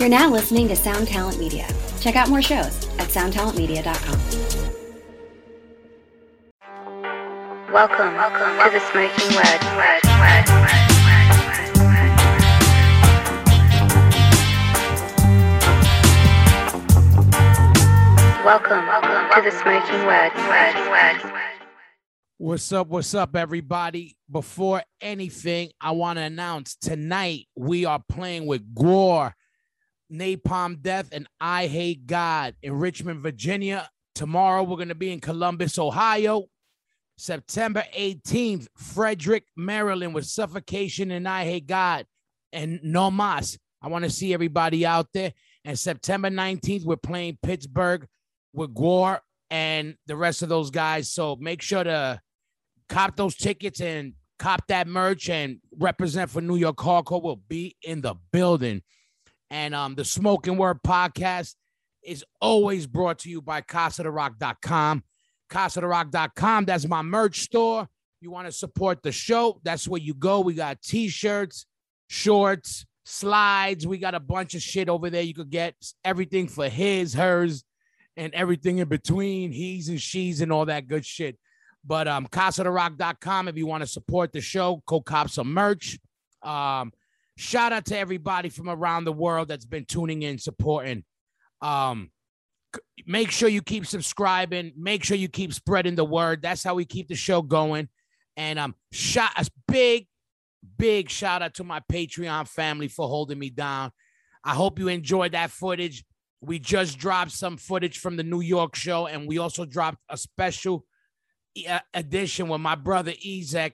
[0.00, 1.68] You're now listening to Sound Talent Media.
[2.00, 4.18] Check out more shows at soundtalentmedia.com.
[7.70, 9.60] Welcome, welcome to the Smokin Word.
[9.76, 11.28] word, word, word, word,
[11.84, 12.16] word.
[18.42, 20.32] Welcome, welcome to the Smokin Word.
[20.34, 21.40] word, word, word.
[22.38, 22.86] What's up?
[22.88, 24.16] What's up, everybody?
[24.30, 29.34] Before anything, I want to announce tonight we are playing with Gore,
[30.10, 33.88] Napalm Death, and I Hate God in Richmond, Virginia.
[34.14, 36.46] Tomorrow we're going to be in Columbus, Ohio.
[37.16, 42.06] September 18th, Frederick, Maryland with Suffocation and I Hate God
[42.52, 43.58] and No Mas.
[43.82, 45.32] I want to see everybody out there.
[45.64, 48.06] And September 19th, we're playing Pittsburgh
[48.52, 49.20] with Gore
[49.50, 51.12] and the rest of those guys.
[51.12, 52.20] So make sure to
[52.88, 57.76] cop those tickets and cop that merch and represent for New York Hardcore We'll be
[57.82, 58.82] in the building.
[59.50, 61.54] And um, the Smokin Word podcast
[62.02, 65.04] is always brought to you by CasaDeRoc.com.
[65.50, 67.88] CasaDeRoc.com, that's my merch store.
[68.20, 70.40] You want to support the show, that's where you go.
[70.40, 71.66] We got t-shirts,
[72.08, 73.86] shorts, slides.
[73.86, 75.22] We got a bunch of shit over there.
[75.22, 77.64] You could get everything for his, hers,
[78.16, 81.38] and everything in between, he's and she's and all that good shit.
[81.84, 85.98] But um, CasaDeRoc.com if you want to support the show, go cop some merch.
[86.42, 86.92] Um,
[87.40, 91.04] shout out to everybody from around the world that's been tuning in, supporting.
[91.62, 92.10] Um,
[93.06, 94.72] make sure you keep subscribing.
[94.76, 96.42] Make sure you keep spreading the word.
[96.42, 97.88] That's how we keep the show going.
[98.36, 100.06] And um, shot a big,
[100.76, 103.90] big shout out to my Patreon family for holding me down.
[104.44, 106.04] I hope you enjoyed that footage.
[106.42, 110.16] We just dropped some footage from the New York show, and we also dropped a
[110.16, 110.84] special
[111.68, 113.72] uh, edition with my brother Ezek.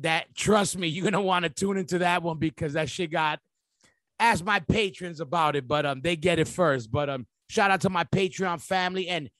[0.00, 3.40] That trust me, you're gonna want to tune into that one because that shit got.
[4.20, 6.90] Ask my patrons about it, but um, they get it first.
[6.90, 9.30] But um, shout out to my Patreon family, and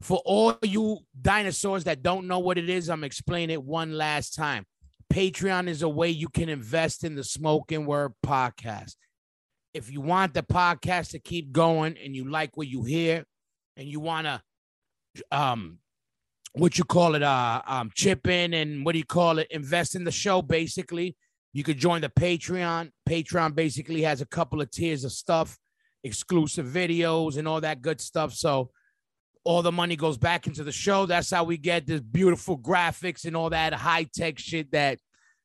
[0.00, 4.34] for all you dinosaurs that don't know what it is, I'm explaining it one last
[4.34, 4.64] time.
[5.12, 8.94] Patreon is a way you can invest in the Smokin Word podcast.
[9.74, 13.24] If you want the podcast to keep going and you like what you hear
[13.76, 14.42] and you want to
[15.32, 15.78] um
[16.52, 19.94] what you call it uh um chip in and what do you call it invest
[19.94, 21.16] in the show basically.
[21.52, 22.90] You could join the patreon.
[23.08, 25.58] Patreon basically has a couple of tiers of stuff
[26.04, 28.32] exclusive videos and all that good stuff.
[28.32, 28.70] So
[29.44, 31.06] all the money goes back into the show.
[31.06, 34.98] That's how we get this beautiful graphics and all that high-tech shit that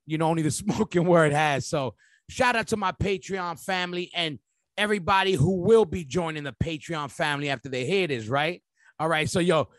[0.05, 1.67] you know only the smokin word has.
[1.67, 1.95] So
[2.29, 4.39] shout out to my patreon family and
[4.77, 8.61] everybody who will be joining the patreon family after they hear this right?
[8.99, 9.69] All right so yo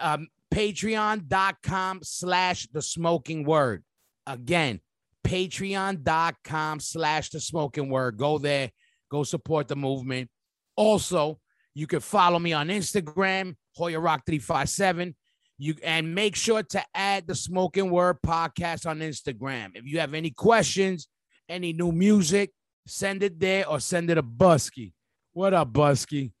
[0.00, 3.82] um, patreon.com slash the smokin word.
[4.26, 4.80] Again,
[5.26, 8.16] patreon.com slash the smokin word.
[8.16, 8.70] Go there,
[9.10, 10.30] go support the movement.
[10.76, 11.40] Also,
[11.74, 15.16] you can follow me on Instagram, Hoya Roc 357.
[15.58, 19.70] You and make sure to add the Smokin Word podcast on Instagram.
[19.74, 21.06] If you have any questions,
[21.48, 22.50] any new music,
[22.88, 24.92] send it there or send it a Busky.
[25.32, 26.32] What up, Busky?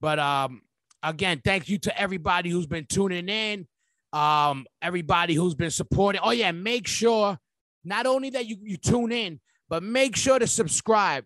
[0.00, 0.62] But um,
[1.02, 3.66] again, thank you to everybody who's been tuning in,
[4.12, 6.20] um, everybody who's been supporting.
[6.22, 7.38] Oh, yeah, make sure
[7.84, 11.24] not only that you, you tune in, but make sure to subscribe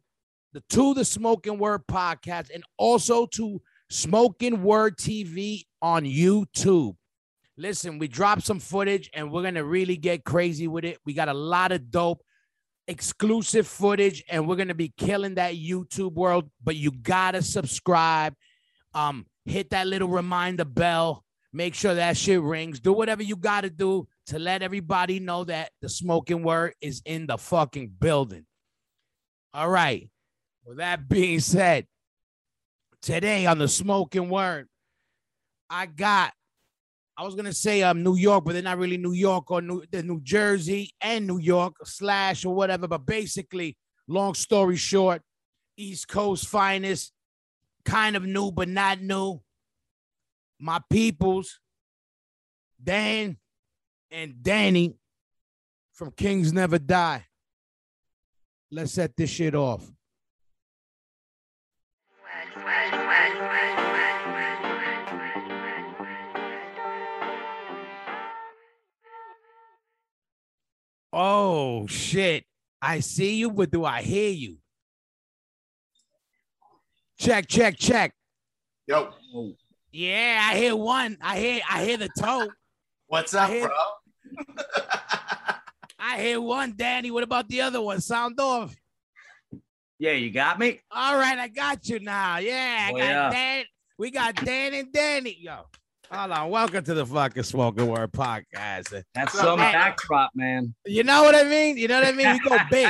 [0.53, 3.61] the, to the Smokin Word podcast and also to
[3.91, 6.97] Smokin Word TV on YouTube.
[7.59, 10.99] Listen, we dropped some footage and we're going to really get crazy with it.
[11.05, 12.23] We got a lot of dope
[12.89, 17.43] exclusive footage and we're going to be killing that YouTube world, but you got to
[17.43, 18.35] subscribe.
[18.95, 21.25] Um, hit that little reminder bell.
[21.53, 22.81] Make sure that shit rings.
[22.81, 27.01] Do whatever you got to do to let everybody know that the smokin word is
[27.07, 28.45] in the fucking building.
[29.55, 30.11] All right.
[30.65, 31.87] With that being said,
[33.01, 34.67] today on the smokin word,
[35.71, 36.33] I got,
[37.17, 39.83] I was gonna say um New York, but they're not really New York or New,
[39.93, 42.87] New Jersey and New York slash or whatever.
[42.87, 45.23] But basically, long story short,
[45.79, 47.13] East Coast finest,
[47.87, 49.41] kind of new but not new.
[50.59, 51.61] My peoples,
[52.83, 53.39] Dan
[54.11, 54.97] and Danny
[55.93, 57.25] from Kings Never Die.
[58.71, 59.91] Let's set this shit off.
[71.13, 72.45] Oh shit.
[72.83, 74.59] I see you, but do I hear you?
[77.19, 78.15] Check, check, check.
[78.87, 79.13] Yo,
[79.93, 81.17] Yeah, I hear one.
[81.23, 82.49] I hear I hear the toe.
[83.07, 83.77] what's up, I hear- bro?
[85.99, 87.11] I hear one, Danny.
[87.11, 88.01] What about the other one?
[88.01, 88.75] Sound off.
[89.99, 90.81] Yeah, you got me.
[90.91, 92.37] All right, I got you now.
[92.39, 93.31] Yeah, I Oh, got yeah.
[93.31, 93.65] Dan.
[93.99, 95.37] We got Dan and Danny.
[95.41, 95.65] Yo,
[96.11, 96.51] hold on.
[96.51, 99.03] Welcome to the fucking Smokin Word podcast.
[99.15, 99.73] That's some Hey.
[99.73, 100.75] backdrop, man.
[100.85, 101.77] You know what I mean?
[101.77, 102.33] You know what I mean?
[102.33, 102.89] We go big.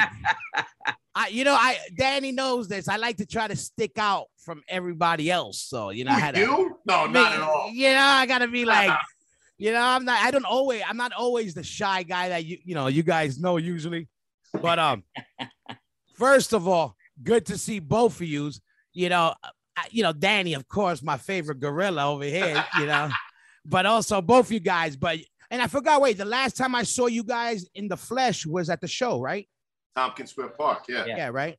[1.15, 2.89] I, you know, I Danny knows this.
[2.89, 5.61] I like to try to stick out from everybody else.
[5.63, 6.79] So you know, I Who, had to, you?
[6.87, 7.71] No, not at all.
[7.73, 8.97] You know, I gotta be like,
[9.57, 10.21] you know, I'm not.
[10.23, 10.83] I don't always.
[10.87, 14.09] I'm not always the shy guy that you, you know, you guys know usually.
[14.61, 15.05] But um,
[16.15, 18.61] first of all, good to see both of yous.
[18.93, 19.49] You know, I,
[19.91, 22.65] you know, Danny, of course, my favorite gorilla over here.
[22.79, 23.11] You know,
[23.65, 24.97] but also both you guys.
[24.97, 25.19] But
[25.51, 26.01] and I forgot.
[26.01, 29.21] Wait, the last time I saw you guys in the flesh was at the show,
[29.21, 29.49] right?
[29.95, 30.85] Tompkins Square Park.
[30.89, 31.05] Yeah.
[31.07, 31.17] Yeah.
[31.17, 31.57] Yeah, right.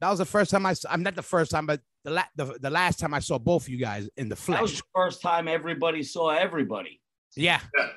[0.00, 2.22] That was the first time I saw, I'm not the first time, but the la-
[2.36, 4.58] the, the last time I saw both of you guys in the flesh.
[4.58, 4.80] That was flesh.
[4.82, 7.00] the first time everybody saw everybody.
[7.36, 7.88] Yeah, Yeah.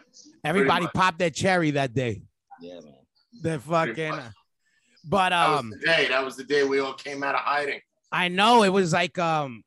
[0.43, 2.23] everybody popped their cherry that day.
[2.59, 2.93] Yeah, man.
[3.41, 4.11] The fucking.
[4.11, 4.33] much.
[5.03, 6.07] But That was um, the day.
[6.09, 7.79] That was the day we all came out of hiding.
[8.11, 9.63] I know it was like um,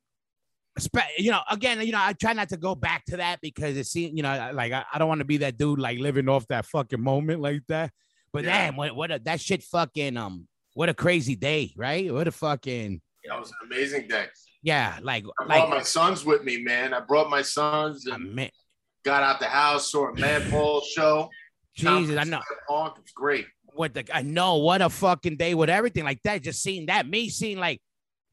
[1.19, 3.87] you know, again, you know, I try not to go back to that because it
[3.87, 6.47] seems, you know, like I, I don't want to be that dude like living off
[6.49, 7.91] that fucking moment like that.
[8.33, 8.65] But Yeah.
[8.67, 12.13] damn, what what a, that shit fucking um, what a crazy day, right?
[12.13, 14.27] What a fucking That was an amazing day.
[14.63, 16.93] yeah, like I brought like my sons with me, man.
[16.93, 18.51] I brought my sons and
[19.05, 21.31] got out the house, saw a Madball show.
[21.77, 22.41] Jesus, I know.
[22.41, 22.99] Square Park.
[22.99, 23.47] It was great.
[23.75, 26.43] what the I know what a fucking day with everything like that.
[26.43, 27.81] Just seeing that, me seeing like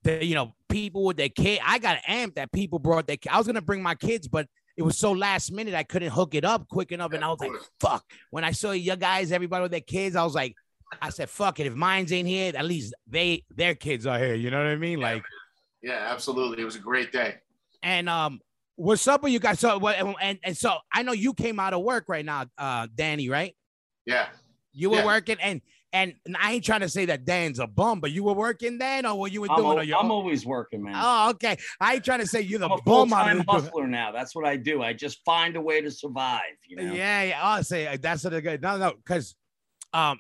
[0.04, 1.60] the you know people with their kid.
[1.64, 3.18] I got amped that people brought their.
[3.30, 6.34] I was gonna bring my kids, but it was so last minute I couldn't hook
[6.36, 8.04] it up quick enough, and I was like, fuck.
[8.30, 10.56] When I saw you guys, everybody with their kids, I was like,
[11.02, 11.68] I said, fuck it.
[11.68, 14.36] If mine's ain't here, at least they their kids are here.
[14.36, 15.00] You know what I mean?
[15.00, 15.24] Like,
[15.82, 16.62] Yeah, absolutely.
[16.62, 17.36] It was a great day.
[17.84, 18.40] and um.
[18.78, 19.60] What's up with you guys?
[19.60, 22.88] So, what- and and so I know you came out of work right now, uh,
[22.96, 23.56] Danny, right?
[24.08, 24.30] Yeah.
[24.74, 25.06] You were Yeah.
[25.06, 25.62] working, and
[25.94, 29.06] and I ain't trying to say that Dan's a bum, but you were working then,
[29.06, 29.80] or what you were I'm, doing?
[29.80, 30.12] on your I'm own?
[30.12, 30.96] always working, man.
[30.98, 31.58] oh, okay.
[31.80, 34.12] I ain't trying to say you're the I'm a bum full out time hustler now.
[34.12, 34.82] That's what I do.
[34.82, 36.42] I just find a way to survive.
[36.68, 36.94] You know.
[36.94, 37.40] Yeah, yeah.
[37.42, 38.62] I'll say uh, that's what I good.
[38.62, 39.36] No, no, because
[39.94, 40.20] um,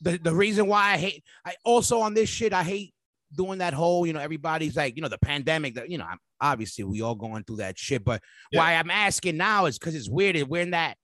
[0.00, 2.94] the the reason why I hate, I also on this shit, I hate
[3.34, 5.74] doing that whole, you know, everybody's like, you know, the pandemic.
[5.74, 8.22] That you know, I'm, obviously we all going through that shit, but
[8.52, 8.60] Yeah.
[8.60, 10.36] why I'm asking now is because it's weird.
[10.48, 10.96] We're in that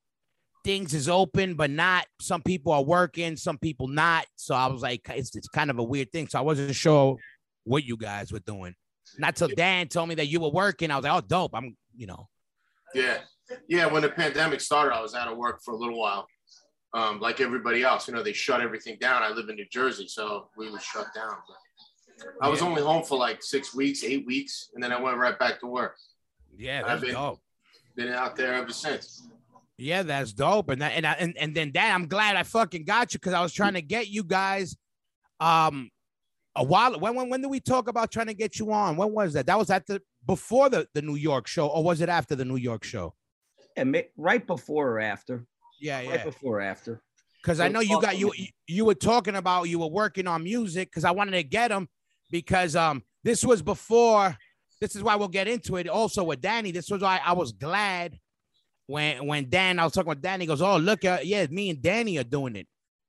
[0.65, 2.07] things is open, but not.
[2.21, 4.27] Some people are working, some people not.
[4.37, 6.27] So I was like, it's it's kind of a weird thing.
[6.29, 7.17] So I wasn't sure
[7.65, 8.75] what you guys were doing.
[9.19, 10.91] Not till Dan told me that you were working.
[10.91, 11.53] I was like, oh, dope.
[11.55, 12.29] I'm, you know,
[12.95, 13.19] Yeah.
[13.69, 13.87] Yeah.
[13.87, 16.27] When the pandemic started, I was out of work for a little while.
[16.95, 19.23] Um, like everybody else, you know, they shut everything down.
[19.23, 21.35] I live in New Jersey, so we were shut down.
[21.47, 22.69] But I was Yeah.
[22.69, 25.67] only home for like six weeks, eight weeks, and then I went right back to
[25.67, 25.97] work.
[26.57, 27.41] yeah, I've been- dope.
[27.97, 29.27] Been out there ever since.
[29.77, 30.71] Yeah, that's dope.
[30.71, 33.33] And that, and I, and and then that I'm glad I fucking got you because
[33.33, 34.77] I was trying to get you guys
[35.41, 35.91] um
[36.55, 38.97] a while when when when did we talk about trying to get you on?
[38.97, 39.47] When was that?
[39.47, 42.45] That was at the before the, the New York show, or was it after the
[42.45, 43.15] New York show?
[43.77, 45.47] And right before or after.
[45.81, 46.25] Yeah, Right yeah.
[46.25, 47.03] before or after.
[47.43, 48.33] Because I know you got you
[48.67, 51.89] you were talking about you were working on music because I wanted to get them
[52.31, 54.37] because um this was before
[54.81, 56.71] this is why we'll get into it also with Danny.
[56.71, 58.19] This was why I was glad
[58.87, 61.71] when when Dan I was talking with Danny he goes, Oh, look, uh, yeah, me
[61.71, 62.67] and Danny are doing it.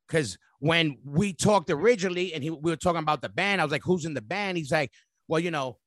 [0.10, 3.72] Cause when we talked originally and he, we were talking about the band, I was
[3.72, 4.58] like, Who's in the band?
[4.58, 4.92] He's like,
[5.28, 5.78] Well, you know,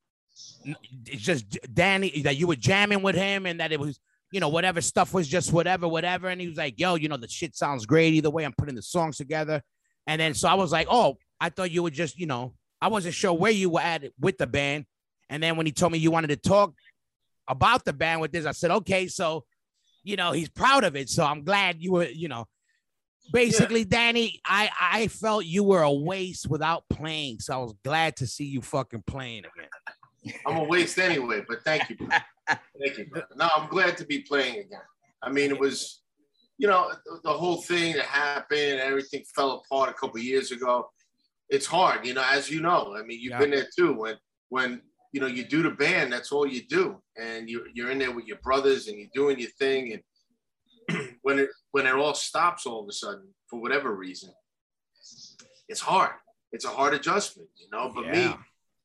[1.06, 3.98] it's just Danny that you were jamming with him and that it was
[4.31, 6.29] you know, whatever stuff was just whatever, whatever.
[6.29, 8.44] And he was like, yo, you know, the shit sounds great either way.
[8.44, 9.63] I'm putting the songs together.
[10.06, 12.89] And then so I was like, oh, I thought you were just, you know, I
[12.89, 14.86] wasn't sure where you were at with the band.
[15.31, 16.74] And then when he told me you wanted to talk
[17.46, 19.44] about the band with this, I said, okay, so,
[20.08, 21.10] you know, he's proud of it.
[21.10, 22.46] So I'm glad you were, you know,
[23.31, 27.41] basically, Danny, I, I felt you were a waste without playing.
[27.41, 30.34] So I was glad to see you fucking playing again.
[30.46, 31.96] I'm a waste anyway, but thank you.
[32.81, 33.06] Thank you.
[33.36, 34.81] No, I'm glad to be playing again.
[35.22, 36.00] I mean, it was,
[36.56, 40.88] you know, the- the whole thing that happened, everything fell apart a couple years ago.
[41.50, 42.94] It's hard, you know, as you know.
[42.96, 43.41] I mean, you've Yeah.
[43.41, 43.93] been there too.
[43.93, 44.17] When
[44.48, 44.81] when
[45.12, 48.12] you know you do the band, that's all you do, and you you're in there
[48.12, 50.00] with your brothers and you're doing your thing,
[50.91, 54.31] and when it when it all stops all of a sudden for whatever reason,
[55.69, 56.12] it's hard.
[56.53, 57.91] It's a hard adjustment, you know.
[57.94, 58.34] But me,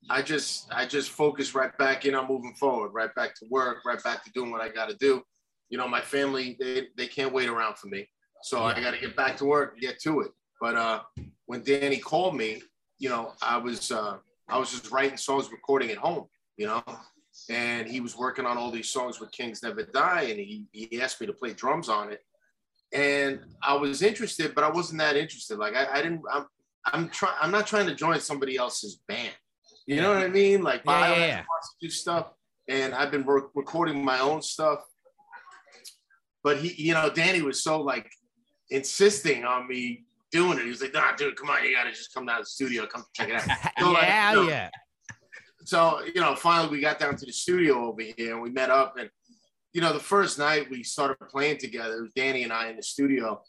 [0.10, 3.86] I just I just focus right back in on moving forward, right back to work,
[3.86, 5.22] right back to doing what I got to do.
[5.70, 8.08] You know, my family they, they can't wait around for me,
[8.44, 10.32] so I got to get back to work and get to it.
[10.60, 11.02] But uh,
[11.46, 12.62] when Danny called me,
[13.00, 14.18] you know, I was uh,
[14.50, 16.26] I was just writing songs, recording at home,
[16.58, 16.84] you know,
[17.50, 21.02] and he was working on all these songs with Kings Never Die, and he he
[21.02, 22.20] asked me to play drums on it,
[22.94, 25.58] and I was interested, but I wasn't that interested.
[25.58, 26.46] Like I, I didn't I'm,
[26.86, 27.36] I'm trying.
[27.42, 29.34] I'm not trying to join somebody else's band.
[29.86, 30.62] You know what I mean?
[30.62, 31.36] Like, Yeah, yeah, yeah.
[31.50, 32.28] wants to do stuff,
[32.70, 34.80] and I've been work, recording my own stuff.
[36.44, 38.10] But he, you know, Danny was so like
[38.70, 40.64] insisting on me doing it.
[40.64, 42.86] He was like, "Nah, dude, come on, you gotta just come down to the studio,
[42.88, 43.48] come check it out."
[43.80, 44.70] So, like, yeah, you know, yeah.
[45.64, 48.70] so you know finally we got down to the studio over here and we met
[48.70, 49.10] up and
[49.74, 52.76] you know the first night we started playing together it was danny and i in
[52.76, 53.42] the studio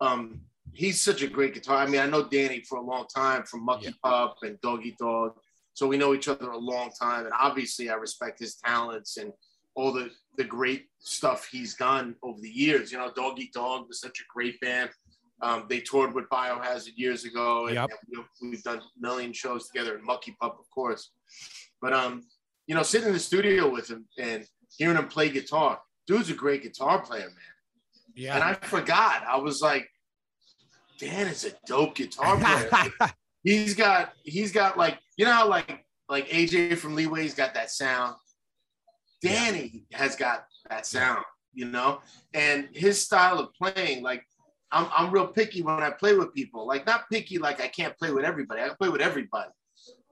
[0.00, 0.40] um
[0.72, 3.64] he's such a great guitar i mean i know danny for a long time from
[3.64, 3.92] mucky Yeah.
[4.04, 5.32] pup and Dog Eat Dog
[5.74, 9.32] so we know each other a long time and obviously i respect his talents and
[9.74, 13.88] all the the great stuff he's done over the years you know Dog Eat Dog
[13.88, 14.90] was such a great band
[15.42, 17.90] um, they toured with Biohazard years ago, and, Yep.
[17.90, 19.96] and we- we've done a million shows together.
[19.96, 21.10] And Mucky Pup, of course.
[21.80, 22.22] But um,
[22.66, 24.46] you know, sitting in the studio with him and
[24.78, 27.54] hearing him play guitar, dude's a great guitar player, man.
[28.14, 28.34] Yeah.
[28.36, 29.24] And I forgot.
[29.26, 29.88] I was like,
[30.98, 32.92] Dan is a dope guitar player.
[33.42, 37.70] he's got he's got like you know how like like AJ from Leeway's got that
[37.70, 38.14] sound.
[39.22, 42.00] Danny has got that sound, you know,
[42.34, 44.24] and his style of playing, like
[44.72, 46.66] I'm I'm real picky when I play with people.
[46.66, 48.62] Like not picky like I can't play with everybody.
[48.62, 49.50] I can play with everybody.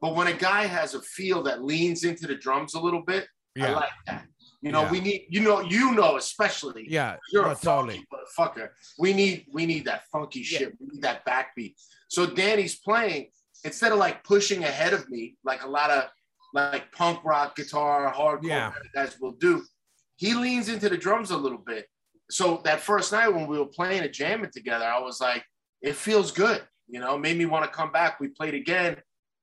[0.00, 3.26] But when a guy has a feel that leans into the drums a little bit,
[3.60, 4.24] I like that.
[4.62, 4.90] You know, Yeah.
[4.90, 7.16] we need you know you know especially yeah.
[7.32, 8.06] you're no, a funky totally.
[8.12, 8.68] motherfucker.
[8.98, 10.58] We need we need that funky Yeah.
[10.58, 10.74] shit.
[10.80, 11.74] We need that backbeat.
[12.08, 13.30] So Danny's playing
[13.64, 16.04] instead of like pushing ahead of me, like a lot of
[16.52, 18.72] like punk rock guitar, hardcore Yeah.
[18.94, 19.64] guys will do.
[20.16, 21.86] He leans into the drums a little bit.
[22.30, 25.44] So that first night when we were playing and jamming together, I was like,
[25.82, 26.62] it feels good.
[26.88, 28.20] You know, made me want to come back.
[28.20, 28.96] We played again.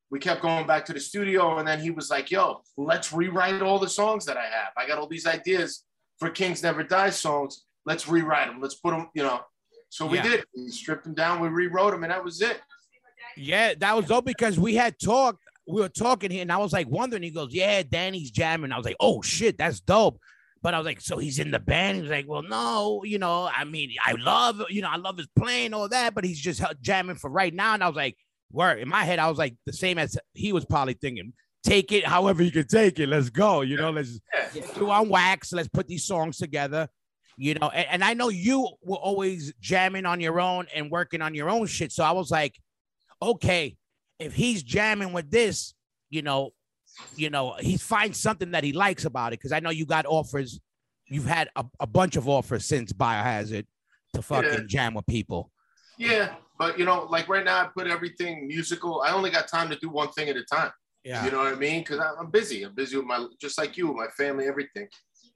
[0.09, 3.61] We kept going back to the studio, and then he was like, "Yo, let's rewrite
[3.61, 4.71] all the songs that I have.
[4.77, 5.83] I got all these ideas
[6.17, 7.65] for Kings Never Die songs.
[7.85, 8.61] Let's rewrite them.
[8.61, 9.41] Let's put them, you know."
[9.89, 10.23] So we Yeah.
[10.23, 10.45] did.
[10.55, 11.41] We stripped them down.
[11.41, 12.61] We rewrote them, and that was it.
[13.35, 15.43] Yeah, that was dope because we had talked.
[15.67, 17.23] We were talking here, and I was like wondering.
[17.23, 20.19] He goes, "Yeah, Danny's jamming." I was like, "Oh shit, that's dope."
[20.67, 23.19] But I was like, "So he's in the band?" He was like, "Well, no, you
[23.19, 26.41] know, I mean, I love, you know, I love his playing all that, but he's
[26.41, 28.17] just jamming for right now." And I was like,
[28.51, 31.31] "Word." In my head, I was like the same as he was probably thinking.
[31.63, 33.07] Take it however you can take it.
[33.07, 33.61] Let's go.
[33.61, 34.19] You know, let's
[34.75, 35.53] do on wax.
[35.53, 36.89] Let's put these songs together.
[37.37, 41.21] You know, and, and I know you were always jamming on your own and working
[41.21, 41.93] on your own shit.
[41.93, 42.59] So I was like,
[43.21, 43.77] okay,
[44.19, 45.73] if he's jamming with this,
[46.09, 46.51] you know,
[47.15, 49.37] you know, he finds something that he likes about it.
[49.41, 50.59] Cause I know you got offers,
[51.07, 53.65] you've had a, a bunch of offers since Biohazard
[54.13, 54.65] to fucking Yeah.
[54.67, 55.51] jam with people.
[55.97, 59.01] Yeah, but you know, like right now, I put everything musical.
[59.01, 60.71] I only got time to do one thing at a time.
[61.03, 61.25] Yeah.
[61.25, 61.79] You know what I mean?
[61.81, 62.63] Because I'm busy.
[62.63, 64.87] I'm busy with my, just like you, my family, everything.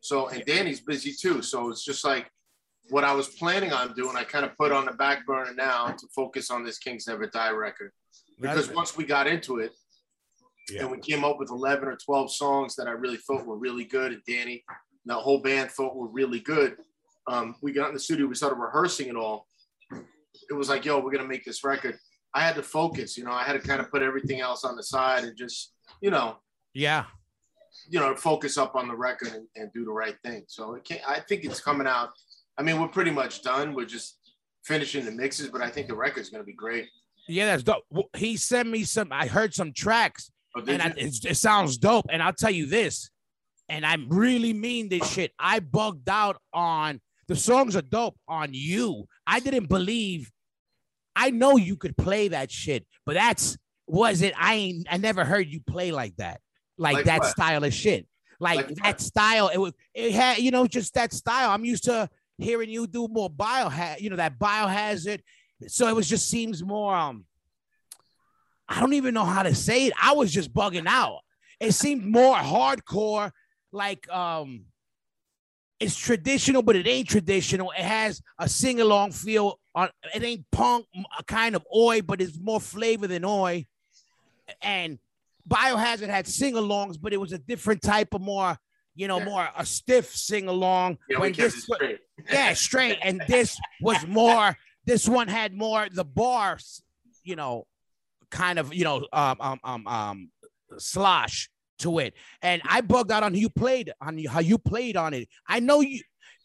[0.01, 1.41] So, and Danny's busy too.
[1.41, 2.29] So it's just like
[2.89, 5.87] what I was planning on doing, I kind of put on the back burner now
[5.87, 7.91] to focus on this Kings Never Die record.
[8.39, 9.71] Because once we got into it
[10.69, 10.81] Yeah.
[10.81, 13.85] and we came up with 11 or 12 songs that I really thought were really
[13.85, 16.77] good, and Danny, and the whole band thought were really good,
[17.27, 19.47] um, we got in the studio, we started rehearsing it all.
[19.91, 21.97] It was like, yo, we're going to make this record.
[22.33, 24.75] I had to focus, you know, I had to kind of put everything else on
[24.75, 26.37] the side and just, you know,
[26.73, 27.05] yeah.
[27.89, 30.43] you know, focus up on the record and, and do the right thing.
[30.47, 32.09] So it can't, I think it's coming out.
[32.57, 33.73] I mean, we're pretty much done.
[33.73, 34.17] We're just
[34.63, 36.87] finishing the mixes, but I think the record's going to be great.
[37.27, 37.83] Yeah, that's dope.
[38.15, 42.07] He sent me some, I heard some tracks And I, it, it sounds dope.
[42.09, 43.09] And I'll tell you this,
[43.69, 45.31] and I really mean this shit.
[45.39, 49.05] I bugged out on the songs are dope on you.
[49.25, 50.29] I didn't believe.
[51.15, 54.33] I know you could play that shit, but that's was it.
[54.37, 54.87] I ain't.
[54.91, 56.41] I never heard you play like that,
[56.77, 57.29] like, Like that what?
[57.29, 58.07] style of shit,
[58.39, 59.01] like, Like that what?
[59.01, 59.47] style.
[59.47, 59.73] It was.
[59.93, 61.51] It had you know just that style.
[61.51, 64.01] I'm used to hearing you do more biohazard.
[64.01, 65.21] You know that biohazard.
[65.67, 66.93] So it was just seems more.
[66.93, 67.23] Um,
[68.71, 69.93] I don't even know how to say it.
[70.01, 71.19] I was just bugging out.
[71.59, 73.31] It seemed more hardcore,
[73.71, 74.65] like um
[75.79, 77.71] it's traditional, but it ain't traditional.
[77.71, 80.85] It has a sing-along feel on it ain't punk,
[81.17, 83.65] a kind of oi, but it's more flavor than oi.
[84.61, 84.99] And
[85.49, 88.57] Biohazard had sing-alongs, but it was a different type of more,
[88.95, 89.25] you know, Yeah.
[89.25, 90.99] more a stiff sing-along.
[91.09, 91.99] yeah, we when this- straight.
[92.31, 92.99] yeah, straight.
[93.01, 94.55] And this was more.
[94.85, 96.83] This one had more the bars,
[97.23, 97.65] you know,
[98.31, 100.29] kind of, you know, um, um, um, um,
[100.77, 102.13] slosh to it.
[102.41, 105.27] And I bugged out on you played on you- how you played on it.
[105.47, 106.01] I know you,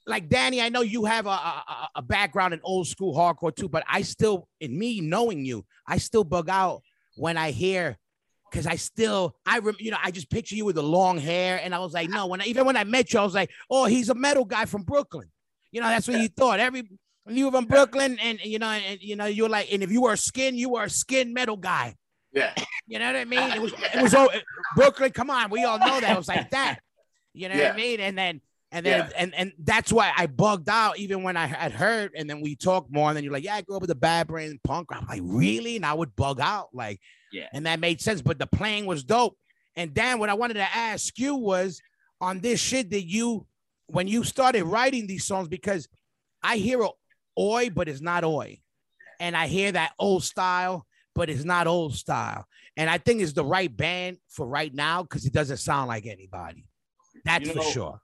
[0.06, 0.60] like Danny.
[0.60, 4.02] I know you have a, a, a- background in old school hardcore too, but I
[4.02, 6.82] still, in me knowing you, I still bug out
[7.16, 7.96] when I hear.
[8.54, 11.60] Cause I still, I rem, you know, I just picture you with the long hair,
[11.62, 12.28] and I was like, no.
[12.28, 14.64] When I, even when I met you, I was like, oh, he's a metal guy
[14.66, 15.28] from Brooklyn.
[15.72, 16.60] You know, that's what you thought.
[16.60, 16.88] Every
[17.28, 20.12] You from Brooklyn, and you know, and you know, you're like, and if you were
[20.12, 21.96] a skin, you were a skin metal guy.
[22.32, 22.52] Yeah.
[22.86, 23.50] You know what I mean?
[23.50, 24.28] It was it was all
[24.76, 25.10] Brooklyn.
[25.10, 26.78] Come on, we all know that it was like that.
[27.34, 27.64] You know Yeah.
[27.70, 28.00] what I mean?
[28.00, 28.40] And then
[28.70, 29.16] and then Yeah.
[29.16, 32.12] and and that's why I bugged out even when I had heard.
[32.14, 33.94] And then we talked more, and then you're like, "Yeah, I grew up with a
[33.96, 37.00] bad brain punk." I'm like, "Really?" And I would bug out, like,
[37.32, 37.48] Yeah.
[37.52, 38.22] And that made sense.
[38.22, 39.36] But the playing was dope.
[39.74, 41.80] And Dan, what I wanted to ask you was
[42.20, 43.46] on this shit that you
[43.86, 45.88] when you started writing these songs because
[46.42, 46.88] I hear a
[47.38, 48.60] oi, but it's not oi,
[49.20, 52.46] and I hear that old style, but it's not old style.
[52.76, 56.06] And I think it's the right band for right now because it doesn't sound like
[56.06, 56.66] anybody.
[57.24, 58.00] That's You for sure.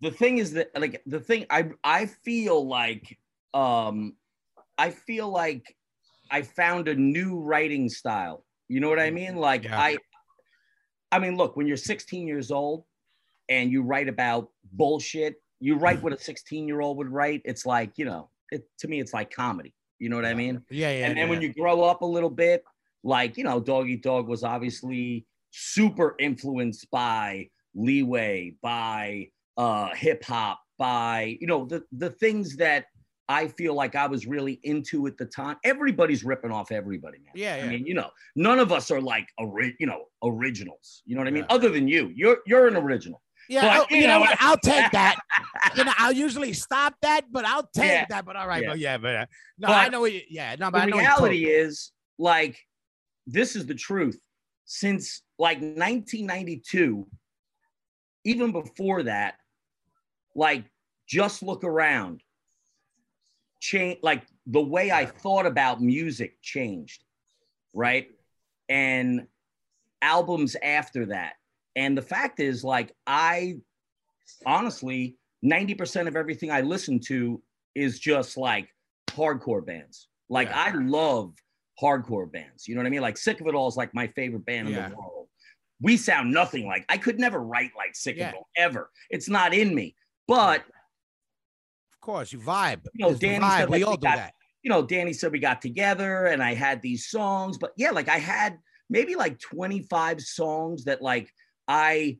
[0.00, 3.18] the thing is that like the thing I I feel like
[3.52, 4.16] um
[4.76, 5.76] I feel like
[6.30, 8.44] I found a new writing style.
[8.68, 9.36] You know what I mean?
[9.36, 9.78] Like Yeah.
[9.78, 9.98] I
[11.12, 12.84] I mean look, when you're 16 years old
[13.48, 17.40] and you write about bullshit, you write what a 16 year old would write.
[17.46, 19.74] It's like, you know, it to me it's like comedy.
[19.98, 20.60] You know what I mean?
[20.70, 21.06] Yeah, yeah.
[21.06, 21.48] and then when yeah.
[21.48, 22.62] you grow up a little bit,
[23.02, 30.22] like you know, Dog Eat Dog was obviously super influenced by Leeway, by uh, hip
[30.24, 32.84] hop, by you know the the things that
[33.30, 35.56] I feel like I was really into at the time.
[35.64, 37.32] Everybody's ripping off everybody, man.
[37.34, 37.64] Yeah, yeah.
[37.64, 41.02] I mean, you know, none of us are like ori- you know originals.
[41.06, 41.46] You know what I mean?
[41.48, 41.54] Yeah.
[41.54, 43.22] Other than you, you're you're an original.
[43.48, 44.36] Yeah, But, you you know know- what?
[44.40, 45.16] I'll take that.
[45.76, 48.06] you know, I'll usually stop that, but I'll take Yeah.
[48.08, 48.24] that.
[48.24, 48.68] But all right, Yeah.
[48.70, 49.26] but yeah, but uh,
[49.58, 50.00] no, But I know.
[50.00, 52.58] What you, yeah, no, but the reality is like
[53.26, 54.18] this is the truth
[54.66, 57.06] since like 1992
[58.24, 59.34] even before that
[60.34, 60.64] like
[61.06, 62.22] just look around
[63.60, 67.04] change like the way i thought about music changed
[67.74, 68.08] right
[68.68, 69.26] and
[70.02, 71.34] albums after that
[71.76, 73.54] and the fact is like i
[74.46, 77.42] honestly 90% of everything i listen to
[77.74, 78.68] is just like
[79.10, 80.62] hardcore bands like Yeah.
[80.62, 81.34] i love
[81.82, 84.06] hardcore bands you know what i mean like sick of it all is like my
[84.08, 84.84] favorite band Yeah.
[84.86, 85.28] in the world
[85.80, 88.28] we sound nothing like i could never write like sick Yeah.
[88.28, 89.94] of it all ever it's not in me
[90.26, 90.60] but
[91.92, 92.80] Of course, you vibe.
[92.94, 93.58] You know, It's Danny vibe.
[93.60, 94.34] said, we all do got- that.
[94.62, 98.08] you know, Danny said we got together and I had these songs, but yeah, like
[98.10, 98.58] I had
[98.90, 101.30] maybe like 25 songs that like
[101.68, 102.18] I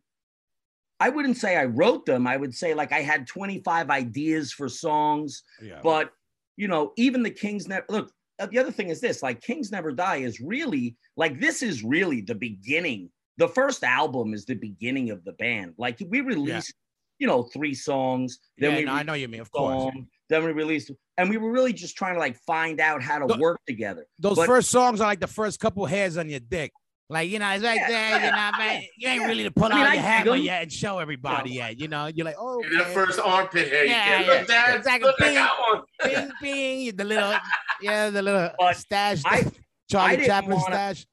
[1.01, 2.27] I wouldn't say I wrote them.
[2.27, 5.81] I would say like I had 25 ideas for songs, Yeah.
[5.83, 6.11] but
[6.57, 8.13] you know, even the Kings never look.
[8.39, 11.83] uh, The other thing is this like Kings Never Die is really like this is
[11.83, 13.11] really the beginning.
[13.39, 15.75] The first album is the beginning of the band.
[15.79, 16.73] Like we released,
[17.19, 18.39] you know, three songs.
[18.59, 19.41] Then yeah, we no, I know you mean.
[19.41, 19.93] Of course.
[20.31, 23.37] then we released, and we were really just trying to like find out how to
[23.39, 24.07] work together.
[24.21, 26.73] Those But- first songs are like the first couple hairs on your dick.
[27.11, 28.83] Like, you know, it's like Yeah, that, you know, man.
[28.97, 29.27] You ain't yeah.
[29.29, 30.41] really to pull I mean, out I your 'em.
[30.43, 31.79] yet and show everybody yet.
[31.79, 33.85] You know, you're like, oh, And that first armpit hair.
[33.85, 34.27] Yeah, Yeah.
[34.27, 34.77] Look, Dad.
[34.77, 35.09] Exactly.
[35.11, 37.35] Look, I bing, bing, the little,
[37.83, 39.45] yeah, the little But stash, I-
[39.91, 41.07] Charlie didn't Chaplin wanna- stash.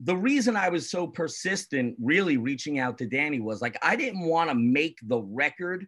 [0.00, 4.26] The reason I was so persistent, really reaching out to Danny, was like I didn't
[4.26, 5.86] want to make the record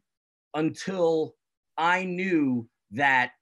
[0.54, 1.34] until
[1.76, 3.32] I knew that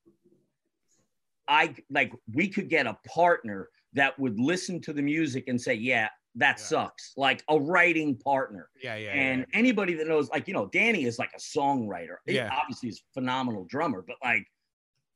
[1.47, 5.75] I like we could get a partner that would listen to the music and say,
[5.75, 6.65] "Yeah, that Yeah.
[6.65, 8.69] sucks." Like a writing partner.
[8.83, 9.11] Yeah, yeah.
[9.13, 12.17] and anybody that knows, like, you know, Danny is like a songwriter.
[12.27, 12.51] He Yeah.
[12.53, 14.47] obviously is a phenomenal drummer, but like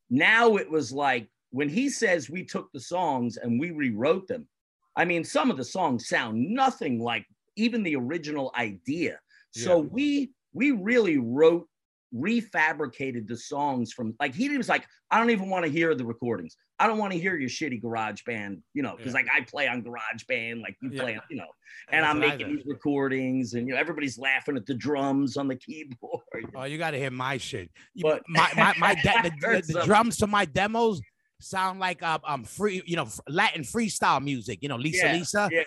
[0.08, 4.48] now it was like when he says we took the songs and we rewrote them.
[4.96, 9.20] I mean, some of the songs sound nothing like even the original idea.
[9.52, 9.88] So Yeah.
[9.90, 11.68] we we really wrote
[12.12, 16.04] refabricated the songs from like he was like i don't even want to hear the
[16.04, 19.20] recordings i don't want to hear your shitty garage band you know because Yeah.
[19.20, 21.02] like i play on garage band like you Yeah.
[21.02, 21.46] play on you know
[21.92, 25.46] and That's I'm making these recordings, and you know everybody's laughing at the drums on
[25.46, 26.22] the keyboard.
[26.56, 27.70] Oh, you got to hear my shit.
[28.02, 31.00] But- my my my de- I the, the, drums to my demos
[31.40, 34.58] sound like um, um free, you know, Latin freestyle music.
[34.62, 35.48] You know, Lisa Yeah, Lisa.
[35.52, 35.62] Yeah,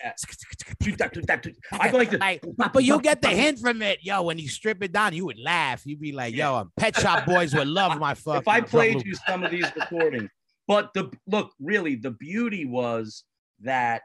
[0.82, 2.19] Toot that, toot that, toot- I go like this.
[2.19, 4.23] Like, but you'll get the hint from it, yo.
[4.23, 5.84] When you strip it down, you would laugh.
[5.86, 9.06] You'd be like, "Yo, um, Pet Shop Boys would love my fucking." if I played
[9.06, 10.30] you some of these recordings,
[10.67, 13.23] but the look really the beauty was
[13.62, 14.02] that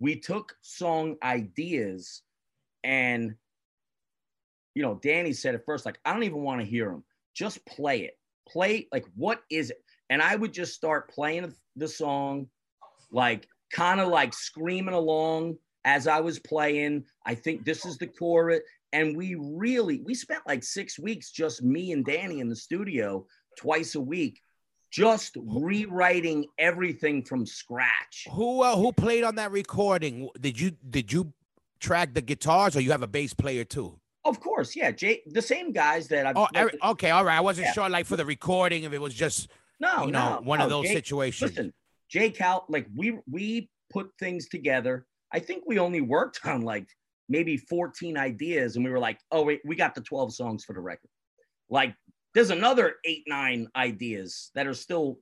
[0.00, 2.22] we took song ideas
[2.84, 3.34] and
[4.74, 7.64] you know Danny said at first like I don't even want to hear them, just
[7.66, 9.78] play it, play like what is it,
[10.10, 12.48] and I would just start playing the song,
[13.10, 17.04] like kind of like screaming along as I was playing.
[17.24, 18.60] I think this is the chorus.
[18.92, 23.26] And we really, we spent like six weeks, just me and Danny in the studio
[23.58, 24.40] twice a week,
[24.90, 28.26] just rewriting everything from scratch.
[28.30, 30.28] who uh, who played on that recording?
[30.40, 31.32] Did you did you
[31.80, 33.98] track the guitars, or you have a bass player too?
[34.24, 34.90] Of course, yeah.
[34.90, 36.36] Jay, the same guys that I've.
[36.36, 37.36] Oh, every, okay, all right.
[37.38, 37.72] I wasn't Yeah.
[37.72, 39.48] sure, like for the recording, if it was just
[39.80, 41.50] no, you know no, one of those Jay- situations.
[41.52, 41.72] Listen,
[42.10, 45.06] Jay Cal, like we we put things together.
[45.32, 46.88] I think we only worked on like
[47.28, 50.72] maybe 14 ideas, and we were like, oh wait, we got the 12 songs for
[50.72, 51.10] the record.
[51.70, 51.94] Like,
[52.34, 55.18] there's another eight, nine ideas that are still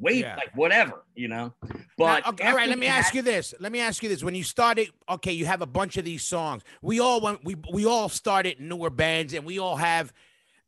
[0.00, 0.36] wait, Yeah.
[0.36, 1.52] like whatever, you know.
[1.64, 3.52] Now, But okay, all right, let me had- ask you this.
[3.58, 4.22] Let me ask you this.
[4.22, 6.62] When you started, okay, you have a bunch of these songs.
[6.82, 10.12] We all went, we we all started newer bands, and we all have,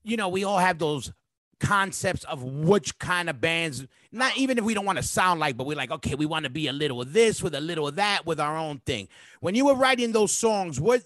[0.02, 1.12] you know, we all have those
[1.60, 3.86] concepts of which kind of bands.
[4.10, 6.44] Not even if we don't want to sound like, but we're like, okay, we want
[6.44, 9.08] to be a little of this with a little of that with our own thing.
[9.40, 11.02] When you were writing those songs, what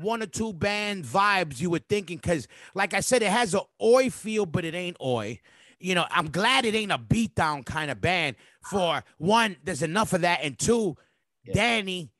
[0.00, 2.18] one or two band vibes you were thinking?
[2.18, 5.40] Because, like I said, it has a oi feel, but it ain't oi.
[5.80, 8.36] You know, I'm glad it ain't a beatdown kind of band.
[8.62, 10.96] For one, there's enough of that, and two,
[11.44, 11.54] Yeah.
[11.54, 12.10] Danny,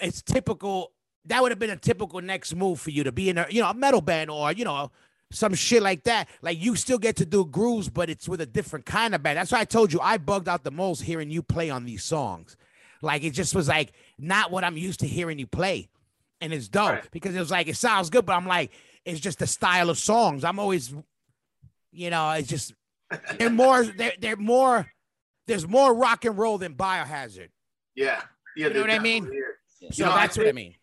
[0.00, 0.92] it's typical.
[1.26, 3.60] That would have been a typical next move for you to be in a, you
[3.60, 4.90] know, a metal band or you know,
[5.30, 6.28] some shit like that.
[6.40, 9.36] Like you still get to do grooves, but it's with a different kind of band.
[9.38, 12.04] That's why I told you I bugged out the most hearing you play on these
[12.04, 12.56] songs.
[13.02, 15.88] Like it just was like not what I'm used to hearing you play.
[16.40, 17.10] And it's dope Right.
[17.10, 18.70] because it was like it sounds good, but I'm like,
[19.04, 20.44] it's just the style of songs.
[20.44, 20.94] I'm always,
[21.90, 22.74] you know, it's just
[23.38, 24.86] they're more they're they're more
[25.46, 27.48] there's more rock and roll than biohazard.
[27.96, 28.22] Yeah,
[28.56, 28.68] yeah.
[28.68, 29.24] You know what I mean?
[29.24, 29.42] definitely
[29.90, 29.96] is.
[29.96, 30.74] So know, I that's what I think- mean.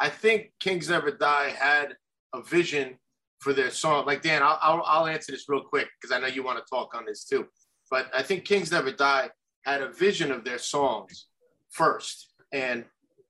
[0.00, 1.96] I think Kings Never Die had
[2.32, 2.98] a vision
[3.40, 4.06] for their song.
[4.06, 6.64] Like Dan, I'll I'll, I'll answer this real quick because I know you want to
[6.68, 7.46] talk on this too.
[7.90, 9.30] But I think Kings Never Die
[9.64, 11.26] had a vision of their songs
[11.70, 12.84] first, and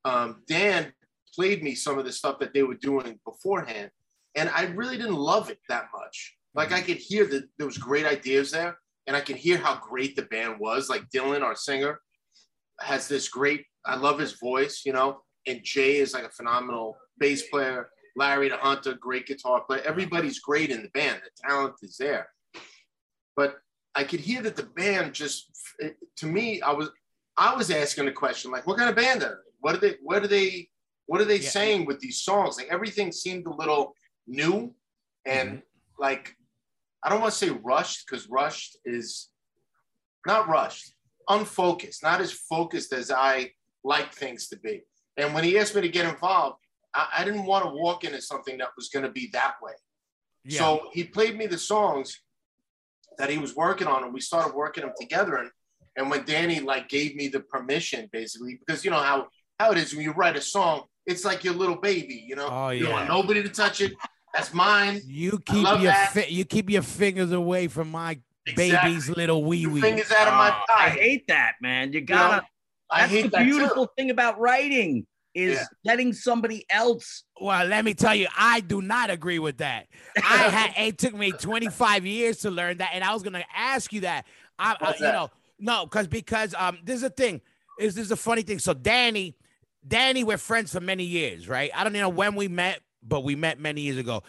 [0.05, 0.93] um, Dan
[1.39, 3.91] played me some of the stuff that they were doing beforehand,
[4.35, 6.37] and I really didn't love it that much.
[6.55, 6.87] Like I mm-hmm.
[6.87, 10.23] could hear that there was great ideas there, and I could hear how great the
[10.23, 10.89] band was.
[10.89, 12.01] Like Dylan, our singer,
[12.81, 13.65] has this great.
[13.87, 17.91] I love his voice, you know, and Jay is like a phenomenal bass player.
[18.17, 19.81] Larry the Hunter, great guitar player.
[19.85, 21.21] Everybody's great in the band.
[21.23, 22.29] The talent is there.
[23.37, 23.59] But
[23.95, 25.51] I could hear that the band just,
[26.17, 26.91] to me, I was,
[27.37, 29.51] I was asking the question like, what kind of band are they?
[29.61, 29.95] What are they?
[30.03, 30.69] What are they?
[31.09, 31.49] What are they Yeah.
[31.49, 32.59] saying with these songs?
[32.59, 34.75] Like everything seemed a little new,
[35.25, 36.03] and mm-hmm.
[36.07, 36.37] like,
[37.03, 39.31] I don't want to say rushed because rushed is
[40.27, 40.95] not rushed,
[41.29, 44.83] unfocused, not as focused as I like things to be.
[45.17, 46.59] And when he asked me to get involved,
[46.95, 49.73] I, I didn't want to walk into something that was going to be that way.
[50.45, 50.59] Yeah.
[50.59, 52.21] So he played me the songs
[53.17, 55.37] that he was working on, and we started working them together.
[55.37, 55.51] And
[55.97, 59.79] and when Danny like gave me the permission, basically, because you know how how it
[59.79, 62.25] is when you write a song, it's like your little baby.
[62.27, 62.97] You know, Oh, you don't yeah.
[62.97, 63.93] want nobody to touch it.
[64.35, 65.01] That's mine.
[65.07, 68.91] You keep your fi- you keep your fingers away from my Exactly.
[68.93, 69.81] baby's little wee wee.
[69.81, 71.93] fingers out of my Oh, I hate that, man.
[71.93, 72.47] You You know, gotta.
[72.91, 73.93] I that's hate the beautiful too.
[73.99, 75.65] thing about writing is Yeah.
[75.85, 77.25] letting somebody else.
[77.39, 79.89] Well, let me tell you, I do not agree with that.
[80.17, 83.93] I had it took me 25 years to learn that, and I was gonna ask
[83.93, 84.25] you that.
[84.59, 85.13] I, I you that?
[85.13, 87.41] know, no, because because um, there's a thing.
[87.79, 88.59] Is this is a funny thing?
[88.59, 89.37] So Danny,
[89.87, 91.71] Danny, we're friends for many years, right?
[91.75, 94.23] I don't know when we met, but we met many years ago.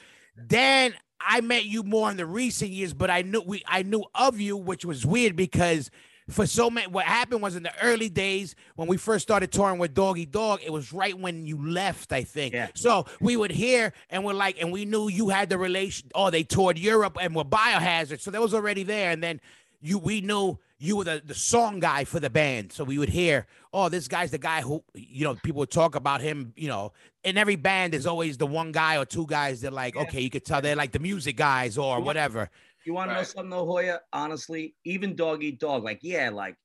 [0.47, 4.03] Dan, I met you more in the recent years, but I knew we I knew
[4.15, 5.91] of you, which was weird because
[6.29, 9.79] for so many what happened was in the early days when we first started touring
[9.79, 12.53] with Dog Eat Dog, it was right when you left, I think.
[12.53, 12.69] Yeah.
[12.75, 16.09] So we would hear and we're like, and we knew you had the relation.
[16.15, 18.21] Oh, they toured Europe and were biohazard.
[18.21, 19.11] So that was already there.
[19.11, 19.41] And then
[19.81, 22.71] you we knew you were the, the song guy for the band.
[22.71, 25.95] So we would hear, oh, this guy's the guy who, you know, people would talk
[25.95, 29.61] about him, you know, in every band, there's always the one guy or two guys
[29.61, 30.03] that like, Yeah.
[30.03, 32.05] okay, you could tell they're like the music guys or Yeah.
[32.05, 32.49] whatever.
[32.85, 33.99] You want to know something, though, Hoya?
[34.13, 36.55] Honestly, even Dog Eat Dog, like, yeah, like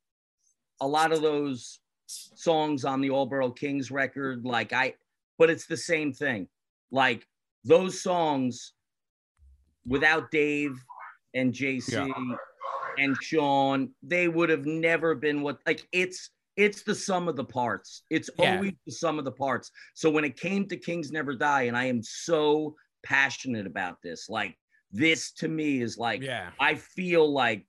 [0.80, 4.94] a lot of those songs on the All Borough Kings record, like, I,
[5.38, 6.48] but it's the same thing.
[6.92, 7.26] Like,
[7.64, 8.74] those songs
[9.86, 10.76] without Dave
[11.34, 12.12] and JC
[12.98, 17.44] and Sean, they would have never been what, like, it's, it's the sum of the
[17.44, 18.02] parts.
[18.10, 18.56] It's Yeah.
[18.56, 19.70] always the sum of the parts.
[19.94, 24.28] So when it came to Kings Never Die, and I am so passionate about this,
[24.28, 24.56] like
[24.90, 26.50] this to me is like Yeah.
[26.60, 27.66] I feel like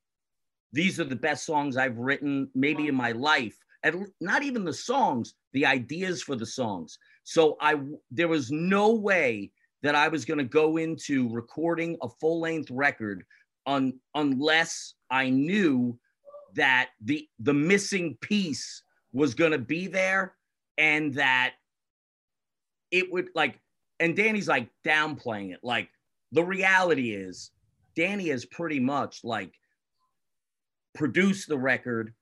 [0.71, 3.57] these are the best songs I've written maybe in my life.
[3.83, 6.97] And not even the songs, the ideas for the songs.
[7.23, 7.79] So I
[8.11, 9.51] there was no way
[9.83, 13.23] that I was going to go into recording a full-length record
[13.67, 15.97] on unless I knew
[16.55, 20.35] that the the missing piece was going to be there
[20.77, 21.53] and that
[22.91, 23.59] it would like
[23.99, 25.89] and Danny's like downplaying it like
[26.31, 27.51] the reality is
[27.95, 29.53] Danny has pretty much like
[30.93, 32.13] produced the record,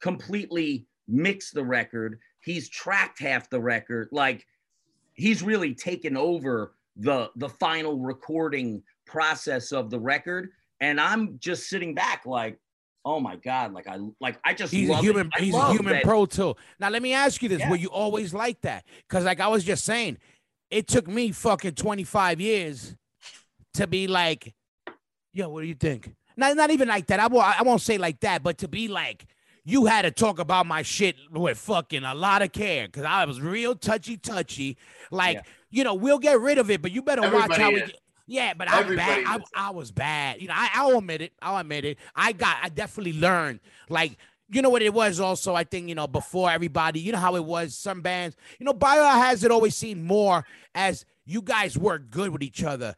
[0.00, 2.18] completely mixed the record.
[2.40, 4.08] He's tracked half the record.
[4.12, 4.46] Like
[5.14, 11.68] he's really taken over the the final recording process of the record, and I'm just
[11.68, 12.58] sitting back like,
[13.04, 15.28] oh my god, like I like I just He's a human.
[15.38, 15.44] It.
[15.44, 16.54] He's a human that- pro too.
[16.78, 17.70] Now let me ask you this: Yeah.
[17.70, 18.84] Were you always like that?
[19.08, 20.18] Because like I was just saying,
[20.70, 22.94] it took me fucking twenty five years
[23.74, 24.54] to be like,
[25.32, 26.14] yo, what do you think?
[26.36, 27.20] Not not even like that.
[27.20, 27.60] I won't.
[27.60, 29.26] I won't say like that, but to be like.
[29.64, 33.26] You had to talk about my shit with fucking a lot of care because I
[33.26, 34.78] was real touchy touchy.
[35.10, 35.42] Like, Yeah.
[35.70, 37.90] you know, we'll get rid of it, but you better watch how Everybody we is.
[37.90, 38.00] get.
[38.28, 39.42] Yeah, but I'm Everybody bad.
[39.54, 39.68] I.
[39.68, 40.40] I was bad.
[40.40, 41.32] You know, I, I'll admit it.
[41.40, 41.98] I'll admit it.
[42.14, 43.60] I got, I definitely learned.
[43.88, 44.18] Like,
[44.50, 47.36] you know what it was also, I think, you know, before everybody, you know how
[47.36, 52.30] it was, some bands, you know, Biohazard always seen more as you guys work good
[52.30, 52.94] with each other.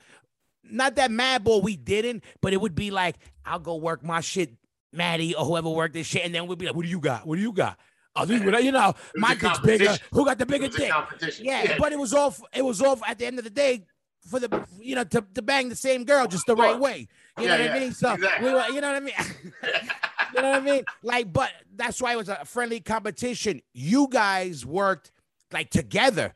[0.62, 4.50] Not that Madball we didn't, but it would be like, I'll go work my shit,
[4.92, 7.26] Maddie or whoever worked this shit, and then we'd be like, what do you got?
[7.26, 7.78] What do you got?
[8.16, 9.96] Oh, this, you know, my dick's bigger.
[10.12, 10.90] Who got the bigger dick?
[10.90, 11.44] competition.
[11.44, 13.84] Yeah, but it was all it was all at the end of the day
[14.28, 17.08] for the you know to, to bang the same girl just the right way.
[17.38, 17.92] You Yeah, know what I mean?
[17.92, 18.46] So exactly.
[18.48, 19.14] we were, you know what I mean?
[20.34, 20.84] you know what I mean?
[21.02, 23.62] Like, but that's why it was a friendly competition.
[23.72, 25.10] You guys worked
[25.52, 26.34] like together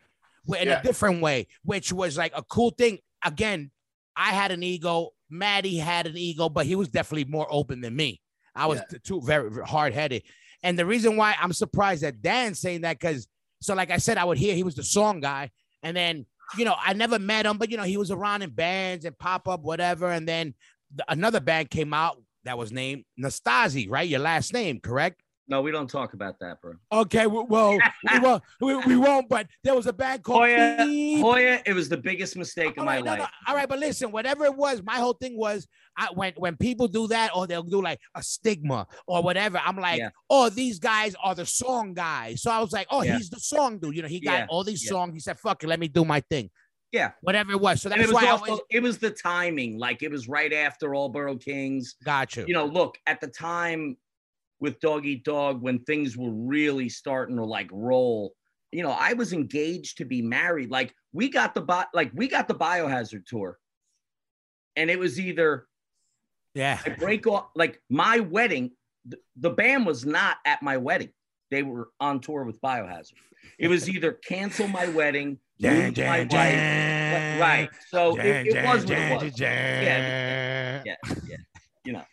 [0.48, 0.80] in Yeah.
[0.80, 2.98] a different way, which was like a cool thing.
[3.24, 3.70] Again,
[4.16, 5.10] I had an ego.
[5.30, 8.20] Maddie had an ego, but he was definitely more open than me.
[8.54, 8.98] I was Yeah.
[9.02, 10.22] too very hard headed.
[10.62, 13.26] And the reason why I'm surprised that Dan's saying that, because
[13.60, 15.50] so like I said, I would hear he was the song guy,
[15.82, 18.50] and then you know I never met him, but you know he was around in
[18.50, 20.54] bands and pop up whatever, and then
[20.94, 24.08] the, another band came out that was named Nastasi, right?
[24.08, 25.22] Your last name, correct?
[25.46, 26.74] No, we don't talk about that, bro.
[26.90, 27.46] Okay, well,
[28.12, 30.36] we won't, we, we won't, but there was a bad call.
[30.38, 30.86] Hoya,
[31.20, 33.18] Hoya, it was the biggest mistake of All my no, life.
[33.18, 35.66] no, all right, but listen, whatever it was, my whole thing was
[35.98, 39.76] I when when people do that or they'll do like a stigma or whatever, I'm
[39.78, 40.08] like, Yeah.
[40.30, 42.40] oh, these guys are the song guys.
[42.42, 43.16] So I was like, oh, Yeah.
[43.18, 43.94] he's the song dude.
[43.96, 45.12] You know, he got Yeah, all these songs.
[45.12, 46.50] He said, fuck it, let me do my thing.
[46.90, 47.10] Yeah.
[47.22, 47.82] Whatever it was.
[47.82, 49.78] So And that's it was why also always it was the timing.
[49.78, 51.96] Like it was right after All Borough Kings.
[52.04, 52.44] got you.
[52.46, 53.96] You know, look at the time
[54.64, 58.32] with Dog Eat Dog when things were really starting to like roll.
[58.72, 60.70] You know, I was engaged to be married.
[60.70, 63.58] Like we got the bi- like we got the Biohazard tour,
[64.74, 65.66] and it was either
[66.54, 66.80] yeah.
[66.84, 68.70] I break off like my wedding.
[69.08, 71.10] th- The band was not at my wedding.
[71.50, 73.12] They were on tour with Biohazard.
[73.58, 77.40] It was either cancel my wedding, Jan, Jan, my wife.
[77.40, 77.68] Right.
[77.90, 79.34] So Jan, it, it Jan, was what it was.
[79.34, 80.82] Jan.
[80.86, 80.94] Yeah,
[81.28, 81.36] yeah.
[81.84, 82.04] You know.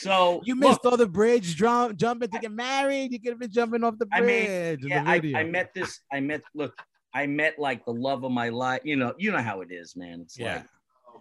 [0.00, 3.12] So You look, missed all the bridge jump, jumping to get married.
[3.12, 4.80] You could have been jumping off the bridge.
[4.80, 5.40] I mean, yeah, I.
[5.40, 6.00] I met this.
[6.12, 6.74] I met look.
[7.12, 8.80] I met like the love of my life.
[8.84, 9.14] You know.
[9.18, 10.20] You know how it is, man.
[10.22, 10.62] It's Yeah.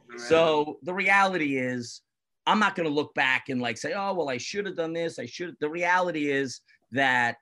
[0.10, 2.02] like So the reality is,
[2.48, 4.94] I'm not going to look back and like say, oh, well, I should have done
[4.94, 5.20] this.
[5.20, 5.56] I should.
[5.60, 6.62] The reality is
[6.92, 7.38] that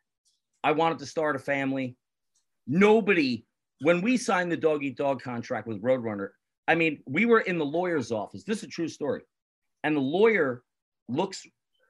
[0.64, 1.96] I wanted to start a family.
[2.68, 3.46] Nobody,
[3.82, 6.30] when we signed the dog eat dog contract with Roadrunner,
[6.68, 8.44] I mean, we were in the lawyer's office.
[8.44, 9.22] This is a true story.
[9.84, 10.64] And the lawyer
[11.10, 11.46] looks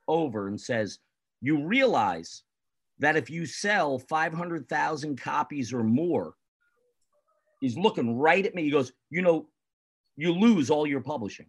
[0.08, 0.99] over and says,
[1.41, 2.43] you realize
[2.99, 6.34] that if you sell 500,000 copies or more,
[7.62, 8.63] he's looking right at me.
[8.63, 9.47] He goes, you know,
[10.15, 11.47] you lose all your publishing.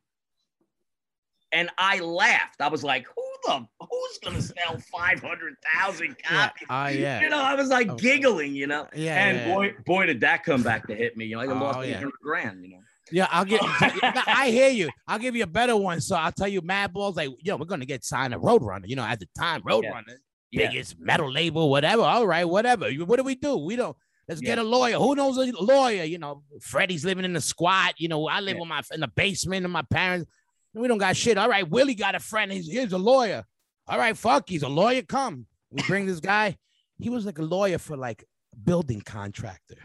[1.52, 2.60] And I laughed.
[2.60, 6.14] I was like, who the who's gonna sell 500,000 Yeah.
[6.48, 6.66] copies?
[6.68, 7.22] Ah, yeah.
[7.22, 8.86] You know, I was like giggling, you know.
[8.94, 9.54] Yeah, and yeah, yeah.
[9.54, 11.24] boy, boy, did that come back to hit me.
[11.24, 11.96] You know, I Oh, lost yeah.
[11.96, 12.80] 800 grand, you know.
[13.10, 13.60] Yeah, I'll get.
[13.62, 14.90] I hear you.
[15.06, 16.00] I'll give you a better one.
[16.00, 18.86] So I'll tell you, Madball's like, yo, we're gonna get signed to Roadrunner.
[18.86, 20.16] You know, at the time, Roadrunner,
[20.50, 20.68] Yeah.
[20.68, 22.02] biggest metal label, whatever.
[22.02, 22.90] All right, whatever.
[22.90, 23.56] What do we do?
[23.56, 23.96] We don't.
[24.28, 24.98] Let's get a lawyer.
[24.98, 26.04] Who knows a lawyer?
[26.04, 27.94] You know, Freddie's living in the squat.
[27.96, 28.60] You know, I live Yeah.
[28.60, 30.30] with my in the basement of my parents.
[30.74, 31.38] We don't got shit.
[31.38, 32.52] All right, Willie got a friend.
[32.52, 33.44] He's here's a lawyer.
[33.86, 35.00] All right, fuck, he's a lawyer.
[35.00, 36.58] Come, we bring this guy.
[36.98, 38.24] He was like a lawyer for like
[38.62, 39.78] building contractor.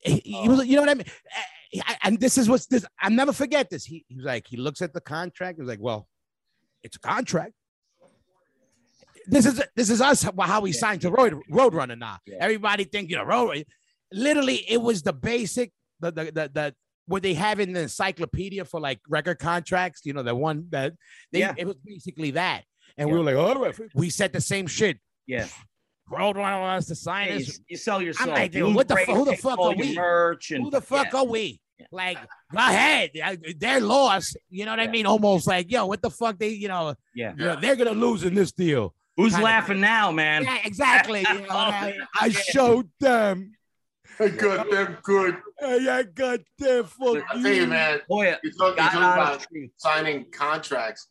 [0.00, 0.62] He, he was, oh.
[0.62, 1.06] you know what I mean?
[1.74, 2.84] I- and this is what's this.
[3.00, 3.84] I'll never forget this.
[3.84, 5.56] He, he was like, he looks at the contract.
[5.56, 6.06] He was like, well,
[6.82, 7.52] it's a contract.
[9.26, 10.78] This is this is us how we Yeah.
[10.78, 12.18] signed to Road Roadrunner now.
[12.26, 12.36] Yeah.
[12.40, 13.64] Everybody think you know Road.
[14.12, 16.74] Literally, it was the basic the the the, the
[17.06, 20.02] what they have in the encyclopedia for like record contracts.
[20.04, 20.92] You know, the one that
[21.32, 21.54] they Yeah.
[21.56, 22.62] it was basically that.
[22.96, 23.36] And we were like,
[23.78, 24.98] right, we said the same shit.
[25.26, 25.48] Yeah.
[26.10, 27.60] Roadrunner wants to sign Yeah, you, this.
[27.68, 28.28] you sell yourself.
[28.30, 29.94] like, dude, what the crate, who the fuck are we?
[29.94, 31.18] Merch and Who the fuck yeah.
[31.20, 31.60] are we?
[31.78, 31.86] Yeah.
[31.90, 32.18] Like,
[32.52, 33.10] go ahead.
[33.58, 34.36] They're lost.
[34.48, 35.04] You know what I mean?
[35.06, 36.38] Almost like, yo, what the fuck?
[36.38, 37.32] They, you know, Yeah.
[37.36, 38.94] you know, they're gonna lose in this deal.
[39.16, 40.44] Who's Kinda- laughing now, man?
[40.44, 41.20] Yeah, exactly.
[41.28, 43.52] You know, Oh, I, I showed them.
[44.20, 45.36] I got them good.
[45.58, 46.84] Hey, I got them.
[46.84, 51.08] Fuck I tell you, man, Boy, you talk, you talk about signing contracts.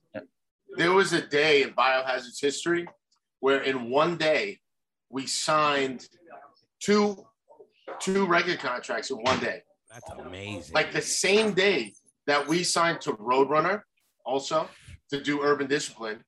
[0.77, 2.87] There was a day in Biohazard's history
[3.41, 4.59] where in one day
[5.09, 6.07] we signed
[6.79, 7.25] two
[7.99, 9.61] two record contracts in one day.
[9.91, 10.73] That's amazing.
[10.73, 11.93] Like the same day
[12.27, 13.81] that we signed to Roadrunner,
[14.25, 14.67] also
[15.11, 16.23] to do Urban Discipline,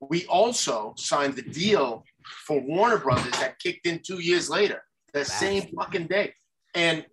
[0.00, 2.04] we also signed the deal
[2.46, 6.32] for Warner Brothers that kicked in two years later, the same fucking day.
[6.74, 7.04] And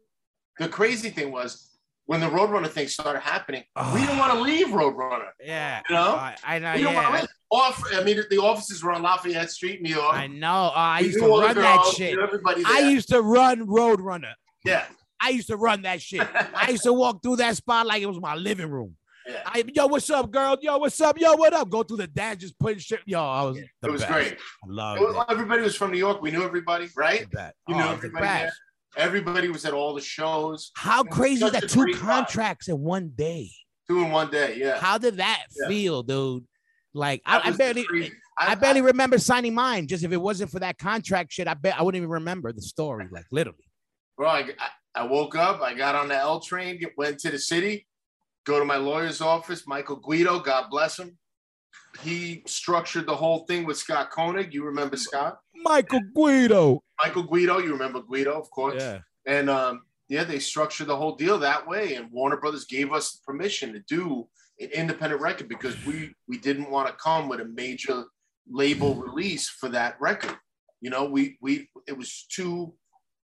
[0.59, 1.66] the crazy thing was
[2.07, 4.19] when the Roadrunner thing started happening, we didn't ah.
[4.19, 5.29] want to leave Roadrunner.
[5.43, 5.81] yeah.
[5.89, 6.15] You know?
[6.15, 6.71] I, I know.
[6.73, 7.29] We didn't want to leave.
[7.49, 10.13] Off, I mean, the offices were on Lafayette Street, New York.
[10.13, 10.71] I know.
[10.73, 12.17] Oh, I We used to run that shit.
[12.65, 14.33] I used to run Roadrunner.
[14.65, 14.85] yeah.
[15.19, 16.27] I used to run that shit.
[16.53, 18.95] I used to walk through that spot like it was my living room.
[19.27, 19.41] Yeah.
[19.45, 20.57] I, yo, what's up, girl?
[20.61, 21.19] Yo, what's up?
[21.19, 21.69] Yo, what up?
[21.69, 23.01] Go through the dance, just putting shit.
[23.05, 24.13] Yo, I was the it was best.
[24.13, 24.37] great.
[24.63, 26.21] I love It was- everybody was from New York.
[26.21, 27.25] We knew everybody, right?
[27.33, 28.49] You Oh, know everybody.
[28.95, 30.71] Everybody was at all the shows.
[30.75, 33.49] How crazy is that two contracts in one day?
[33.87, 34.55] Two in one day.
[34.57, 34.79] Yeah.
[34.79, 35.67] How did that Yeah.
[35.67, 36.45] feel, dude?
[36.93, 39.87] Like That I, I barely, crazy- I, barely remember signing mine.
[39.87, 42.61] Just if it wasn't for that contract shit, I bet I wouldn't even remember the
[42.61, 43.07] story.
[43.11, 43.65] Like literally.
[44.17, 47.37] Bro, I, I- I woke up, I got on the L train, went to the
[47.37, 47.85] city,
[48.47, 51.19] go to my lawyer's office, Michael Guido, God bless him.
[52.01, 54.53] He structured the whole thing with Scott Koenig.
[54.53, 55.39] You remember Scott?
[55.55, 56.83] Michael Guido.
[57.03, 58.81] Michael Guido, you remember Guido, of course.
[58.81, 58.99] Yeah.
[59.25, 61.95] And um, yeah, they structured the whole deal that way.
[61.95, 64.27] And Warner Brothers gave us permission to do
[64.59, 68.05] an independent record because we we didn't want to come with a major
[68.49, 70.35] label release for that record.
[70.81, 72.73] You know, we we it was too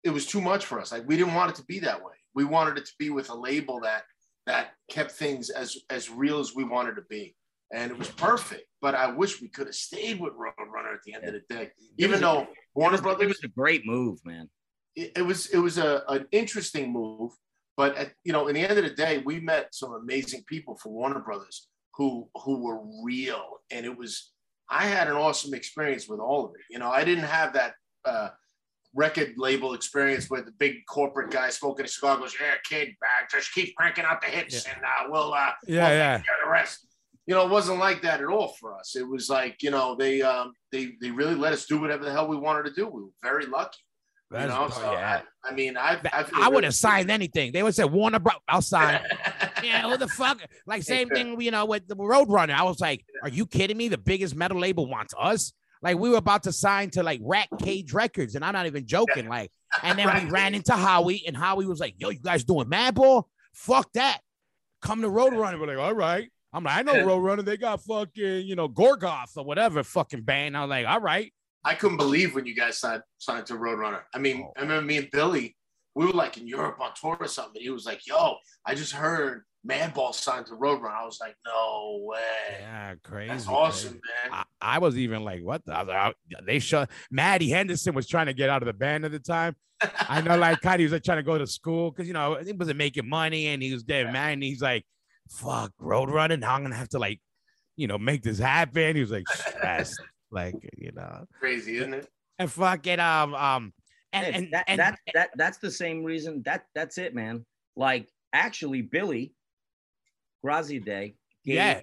[0.03, 0.91] it was too much for us.
[0.91, 2.13] Like we didn't want it to be that way.
[2.33, 4.03] We wanted it to be with a label that
[4.45, 7.35] that kept things as as real as we wanted to be.
[7.73, 8.63] And it was perfect.
[8.81, 11.71] But I wish we could have stayed with Roadrunner at the end of the day.
[11.97, 14.49] Even though Warner It was, Brothers it was a great move, man.
[14.95, 17.31] it, it was it was a an interesting move,
[17.77, 20.75] but at, you know, in the end of the day, we met some amazing people
[20.77, 24.31] for Warner Brothers who who were real, and it was
[24.69, 26.61] I had an awesome experience with all of it.
[26.69, 27.73] You know, I didn't have that
[28.03, 28.29] uh,
[28.93, 33.25] record label experience where the big corporate guy smoking a cigar goes, "Yeah, kid, uh,
[33.31, 36.17] just keep cranking out the hits, and uh, we'll uh, Yeah, we'll yeah.
[36.43, 36.85] the rest."
[37.27, 38.95] You know, it wasn't like that at all for us.
[38.95, 42.11] It was like, you know, they um, they they really let us do whatever the
[42.11, 42.87] hell we wanted to do.
[42.87, 43.79] We were very lucky.
[44.31, 45.21] You know, oh, so yeah.
[45.43, 47.51] I, I mean, I I, I would have signed anything.
[47.51, 48.35] They would say Warner Bros.
[48.47, 48.99] I'll sign.
[49.63, 50.41] yeah, who the fuck?
[50.65, 52.53] Like same thing, you know, with the Roadrunner.
[52.53, 53.87] I was like, are you kidding me?
[53.87, 55.53] The biggest metal label wants us.
[55.81, 58.87] Like we were about to sign to like Rat Cage Records, and I'm not even
[58.87, 59.29] joking.
[59.29, 59.51] Like,
[59.83, 63.25] and then we ran into Howie, and Howie was like, "Yo, you guys doing Madball?
[63.53, 64.19] Fuck that!
[64.81, 67.03] Come to Roadrunner." We're like, "All right." I'm like, "I know Yeah.
[67.03, 67.43] Roadrunner.
[67.45, 71.31] They got fucking, you know, Gorguts or whatever fucking band." I was like, "All right."
[71.63, 74.01] I couldn't believe when you guys signed signed to Roadrunner.
[74.13, 74.53] I mean, Oh.
[74.57, 75.55] I remember me and Billy,
[75.95, 77.61] we were like in Europe on tour or something.
[77.61, 81.99] He was like, "Yo, I just heard Madball signed to Roadrunner." I was like, "No
[82.03, 83.29] way, Yeah, crazy.
[83.29, 84.01] that's awesome, crazy.
[84.29, 85.73] man." I, I was even like, what the?
[85.73, 86.89] I was like, I- they shut.
[87.11, 89.55] Maddie Henderson was trying to get out of the band at the time.
[90.07, 92.53] I know, like, he was like trying to go to school because you know he
[92.53, 94.33] wasn't making money, and he was dead man.
[94.33, 94.85] And he's like,
[95.29, 96.39] "Fuck, Roadrunner.
[96.39, 97.19] Now I'm gonna have to like,
[97.75, 102.09] you know, make this happen." He was like stressed, like you know, Crazy, isn't it?
[102.39, 103.73] and fuck it, um, um,
[104.13, 106.41] and Yeah, and, that, and that that that's the same reason.
[106.43, 107.45] That that's it, man.
[107.75, 109.33] Like actually, Billy
[110.45, 111.81] Graziadei gave yeah,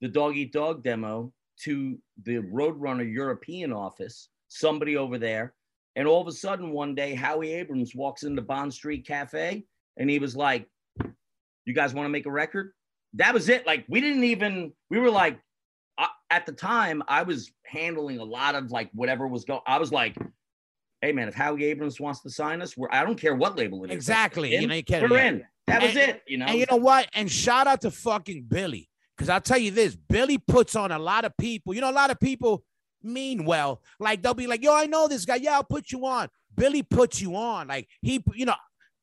[0.00, 1.32] the Dog Eat Dog demo
[1.64, 5.54] to the Roadrunner European office, somebody over there,
[5.96, 9.64] and all of a sudden one day Howie Abrams walks into Bond Street Cafe
[9.96, 10.68] and he was like,
[11.64, 12.72] "You guys want to make a record?"
[13.14, 13.66] That was it.
[13.66, 14.72] Like we didn't even.
[14.90, 15.38] We were like,
[15.98, 19.60] I, at the time, I was handling a lot of like whatever was going.
[19.66, 20.16] I was like,
[21.00, 23.84] "Hey man, if Howie Abrams wants to sign us, we're I don't care what label
[23.84, 23.96] it is.
[23.96, 24.54] exactly.
[24.54, 25.10] In, You know, you can't.
[25.10, 25.28] we're yeah.
[25.28, 25.44] in.
[25.66, 26.22] That was And- it.
[26.26, 26.46] You know.
[26.46, 27.08] And you know what?
[27.14, 28.88] And shout out to fucking Billy.
[29.16, 31.74] Because I'll tell you this Billy puts on a lot of people.
[31.74, 32.62] You know, a lot of people
[33.02, 33.82] mean well.
[33.98, 35.36] Like they'll be like, yo, I know this guy.
[35.36, 36.28] Yeah, I'll put you on.
[36.54, 37.68] Billy puts you on.
[37.68, 38.54] Like he, you know,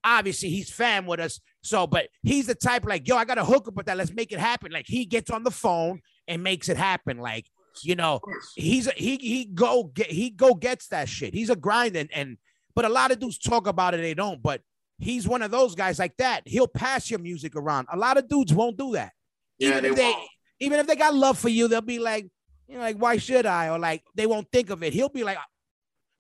[0.04, 1.40] obviously he's fan with us.
[1.66, 3.98] So, but he's the type like, yo, I got a hookup with that.
[3.98, 4.72] Let's make it happen.
[4.72, 7.18] Like he gets on the phone and makes it happen.
[7.18, 7.48] Like,
[7.82, 8.20] you know,
[8.56, 11.34] he's a, he he go get he go gets that shit.
[11.34, 12.38] He's a grind and and
[12.76, 14.44] but a lot of dudes talk about it, they don't.
[14.44, 14.62] But
[15.00, 16.44] he's one of those guys like that.
[16.46, 17.88] He'll pass your music around.
[17.92, 19.14] A lot of dudes won't do that.
[19.58, 20.30] Yeah, even they if they won't.
[20.60, 22.28] even if they got love for you, they'll be like,
[22.68, 23.70] you know, like why should I?
[23.70, 24.94] Or like they won't think of it.
[24.94, 25.40] He'll be like,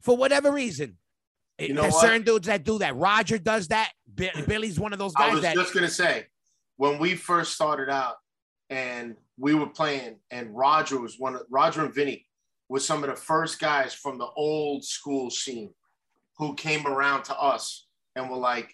[0.02, 0.98] for whatever reason.
[1.60, 2.02] You know There's what?
[2.02, 2.96] certain dudes that do that.
[2.96, 3.92] Roger does that.
[4.14, 5.32] Billy's one of those guys.
[5.32, 6.28] I was that just gonna say,
[6.78, 8.16] when we first started out,
[8.70, 12.28] and we were playing, and Roger was one of Roger and Vinny
[12.68, 15.74] was some of the first guys from the old school scene
[16.38, 18.74] who came around to us and were like,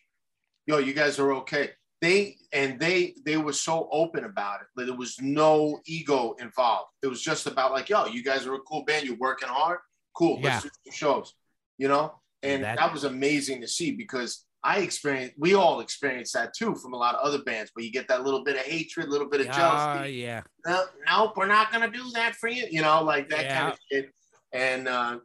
[0.66, 1.72] "Yo, you guys are okay."
[2.02, 6.90] They and they they were so open about it that there was no ego involved.
[7.04, 9.06] It was just about like, "Yo, you guys are a cool band.
[9.06, 9.80] You're working hard.
[10.16, 10.40] Cool.
[10.42, 11.34] Let's do some shows."
[11.78, 16.34] You know, and That- that was amazing to see because I experienced, we all experienced
[16.34, 18.62] that too from a lot of other bands, where you get that little bit of
[18.62, 20.14] hatred, a little bit of Oh jealousy.
[20.14, 20.44] yeah.
[20.68, 22.66] No, nope, we're not gonna do that for you.
[22.70, 23.60] You know, like that Yeah.
[23.60, 24.12] kind of shit.
[24.54, 25.20] And uh,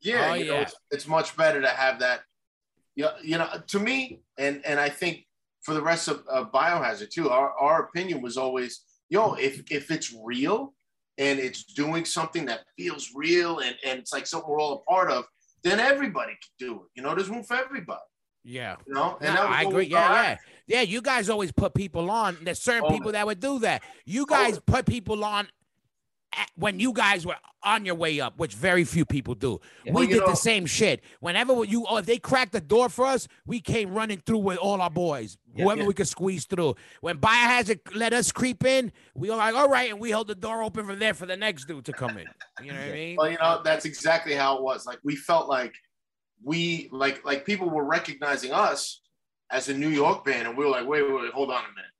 [0.00, 0.60] yeah, Oh, you know, yeah.
[0.62, 2.22] it's, it's much better to have that.
[2.94, 5.26] Yeah, you know, to me, and and I think
[5.62, 9.90] for the rest of uh, Biohazard too, our, our opinion was always, yo, if if
[9.90, 10.74] it's real
[11.18, 14.90] and it's doing something that feels real and, and it's like something we're all a
[14.90, 15.24] part of,
[15.66, 16.88] then everybody could do it.
[16.94, 18.00] You know, there's room for everybody.
[18.44, 18.76] Yeah.
[18.86, 19.86] You know, No, that was I agree.
[19.86, 20.36] Yeah, yeah,
[20.68, 20.80] yeah.
[20.82, 22.38] You guys always put people on.
[22.42, 22.98] There's certain Always.
[22.98, 23.82] people that would do that.
[24.04, 24.60] You oh, guys Always.
[24.60, 25.48] put people on
[26.56, 29.60] when you guys were on your way up, which very few people do.
[29.84, 29.92] Yeah.
[29.92, 31.02] We did know- the same shit.
[31.20, 34.58] Whenever you, oh, if they cracked the door for us, we came running through with
[34.58, 35.64] all our boys, Yeah.
[35.64, 35.86] whoever Yeah.
[35.88, 36.74] we could squeeze through.
[37.00, 40.34] When Biohazard let us creep in, we were like, all right, and we held the
[40.34, 42.26] door open from there for the next dude to come in.
[42.62, 43.16] You know what I mean?
[43.16, 44.86] Well, you know, that's exactly how it was.
[44.86, 45.74] Like we felt like
[46.44, 49.00] we like like people were recognizing us
[49.50, 51.68] as a New York band, and we were like, wait, wait, wait, hold on a
[51.74, 51.90] minute.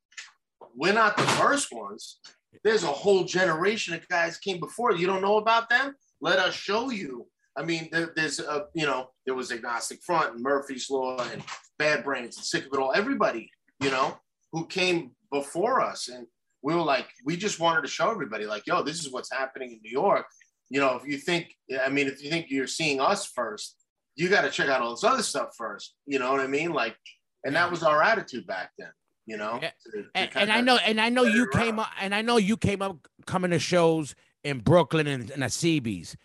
[0.77, 2.19] We're not the first ones.
[2.65, 4.93] There's a whole generation of guys came before.
[4.93, 5.95] You don't know about them?
[6.21, 7.27] Let us show you.
[7.57, 11.43] I mean, there, there's a you know, there was Agnostic Front and Murphy's Law and
[11.79, 12.93] Bad Brains and Sick of It All.
[12.95, 13.51] Everybody,
[13.81, 14.19] you know,
[14.53, 16.27] who came before us, and
[16.63, 19.73] we were like, we just wanted to show everybody, like, yo, this is what's happening
[19.73, 20.27] in New York
[20.69, 23.77] you know, if you think, I mean, if you think you're seeing us first,
[24.17, 25.95] you got to check out all this other stuff first.
[26.07, 26.73] You know what I mean?
[26.73, 26.97] Like,
[27.45, 28.91] and that was our attitude back then.
[29.27, 29.71] You know, Yeah.
[29.85, 32.37] To- to and, and I know, and I know you came up, and I know
[32.37, 34.15] you came up coming to shows
[34.45, 36.17] in Brooklyn and, and at CB's.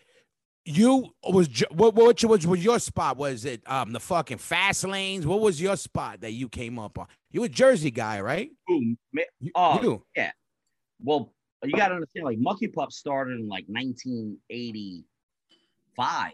[0.64, 3.16] You was what what was was your spot?
[3.16, 5.26] Was it um the fucking fast lanes?
[5.26, 7.08] What was your spot that you came up on?
[7.32, 8.48] You a Jersey guy, right?
[8.68, 8.96] Boom.
[9.12, 10.04] Ma- You, Oh, you.
[11.02, 11.32] Well,
[11.64, 16.32] you got to understand, like Mucky Pup started in like 1985.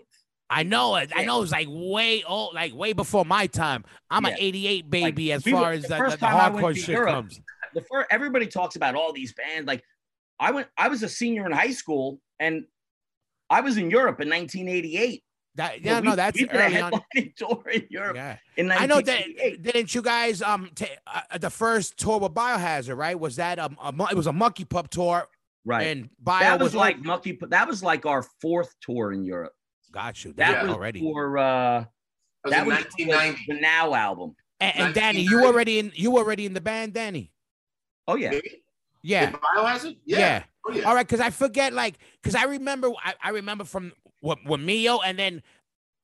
[0.51, 1.11] I know it.
[1.15, 3.85] I know it was like way old, like way before my time.
[4.11, 4.31] I'm Yeah.
[4.33, 6.67] an '88 baby as we were- far as the the, the, the time I went
[6.67, 7.41] hardcore shit Europe, comes.
[7.75, 9.67] The first, everybody talks about all these bands.
[9.67, 9.83] Like,
[10.41, 12.65] I went, I was a senior in high school, and
[13.51, 15.23] I was in Europe in 1988.
[15.57, 16.93] That yeah, we- no, that's we early on.
[17.37, 18.37] tour in Europe Yeah.
[18.57, 19.25] in I know that
[19.61, 23.77] didn't you guys um ta- uh, the first tour with Biohazard right was that um
[23.83, 25.27] a, it was a Mucky Pup tour
[25.65, 25.89] right.
[25.89, 27.25] and Bio that was was like Pup.
[27.51, 29.53] That was like our fourth tour in Europe.
[29.93, 31.87] Got you That that was already for uh, that
[32.45, 33.45] was that in was 1990.
[33.49, 34.37] the Now album.
[34.61, 35.47] and, and Danny you 1990.
[35.47, 37.33] already in you already in the band Danny
[38.07, 38.63] Oh yeah, Maybe?
[39.03, 39.97] yeah Did Biohazard?
[40.05, 40.19] Yeah.
[40.19, 40.83] yeah, Oh, yeah.
[40.89, 44.61] all right because I forget like because I remember I, I remember from what with
[44.61, 45.43] Meo and then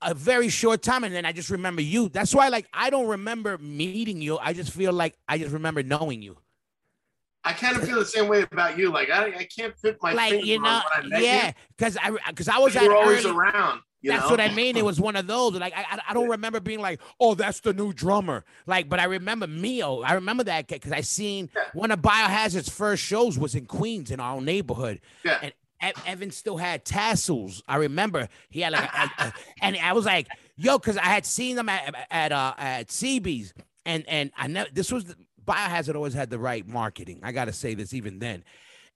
[0.03, 3.07] a very short time and then I just remember you that's why like I don't
[3.09, 6.37] remember meeting you I just feel like I just remember knowing you
[7.45, 8.91] I kind of feel the same way about you.
[8.91, 11.97] Like I, I can't fit my like finger you on know when I yeah because
[12.03, 13.81] I because I was at were always early, around.
[14.01, 14.31] You that's know?
[14.31, 14.77] what I mean.
[14.77, 15.55] It was one of those.
[15.55, 18.45] Like I, I, don't remember being like, oh, that's the new drummer.
[18.67, 20.03] Like, but I remember Meo.
[20.03, 21.63] I remember that because I seen Yeah.
[21.73, 25.01] one of Biohazard's first shows was in Queens in our own neighborhood.
[25.25, 25.39] Yeah.
[25.41, 27.63] And Ev- Evan still had tassels.
[27.67, 29.33] I remember he had like, a, a-
[29.63, 33.55] and I was like, yo, because I had seen them at at uh, at CB's,
[33.87, 35.17] and and I know this was the,
[35.47, 37.21] Biohazard always had the right marketing.
[37.23, 38.45] I got to say this even then.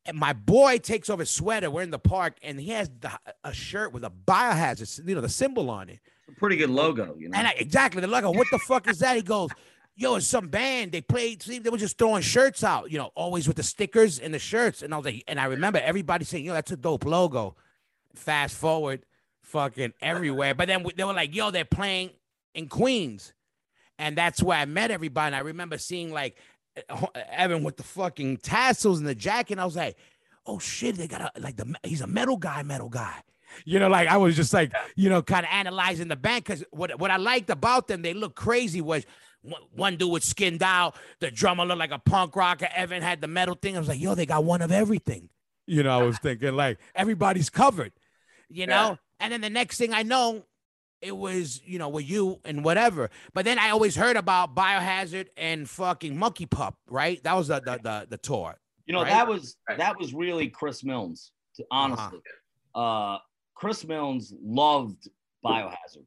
[0.06, 1.70] And my boy takes off his sweater.
[1.70, 3.10] We're in the park, and he has the,
[3.44, 5.98] a shirt with a biohazard, you know, the symbol on it.
[6.26, 7.36] It's a pretty good logo, you know.
[7.36, 8.30] And I, exactly, the logo.
[8.30, 9.50] "What the fuck is that?" He goes,
[9.96, 10.92] "Yo, it's some band.
[10.92, 11.42] They played.
[11.42, 14.38] See, they were just throwing shirts out, you know, always with the stickers and the
[14.38, 17.56] shirts." And I was like, and I remember everybody saying, "Yo, that's a dope logo."
[18.14, 19.04] Fast forward,
[19.42, 20.54] fucking everywhere.
[20.54, 22.10] But then they were like, "Yo, they're playing
[22.54, 23.34] in Queens,"
[23.98, 25.26] and that's where I met everybody.
[25.28, 26.36] And I remember seeing like
[26.76, 29.54] eh, Evan with the fucking tassels and the jacket.
[29.54, 29.96] And I was like,
[30.46, 33.14] "Oh shit, they got a like the he's a metal guy, metal guy."
[33.64, 36.64] You know, like I was just like, you know, kind of analyzing the band because
[36.70, 38.80] what what I liked about them, they look crazy.
[38.80, 39.06] Was
[39.42, 42.68] one, one dude was skinned out, the drummer looked like a punk rocker.
[42.74, 43.76] Evan had the metal thing.
[43.76, 45.30] I was like, yo, they got one of everything.
[45.66, 47.92] You know, I was thinking like everybody's covered.
[48.50, 48.96] You know, Yeah.
[49.20, 50.44] and then the next thing I know,
[51.00, 53.10] it was you know with you and whatever.
[53.34, 57.22] But then I always heard about Biohazard and fucking Mucky Pup, right?
[57.24, 58.58] That was the the the, the tour.
[58.86, 59.10] You know, right?
[59.10, 62.20] that was that was really Chris Milnes, to, honestly.
[62.74, 63.18] uh
[63.54, 65.08] Chris Milnes loved
[65.44, 66.06] Biohazard.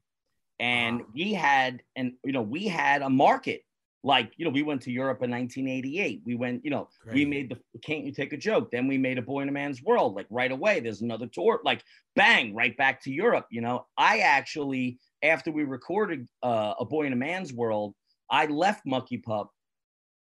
[0.59, 3.63] And we had and you know, we had a market.
[4.03, 6.23] Like, you know, we went to Europe in 1988.
[6.25, 8.71] We went, you know, we made the Can't You Take a Joke?
[8.71, 10.15] Then we made a Boy in a Man's World.
[10.15, 11.61] Like right away, there's another tour.
[11.63, 11.83] Like
[12.15, 13.45] bang, right back to Europe.
[13.51, 17.93] You know, I actually, after we recorded uh, a Boy in a Man's World,
[18.29, 19.51] I left Mucky Pup,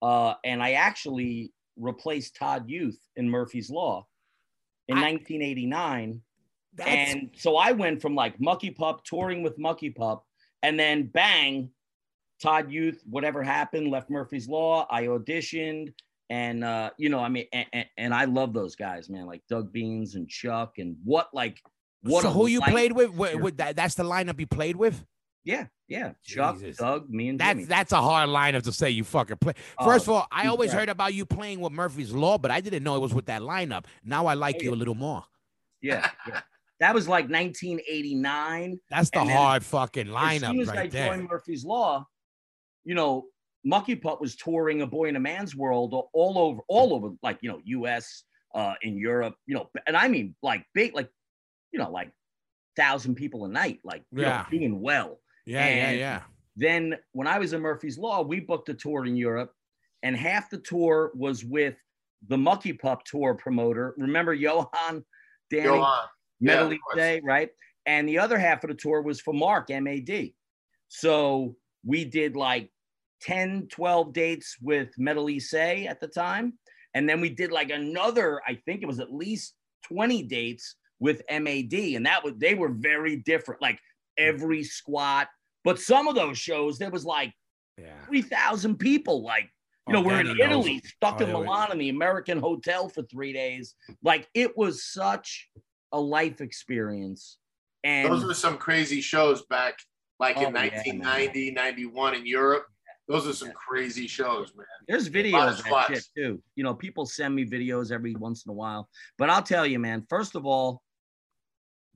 [0.01, 4.07] uh, and I actually replaced Todd Youth in Murphy's Law
[4.87, 6.21] in I- 1989.
[6.85, 10.23] And so I went from like Mucky Pup touring with Mucky Pup,
[10.63, 11.69] and then bang,
[12.41, 14.87] Todd Youth, whatever happened, left Murphy's Law.
[14.89, 15.93] I auditioned,
[16.29, 19.71] and uh, you know, I mean, and, and, I love those guys, man, like Doug
[19.71, 21.61] Beans and Chuck, and what like
[22.03, 22.21] what.
[22.21, 23.57] So who you played with?
[23.57, 25.03] that, that's the lineup you played with.
[25.43, 26.11] Yeah, yeah.
[26.23, 26.77] Chuck, Jesus.
[26.77, 27.63] Doug, me, and that's Jimmy.
[27.63, 29.53] that's a hard lineup to say you fucking play.
[29.79, 32.59] Oh, First of all, I always heard about you playing with Murphy's Law, but I
[32.59, 33.85] didn't know it was with that lineup.
[34.03, 35.23] Now I like oh, you a little more.
[35.81, 36.41] Yeah, yeah.
[36.79, 38.79] That was like 1989.
[38.89, 41.15] That's the hard fucking lineup as soon as right I there.
[41.15, 42.05] joined Murphy's Law,
[42.87, 43.25] you know,
[43.65, 47.37] Mucky Pup was touring a boy in a man's world all over, all over, like
[47.41, 48.23] you know, U.S.
[48.55, 51.09] Uh, in Europe, you know, and I mean like big, like
[51.73, 52.09] you know, like
[52.77, 54.45] thousand people a night, like yeah.
[54.51, 55.19] know, doing well.
[55.45, 56.21] Yeah, and yeah, yeah.
[56.55, 59.51] Then when I was in Murphy's Law, we booked a tour in Europe,
[60.01, 61.75] and half the tour was with
[62.29, 63.95] the Mucky Pup tour promoter.
[63.97, 65.03] Remember Johan,
[65.51, 66.07] Danny, Johan.
[66.39, 67.49] Metal yeah, Day, right?
[67.85, 70.31] And the other half of the tour was for Mark MAD.
[70.87, 72.71] So we did like
[73.21, 76.53] 10, 12 dates with Metal Say at the time.
[76.93, 79.53] And then we did like another, I think it was at least
[79.85, 81.73] 20 dates with MAD.
[81.73, 83.79] And that was, they were very different, like
[84.17, 85.27] every squat.
[85.63, 87.33] But some of those shows, there was like
[87.77, 87.93] yeah.
[88.07, 89.23] 3,000 people.
[89.23, 89.49] Like,
[89.87, 90.89] you know, oh, we're in Italy, knows.
[90.95, 93.75] stuck oh, in Milan in the American hotel for three days.
[94.03, 95.49] Like, it was such
[95.91, 97.37] a life experience.
[97.83, 99.77] And those were some crazy shows back
[100.19, 102.65] like oh, in 1990, yeah, 91 in Europe.
[103.07, 104.65] Those are some crazy shows, man.
[104.87, 106.41] There's videos of that shit too.
[106.55, 108.89] You know, people send me videos every once in a while.
[109.17, 110.83] But I'll tell you, man, first of all,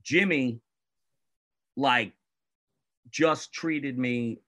[0.02, 0.60] Jimmy,
[1.76, 2.14] like,
[3.10, 4.40] just treated me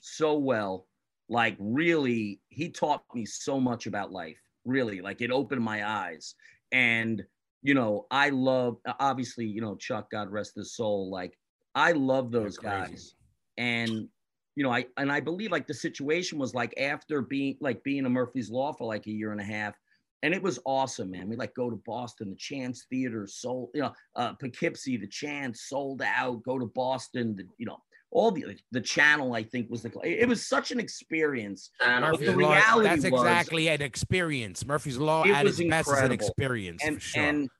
[0.00, 0.86] so well.
[1.28, 4.40] Like, really, he taught me so much about life.
[4.64, 6.34] Really, like, it opened my eyes.
[6.72, 7.22] And,
[7.62, 11.10] you know, I love, obviously, you know, Chuck, God rest his soul.
[11.10, 11.38] Like,
[11.74, 13.14] I love those guys.
[13.58, 14.08] And
[14.56, 18.06] you know, I and I believe like the situation was like after being like being
[18.06, 19.74] a Murphy's Law for like a year and a half,
[20.22, 21.28] and it was awesome, man.
[21.28, 25.64] We like go to Boston, the Chance Theater sold, you know, uh, Poughkeepsie, the Chance
[25.68, 26.42] sold out.
[26.42, 27.76] Go to Boston, the you know,
[28.10, 29.34] all the the channel.
[29.34, 31.70] I think was the it was such an experience.
[31.86, 34.64] Murphy's the Law, that's was, exactly an experience.
[34.64, 37.22] Murphy's Law at its best is an experience, and sure.
[37.22, 37.50] and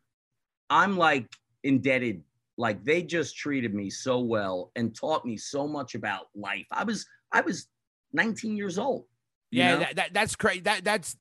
[0.70, 1.26] I'm like
[1.62, 2.22] indebted
[2.56, 6.66] like they just treated me so well and taught me so much about life.
[6.70, 7.68] I was I was
[8.12, 9.04] 19 years old.
[9.50, 10.60] Yeah, that, that, that's crazy.
[10.60, 11.16] That that's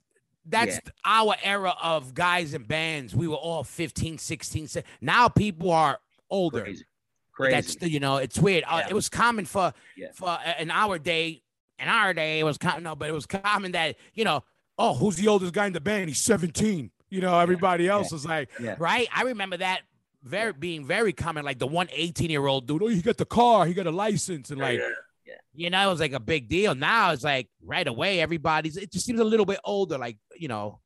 [0.48, 0.92] that's yeah.
[1.04, 3.14] our era of guys and bands.
[3.14, 4.68] We were all 15, 16.
[4.68, 4.90] 17.
[5.00, 5.98] Now people are
[6.30, 6.62] older.
[6.62, 6.84] Crazy.
[7.32, 7.54] Crazy.
[7.54, 8.64] That's the, you know, it's weird.
[8.64, 8.86] Uh, yeah.
[8.86, 10.08] Uh, it was common for yeah.
[10.14, 11.42] for in our day.
[11.78, 12.84] In our day, it was common.
[12.84, 14.42] No, but it was common that you know,
[14.78, 16.08] oh, who's the oldest guy in the band?
[16.08, 16.90] He's 17.
[17.10, 19.06] You know, everybody else was like, right?
[19.14, 19.82] I remember that
[20.26, 23.24] very being very common, like the one 18 year old dude, oh, he got the
[23.24, 24.80] car, he got a license, and like,
[25.24, 25.34] yeah.
[25.54, 26.74] you know, it was like a big deal.
[26.74, 30.48] Now it's like right away, everybody's, it just seems a little bit older, like, you
[30.48, 30.80] know,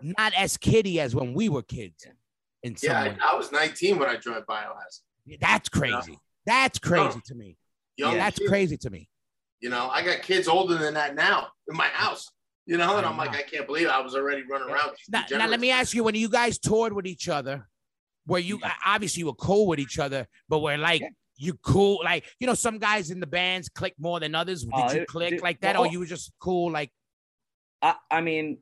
[0.00, 2.06] not as kiddie as when we were kids.
[2.62, 5.38] In yeah, I, I, was 19 when I joined Biohazard.
[5.40, 6.18] That's crazy.
[6.46, 7.56] That's crazy to me.
[7.96, 8.48] Young that's kids.
[8.48, 9.08] crazy to me.
[9.60, 12.30] You know, I got kids older than that now in my house.
[12.66, 14.90] You know, and oh, I'm like, I can't believe I was already running around.
[15.08, 17.68] Now, now, let me ask you: When you guys toured with each other,
[18.26, 21.08] where you obviously you were cool with each other, but where like yeah.
[21.36, 24.64] you cool, like you know, some guys in the bands click more than others.
[24.64, 26.70] Did uh, you click it, like that, well, or you were just cool?
[26.70, 26.90] Like,
[27.80, 28.58] I, I mean,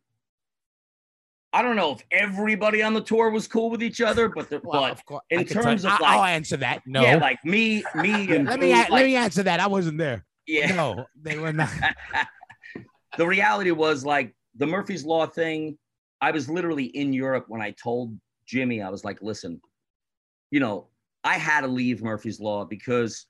[1.53, 4.61] I don't know if everybody on the tour was cool with each other, but the,
[4.63, 6.83] well, but of course, in terms tell, of like, I'll answer that.
[6.87, 9.61] No, yeah, like me, me, and let me like, let me answer that.
[9.61, 10.25] I wasn't there.
[10.47, 11.71] Yeah, no, they were not.
[13.17, 15.79] the reality was like the Murphy's Law thing.
[16.21, 19.61] I was literally in Europe when I told Jimmy, I was like, listen,
[20.51, 20.89] you know,
[21.23, 23.27] I had to leave Murphy's Law because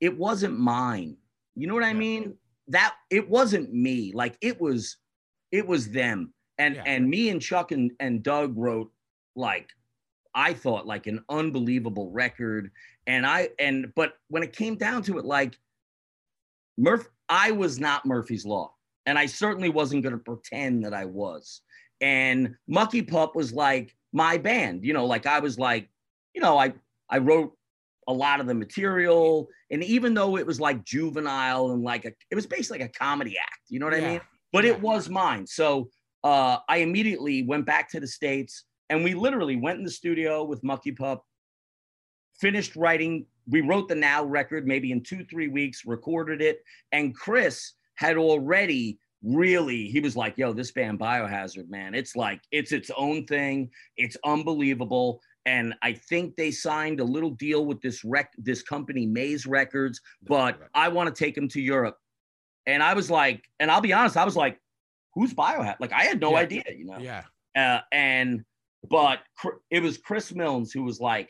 [0.00, 1.16] it wasn't mine.
[1.54, 2.36] You know what I mean?
[2.68, 4.12] That it wasn't me.
[4.14, 4.96] Like it was,
[5.52, 6.32] it was them.
[6.58, 6.82] And yeah.
[6.86, 8.90] and me and Chuck and, and Doug wrote
[9.36, 9.70] like
[10.34, 12.70] I thought like an unbelievable record.
[13.06, 15.58] And I and but when it came down to it, like
[16.76, 18.74] Murph, I was not Murphy's Law.
[19.06, 21.60] And I certainly wasn't going to pretend that I was.
[22.00, 24.84] And Mucky Pup was like, my band.
[24.84, 25.90] You know, like I was like,
[26.34, 26.72] you know, I
[27.10, 27.52] I wrote
[28.08, 32.12] a lot of the material, and even though it was like juvenile and like a,
[32.30, 33.60] it was basically like a comedy act.
[33.68, 34.06] You know what yeah.
[34.06, 34.20] I mean?
[34.52, 34.70] But yeah.
[34.70, 35.46] it was mine.
[35.46, 35.90] So
[36.22, 40.44] uh, I immediately went back to the states, and we literally went in the studio
[40.44, 41.24] with Mucky Pup,
[42.40, 43.26] finished writing.
[43.46, 46.60] We wrote the Now record maybe in two three weeks, recorded it,
[46.92, 52.40] and Chris had already really he was like yo this band biohazard man it's like
[52.52, 57.80] it's its own thing it's unbelievable and i think they signed a little deal with
[57.80, 61.96] this rec this company maze records but i want to take them to europe
[62.66, 64.58] and I was like, and I'll be honest, I was like,
[65.12, 65.76] who's Biohazard?
[65.80, 66.38] Like I had no Yeah.
[66.38, 66.96] idea, you know.
[66.96, 67.24] Yeah.
[67.54, 68.42] Uh, and
[68.88, 71.28] but Cr- it was Chris Milnes who was like,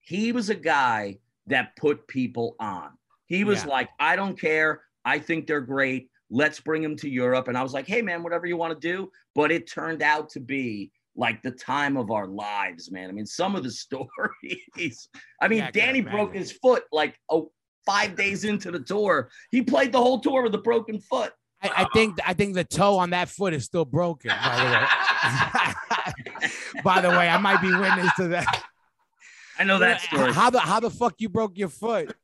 [0.00, 1.16] he was a guy
[1.46, 2.90] that put people on.
[3.24, 3.70] He was Yeah.
[3.70, 4.82] like, I don't care.
[5.06, 6.10] I think they're great.
[6.30, 7.48] Let's bring him to Europe.
[7.48, 9.10] And I was like, hey man, whatever you want to do.
[9.34, 13.08] But it turned out to be like the time of our lives, man.
[13.08, 15.08] I mean, some of the stories.
[15.40, 17.50] I mean, Yeah, I Danny broke his foot like oh,
[17.84, 19.30] five days into the tour.
[19.50, 21.32] He played the whole tour with a broken foot.
[21.62, 24.30] I, I think I think the toe on that foot is still broken.
[24.30, 28.64] By the way, by the way, I might be witness to that.
[29.58, 30.32] I know that story.
[30.32, 32.16] How the how the fuck you broke your foot?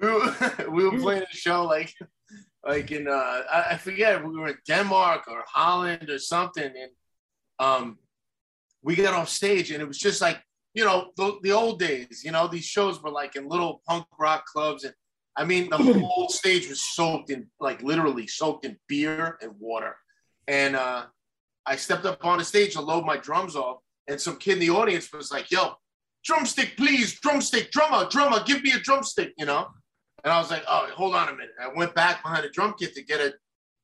[0.00, 0.34] we were,
[0.70, 1.94] we were playing a show like
[2.66, 6.90] like in uh I, I forget we were in Denmark or Holland or something and
[7.58, 7.98] um
[8.82, 10.42] we got off stage and it was just like
[10.74, 14.06] you know the, the old days you know these shows were like in little punk
[14.18, 14.94] rock clubs and
[15.36, 19.96] I mean the whole stage was soaked in like literally soaked in beer and water.
[20.46, 21.06] And uh
[21.64, 24.58] I stepped up on the stage to load my drums off and some kid in
[24.60, 25.74] the audience was like yo
[26.24, 29.68] drumstick please drumstick drummer drummer give me a drumstick you know
[30.24, 31.50] and I was like, oh, hold on a minute.
[31.60, 33.34] I went back behind the drum kit to get a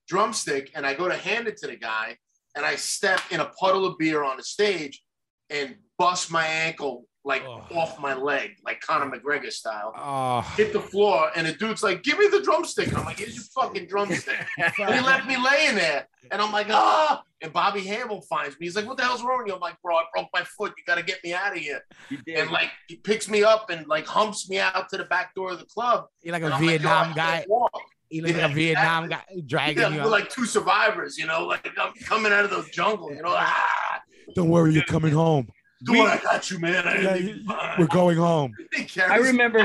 [0.07, 2.17] drumstick, and I go to hand it to the guy,
[2.55, 5.03] and I step in a puddle of beer on the stage
[5.51, 7.63] and bust my ankle like Oh.
[7.75, 9.93] off my leg, like Conor McGregor style.
[9.97, 12.97] Oh, Hit the floor, and the dude's like, give me the drumstick.
[12.97, 14.39] I'm like, here's your fucking drumstick.
[14.59, 16.07] And he left me laying there.
[16.31, 17.23] And I'm like, ah.
[17.43, 18.67] And Bobby Hambel finds me.
[18.67, 19.55] He's like, what the hell's wrong with you?
[19.55, 20.73] I'm like, bro, I broke my foot.
[20.77, 21.81] You got to get me out of here.
[22.11, 22.37] You did.
[22.39, 25.53] And like, he picks me up and like humps me out to the back door
[25.53, 26.07] of the club.
[26.23, 27.45] you're like And a I'm like, Vietnam can't guy.
[27.49, 27.71] walk.
[28.11, 29.97] You look Yeah, like a Vietnam guy dragging Yeah, you.
[29.99, 30.11] we're out.
[30.11, 33.35] like two survivors, you know, like I'm coming out of the jungle, you know.
[33.37, 34.01] Ah,
[34.35, 35.49] Don't worry, you're coming home.
[35.85, 36.87] Do what I got you, man.
[36.89, 37.77] I Yeah, didn't you- even mind.
[37.79, 38.55] We're going home.
[39.09, 39.59] I remember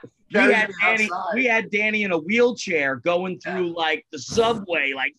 [0.32, 1.04] we had Danny.
[1.04, 1.34] outside.
[1.34, 5.14] We had Danny in a wheelchair going through like the subway, like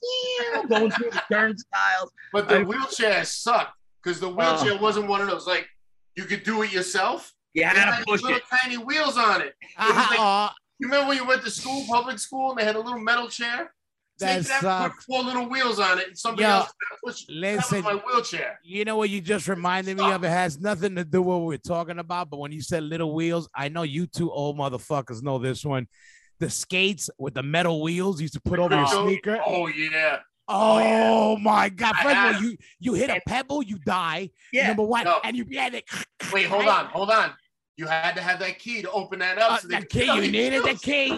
[0.70, 2.12] going through the turnstiles.
[2.34, 3.74] but the I- wheelchair sucked
[4.04, 5.68] because the wheelchair wasn't one of those like
[6.16, 7.32] you could do it yourself.
[7.54, 8.44] You It had had to push little it.
[8.50, 9.54] tiny wheels on it.
[9.78, 10.50] Uh-huh.
[10.80, 13.28] You remember when you went to school, public school, and they had a little metal
[13.28, 13.74] chair?
[14.22, 14.96] That Take that, sucks.
[14.96, 17.26] put four little wheels on it, and somebody Yo, else push.
[17.26, 17.82] That listen.
[17.84, 18.60] my wheelchair.
[18.64, 20.24] You know what you just reminded me of?
[20.24, 22.30] It has nothing to do with what we're talking about.
[22.30, 25.88] But when you said little wheels, I know you two old motherfuckers know this one.
[26.40, 29.40] The skates with the metal wheels you used to put over your Oh, sneaker.
[29.46, 30.18] Oh yeah.
[30.48, 31.36] Oh, yeah.
[31.42, 31.96] my god!
[31.98, 34.32] First of all, you you hit a pebble, you die.
[34.52, 34.68] Yeah.
[34.68, 35.20] Number one, No.
[35.24, 35.86] and you had it.
[36.34, 37.32] Wait, hold on, hold on.
[37.78, 39.52] You had to have that key to open that up.
[39.54, 41.18] Uh, so the key, you needed the key.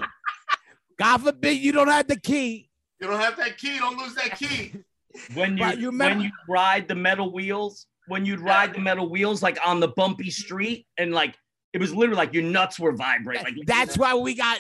[1.00, 2.70] God forbid you don't have the key.
[3.04, 3.80] You don't have that key.
[3.80, 4.74] Don't lose that key.
[5.36, 9.08] When you, But you when you ride the metal wheels, when you'd ride the metal
[9.08, 11.36] wheels like on the bumpy street, and like
[11.72, 13.44] it was literally like your nuts were vibrating.
[13.44, 14.60] Like That's why we got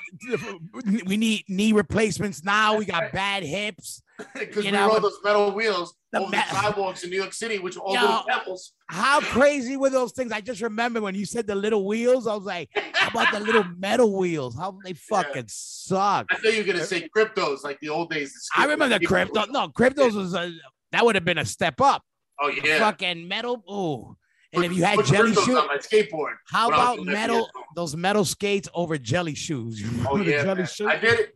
[1.07, 2.77] we need knee replacements now.
[2.77, 4.02] We got bad hips.
[4.39, 7.34] Because we know, rode those metal wheels The over me- the sidewalks in New York
[7.34, 8.01] City, which are all Yo.
[8.01, 8.74] little pebbles.
[8.89, 10.32] How crazy were those things?
[10.32, 12.28] I just remember when you said the little wheels.
[12.28, 14.55] I was like, how about the little metal wheels?
[14.55, 16.28] How they fucking suck.
[16.32, 18.34] I thought you were gonna uh, say cryptos, like the old days.
[18.34, 19.45] the I remember the crypto.
[19.45, 20.51] No, cryptos was a
[20.91, 22.03] that would have been a step up.
[22.41, 22.80] Oh yeah.
[22.80, 23.63] Fucking metal.
[23.71, 24.15] Ooh.
[24.51, 26.34] And Put- if you had jelly shoes, on my skateboard.
[26.47, 27.49] how when I was about metal?
[27.76, 29.84] Those metal skates over jelly shoes.
[30.07, 30.88] Oh yeah, jelly shoes?
[30.88, 31.36] I did it.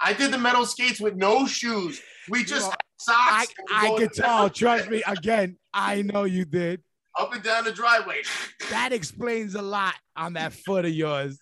[0.00, 2.00] I did the metal skates with no shoes.
[2.28, 2.76] We just know, had
[3.08, 3.54] I, socks.
[3.72, 4.50] I go could tell.
[4.50, 5.02] Trust me.
[5.06, 6.82] Again, I know you did.
[7.18, 8.22] Up and down the driveway.
[8.70, 11.38] That explains a lot on that foot of yours.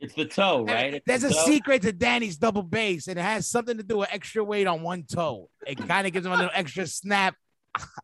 [0.00, 0.94] it's the toe, right?
[0.94, 1.44] It's There's the a toe.
[1.46, 4.82] secret to Danny's double bass, and it has something to do with extra weight on
[4.82, 5.48] one toe.
[5.66, 7.36] It kind of gives him a little extra snap,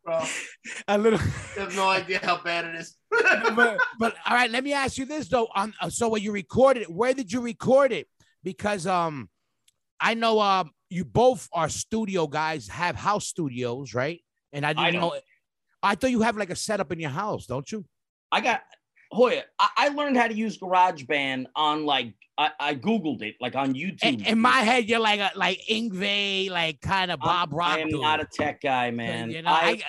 [0.05, 0.25] Bro,
[0.89, 1.19] a little.
[1.57, 2.97] you have no idea how bad it is.
[3.11, 5.49] but, but all right, let me ask you this though.
[5.55, 8.09] On uh, so when you recorded it, where did you record it?
[8.43, 9.29] Because um,
[10.01, 14.21] I know um, you both are studio guys, have house studios, right?
[14.53, 15.01] And I didn't I know.
[15.11, 15.23] don't.
[15.83, 17.85] I thought you have like a setup in your house, don't you?
[18.33, 18.63] I got
[19.13, 19.43] Hoya.
[19.59, 23.75] I, I learned how to use GarageBand on like I, I googled it like on
[23.75, 24.03] YouTube.
[24.03, 27.71] In, in my head, you're like a like Yngwie, like kind of Bob I'm- Rock.
[27.71, 28.01] I am dude.
[28.01, 29.31] not a tech guy, man.
[29.31, 29.83] You know, I, I,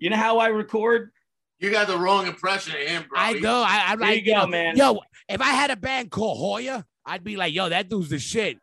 [0.00, 1.10] you know how I record?
[1.58, 3.18] You got the wrong impression of him, bro.
[3.20, 3.62] I He- know.
[3.66, 4.76] I, I'm There like, you go, know, man.
[4.76, 8.18] Yo, if I had a band called Hoya, I'd be like, yo, that dude's the
[8.18, 8.56] shit.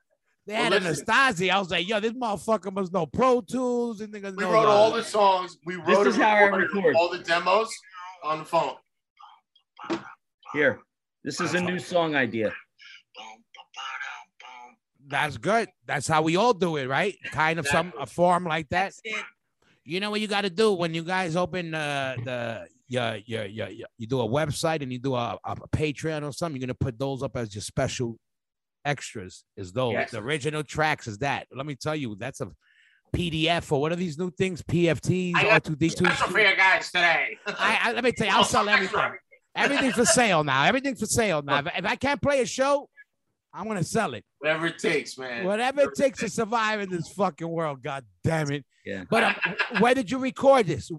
[0.47, 1.05] They had an listen.
[1.05, 1.49] Anastasi.
[1.51, 4.61] I was like, yo, this motherfucker must know Pro Tools and niggas We know wrote
[4.63, 5.57] the- all the songs.
[5.65, 6.95] We This wrote is how I record.
[6.95, 7.69] all the demos
[8.23, 8.75] on the phone.
[10.53, 10.79] Here,
[11.23, 12.53] this is a new song idea.
[15.09, 15.69] That's good.
[15.85, 17.15] That's how we all do it, right?
[17.31, 18.93] Kind of some a form like that.
[19.85, 23.43] You know what you got to do when you guys open uh, the yeah yeah
[23.43, 26.59] yeah yeah you do a website and you do a, a Patreon or something.
[26.61, 28.17] You're gonna put those up as your special
[28.87, 29.93] extras is those.
[29.93, 30.11] Yes.
[30.11, 31.47] The original tracks is that.
[31.53, 32.49] Let me tell you, that's a
[33.15, 34.61] PDF or what are these new things?
[34.61, 35.91] PFTs, I got R2D2.
[35.91, 37.37] Special for you guys today.
[37.47, 39.11] I, I, let me tell you, I'll sell everything.
[39.55, 40.63] Everything's for sale now.
[40.63, 41.59] Everything's for sale now.
[41.59, 42.89] If, if I can't play a show,
[43.53, 44.23] I'm gonna sell it.
[44.39, 45.45] Whatever it takes, man.
[45.45, 47.81] Whatever it takes to survive in this fucking world.
[47.81, 48.63] God damn it.
[48.85, 49.05] Yeah.
[49.09, 49.35] But um,
[49.79, 50.91] where did you record this?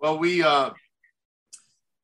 [0.00, 0.70] Well, we uh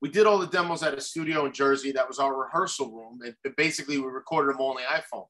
[0.01, 1.91] we did all the demos at a studio in Jersey.
[1.91, 5.25] That was our rehearsal room, and basically we recorded them all on the iPhone,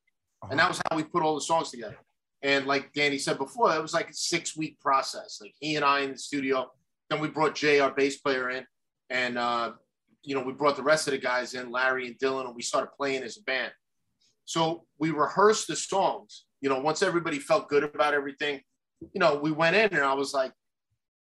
[0.50, 1.98] and that was how we put all the songs together.
[2.42, 5.40] And like Danny said before, it was like a six week process.
[5.42, 6.70] Like he and I in the studio.
[7.10, 8.66] Then we brought Jay, our bass player, in,
[9.10, 9.72] and uh,
[10.24, 12.62] you know we brought the rest of the guys in, Larry and Dylan, and we
[12.62, 13.72] started playing as a band.
[14.46, 16.46] So we rehearsed the songs.
[16.60, 18.62] You know, once everybody felt good about everything,
[19.00, 20.52] you know, we went in, and I was like,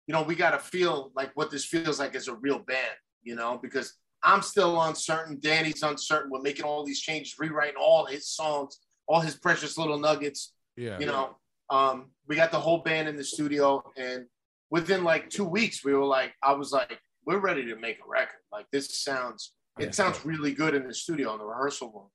[0.08, 2.96] you know, we got to feel like what this feels like as a real band.
[3.24, 3.94] You know, because
[4.24, 5.40] I'm still uncertain.
[5.42, 6.32] Danny's uncertain.
[6.32, 10.98] We're making all these changes, rewriting all his songs, all his precious little nuggets Yeah.
[11.00, 11.36] you know
[11.70, 14.26] um we got the whole band in the studio and
[14.70, 18.08] within like two weeks we were like i was like we're ready to make a
[18.10, 19.88] record like this sounds Yeah.
[19.88, 22.10] it sounds really good in the studio in the rehearsal room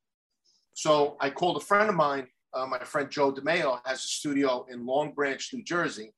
[0.75, 4.67] so i called a friend of mine uh, my friend joe demeo has a studio
[4.71, 6.13] in long branch new jersey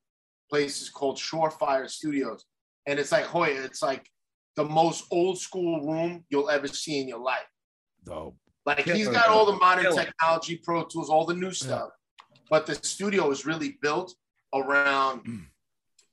[0.49, 2.45] place is called Shorefire studios
[2.87, 4.09] and it's like hoya it's like
[4.55, 7.47] the most old school room you'll ever see in your life
[8.05, 8.35] Dope.
[8.65, 11.89] like he's got all the modern technology, Pro Tools, all the new stuff,
[12.49, 14.13] but the studio is really built
[14.53, 15.45] around Mm.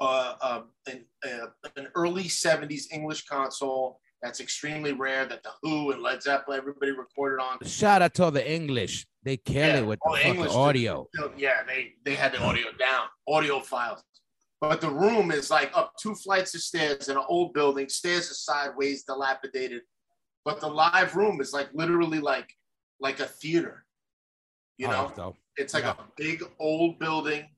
[0.00, 5.26] uh, uh, an, uh, an early '70s English console that's extremely rare.
[5.26, 7.58] That the Who and Led Zeppelin, everybody recorded on.
[7.66, 9.06] Shout out to all the English.
[9.24, 11.08] They kill Yeah, it with all the the English audio.
[11.36, 14.02] Yeah, they they had the audio down, audio files.
[14.60, 17.88] But the room is like up two flights of stairs in an old building.
[17.88, 19.82] Stairs are sideways, dilapidated.
[20.44, 22.52] But the live room is like literally like
[23.00, 23.84] like a theater.
[24.78, 25.36] You Oh, know, dope.
[25.56, 25.92] it's like Yeah.
[25.98, 27.48] a big old building.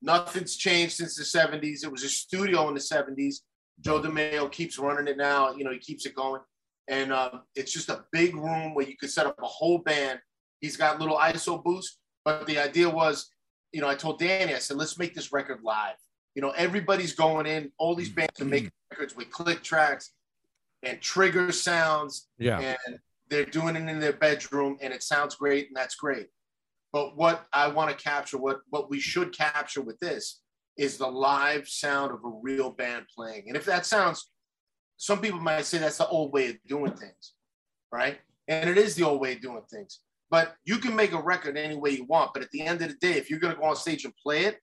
[0.00, 1.82] Nothing's changed since the 70s.
[1.84, 3.40] It was a studio in the 70s.
[3.80, 5.54] Joe DeMeo keeps running it now.
[5.54, 6.40] You know, he keeps it going.
[6.88, 10.20] And um, it's just a big room where you could set up a whole band.
[10.60, 11.98] He's got little ISO booths.
[12.24, 13.30] But the idea was,
[13.74, 15.96] you know, I told Danny, I said, let's make this record live.
[16.34, 17.70] You know, everybody's going in.
[17.78, 18.90] All these bands are making mm.
[18.90, 20.12] records with click tracks
[20.84, 22.76] and trigger sounds Yeah.
[22.86, 22.98] and
[23.28, 26.28] they're doing it in their bedroom and it sounds great and that's great
[26.92, 30.42] but what i want to capture what what we should capture with this
[30.76, 34.30] is the live sound of a real band playing and if that sounds
[34.96, 37.32] some people might say that's the old way of doing things
[37.90, 38.18] right
[38.48, 40.00] and it is the old way of doing things
[40.34, 42.88] but you can make a record any way you want but at the end of
[42.88, 44.58] the day if you're going to go on stage and play it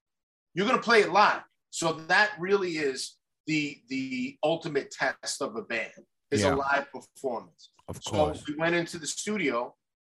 [0.54, 3.16] you're going to play it live so that really is
[3.48, 5.92] the the ultimate test of a band
[6.30, 6.54] is Yeah.
[6.54, 8.40] a live performance Of course.
[8.40, 9.58] so we went into the studio.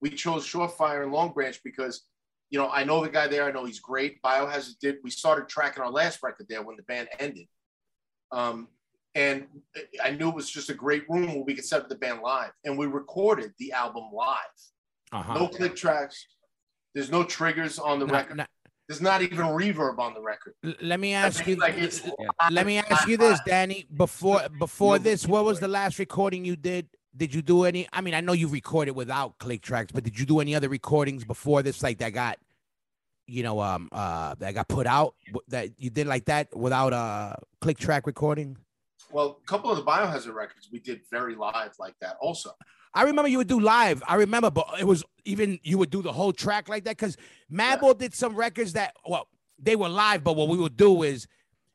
[0.04, 1.96] We chose Shorefire and Long Branch because,
[2.52, 3.46] you know, I know the guy there.
[3.46, 4.22] I know he's great.
[4.22, 4.96] Biohazard did.
[5.04, 7.48] We started tracking our last record there when the band ended.
[8.40, 8.58] Um,
[9.16, 9.38] and
[10.04, 12.20] I knew it was just a great room where we could set up the band
[12.22, 12.52] live.
[12.66, 14.58] And we recorded the album live.
[15.12, 15.34] Uh-huh.
[15.34, 16.26] No click tracks.
[16.94, 18.46] There's no triggers on the record.
[18.88, 20.54] There's not even reverb on the record.
[20.64, 21.62] l- let me I ask mean, you.
[21.62, 22.02] like it's
[22.52, 23.86] let me ask you this, Danny.
[23.96, 26.88] Before before this, what was the last recording you did?
[27.16, 27.88] Did you do any?
[27.92, 30.70] I mean, I know you recorded without click tracks, but did you do any other
[30.70, 32.38] recordings before this, like that got,
[33.26, 35.16] you know, um, uh, that got put out
[35.50, 38.58] that you did like that without a click track recording?
[39.12, 42.52] well, a couple of the Biohazard records we did very live like that also.
[42.98, 44.02] I remember you would do live.
[44.08, 47.16] I remember, but it was even you would do the whole track like that because
[47.52, 49.28] Madball did some records that well
[49.60, 51.28] they were live, but what we would do is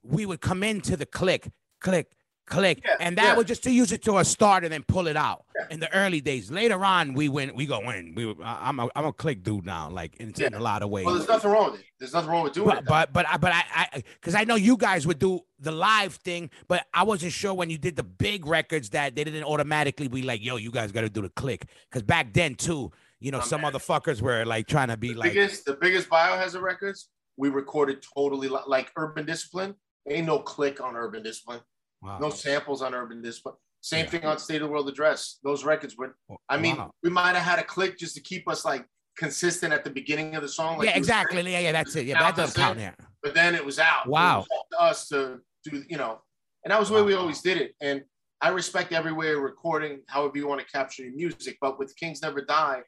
[0.02, 1.48] we would come into the click,
[1.80, 2.10] click,
[2.46, 3.34] click, Yeah, and that yeah.
[3.36, 5.44] was just to use it to a start and then pull it out.
[5.68, 5.74] Yeah.
[5.74, 8.14] In the early days, later on we went, we go in.
[8.14, 11.06] We I'm a I'm a click dude now, like in, in a lot of ways.
[11.06, 11.86] Well, there's nothing wrong with it.
[11.98, 12.84] There's nothing wrong with doing But it.
[12.86, 16.14] but but I but I I because I know you guys would do the live
[16.16, 20.08] thing, but I wasn't sure when you did the big records that they didn't automatically
[20.08, 21.66] be like, yo, you guys got to do the click.
[21.90, 22.90] Because back then too,
[23.20, 23.72] you know, Oh, some man.
[23.72, 28.04] motherfuckers were like trying to be the like, biggest the biggest biohazard records we recorded
[28.14, 29.74] totally li- like urban discipline
[30.08, 31.60] ain't no click on urban discipline
[32.02, 32.18] wow.
[32.18, 34.10] no samples on urban discipline same Yeah.
[34.12, 36.16] thing on state of the world address those records were
[36.48, 36.90] i mean Wow.
[37.02, 38.86] we might have had a click just to keep us like
[39.18, 41.42] consistent at the beginning of the song like yeah, exactly.
[41.52, 42.06] Yeah, yeah, that's it.
[42.06, 42.94] Yeah, that doesn't count here.
[43.22, 44.40] but then it was out Wow.
[44.40, 46.22] It was us to do you know
[46.64, 48.02] and that was the way we always did it and
[48.40, 51.94] i respect every way of recording however you want to capture your music but with
[51.96, 52.80] kings never die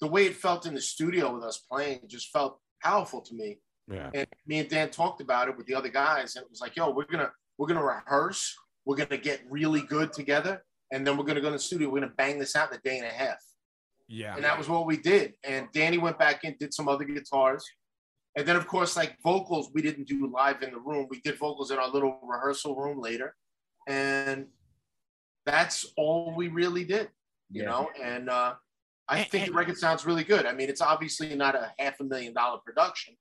[0.00, 3.58] the way it felt in the studio with us playing just felt powerful to me
[3.88, 4.10] Yeah.
[4.14, 6.74] and me and Dan talked about it with the other guys, and it was like,
[6.76, 8.42] "Yo, we're gonna we're gonna rehearse.
[8.84, 11.88] We're gonna get really good together, and then we're gonna go to the studio.
[11.90, 13.38] We're gonna bang this out in a day and a half."
[14.12, 14.34] Yeah.
[14.34, 15.34] and that was what we did.
[15.44, 17.64] And Danny went back in, did some other guitars,
[18.36, 21.06] and then of course, like vocals, we didn't do live in the room.
[21.08, 23.36] We did vocals in our little rehearsal room later,
[23.86, 24.48] and
[25.46, 27.10] that's all we really did,
[27.50, 27.70] you Yeah.
[27.70, 27.90] know.
[28.02, 28.54] And uh,
[29.08, 30.44] I And- think and- the record sounds really good.
[30.44, 33.16] I mean, it's obviously not a half a million dollar production,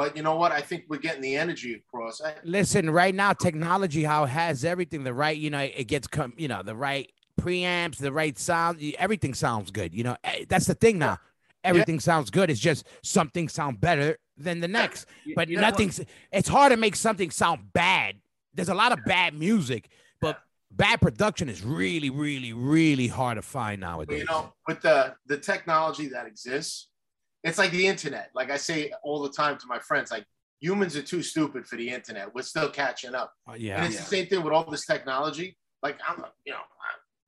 [0.00, 0.50] but you know what?
[0.50, 2.22] I think we're getting the energy across.
[2.22, 6.06] I, Listen, right now, technology how it has everything the right, you know, it gets
[6.06, 9.94] come, you know, the right preamps, the right sound, everything sounds good.
[9.94, 11.18] You know, Eh, that's the thing now.
[11.64, 12.48] Everything sounds good.
[12.48, 15.06] It's just something sound better than the next.
[15.26, 16.00] You- But you nothing's.
[16.32, 18.16] It's hard to make something sound bad.
[18.54, 19.90] There's a lot of bad music,
[20.22, 20.40] but
[20.70, 24.20] bad production is really, really, really hard to find nowadays.
[24.20, 26.88] you know, with the the technology that exists,
[27.44, 28.30] it's like the internet.
[28.34, 30.24] Like I say all the time to my friends, like
[30.60, 32.34] humans are too stupid for the internet.
[32.34, 33.32] We're still catching up.
[33.48, 33.84] Uh, And yeah.
[33.84, 35.56] it's the same thing with all this technology.
[35.82, 36.58] Like I'm, you know,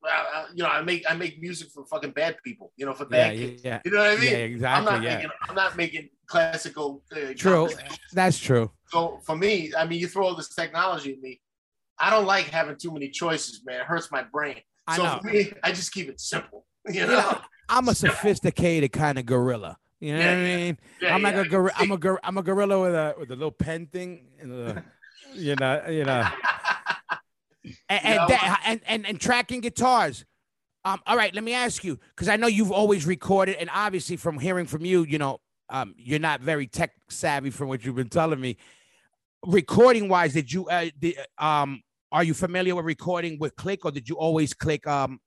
[0.05, 2.73] I, I- you know, I make I make music for fucking bad people.
[2.77, 3.63] You know, for bad yeah, kids.
[3.65, 3.81] yeah.
[3.85, 4.31] You know what I mean?
[4.33, 4.93] Yeah, I'm exactly.
[4.93, 5.15] not Yeah.
[5.17, 7.03] making I'm not making classical.
[7.15, 7.69] Uh, True.
[8.13, 8.71] That's true.
[8.89, 11.41] So for me, I mean, you throw all this technology at me.
[11.99, 13.81] I don't like having too many choices, man.
[13.81, 14.57] It hurts my brain.
[14.89, 15.19] I so know.
[15.23, 16.67] for me, I just keep it simple.
[16.89, 17.13] You You know?
[17.21, 17.39] know,
[17.69, 19.79] I'm a sophisticated kind of gorilla.
[20.03, 20.79] You know Yeah, what I mean?
[21.01, 21.73] Yeah, I'm like a gorilla.
[21.79, 24.85] I'm a gor- I'm a gorilla with a with a little pen thing, and a,
[25.33, 26.27] you know, you know,
[27.89, 30.25] and and, that- and and and tracking guitars.
[30.85, 34.17] Um, all right, let me ask you, because I know you've always recorded, and obviously
[34.17, 35.39] from hearing from you, you know,
[35.69, 38.57] um, you're not very tech savvy from what you've been telling me.
[39.47, 41.81] Recording wise, did you uh, did, um,
[42.11, 45.21] are you familiar with recording with click, or did you always click um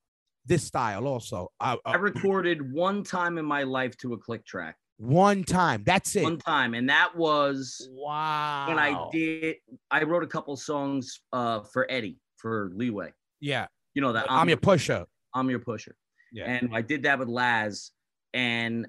[0.46, 1.52] this style also?
[1.60, 4.76] Uh, uh, I recorded one time in my life to a click track.
[4.98, 5.84] one time.
[5.86, 6.24] That's it.
[6.24, 8.68] One time, and that was Wow.
[8.70, 9.58] when I did.
[9.92, 13.12] I wrote a couple songs uh, for Eddie for Leeway.
[13.42, 13.68] Yeah.
[13.94, 15.06] You know that I'm your pusher.
[15.34, 15.96] I'm your pusher.
[16.32, 16.46] Yeah.
[16.46, 17.92] And I did that with Laz,
[18.34, 18.88] and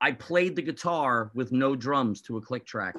[0.00, 2.94] I played the guitar with no drums to a click track.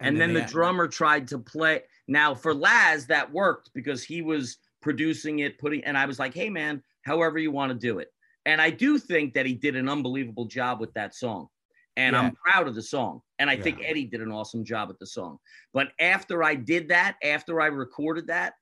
[0.00, 1.82] And, then, the they- drummer tried to play.
[2.06, 6.32] Now for Laz, that worked because he was producing it, putting, and I was like,
[6.32, 8.06] hey man, however you want to do it.
[8.44, 11.48] And I do think that he did an unbelievable job with that song.
[11.96, 12.20] And Yeah.
[12.20, 13.20] I'm proud of the song.
[13.40, 15.38] And I think Eddie did an awesome job with the song.
[15.74, 18.54] But after I did that, after I recorded that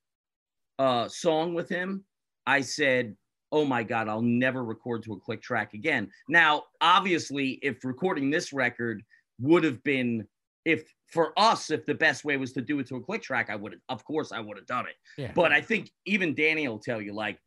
[0.79, 2.07] uh, song with him,
[2.47, 3.15] I said,
[3.53, 6.11] oh my God, I'll never record to a click track again.
[6.27, 9.03] Now, obviously, if recording this record
[9.41, 10.27] would have been,
[10.65, 10.85] if
[11.15, 13.57] for us, if the best way was to do it to a click track, I
[13.57, 14.95] would have, of course, I would have done it.
[15.17, 15.33] Yeah.
[15.35, 17.39] But I think even Danny will tell you, like,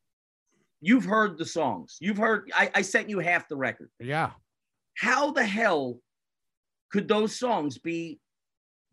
[0.81, 3.89] you've heard the songs, you've heard, I, I sent you half the record.
[3.99, 4.31] yeah.
[4.95, 5.99] How the hell
[6.91, 8.19] could those songs be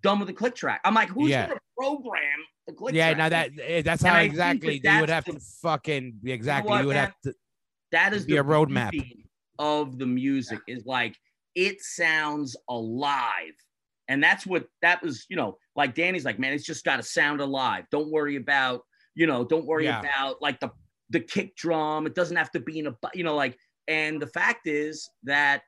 [0.03, 0.83] done with a click track?
[0.85, 1.47] I'm like, who's Yeah.
[1.47, 3.07] going to program the click Yeah.
[3.15, 3.19] track?
[3.19, 6.81] Now that eh, that's how exactly that you would have the- to fucking exactly what,
[6.83, 7.05] you would man?
[7.07, 7.35] have to.
[7.93, 8.91] that is be the a roadmap.
[9.59, 11.17] of the music is like
[11.55, 13.55] it sounds alive
[14.09, 17.03] and that's what that was you know like danny's like man it's just got to
[17.03, 18.83] sound alive don't worry about
[19.15, 20.01] you know don't worry Yeah.
[20.01, 20.71] about like the
[21.11, 23.57] the kick drum it doesn't have to be in a you know like
[23.89, 25.63] and the fact is that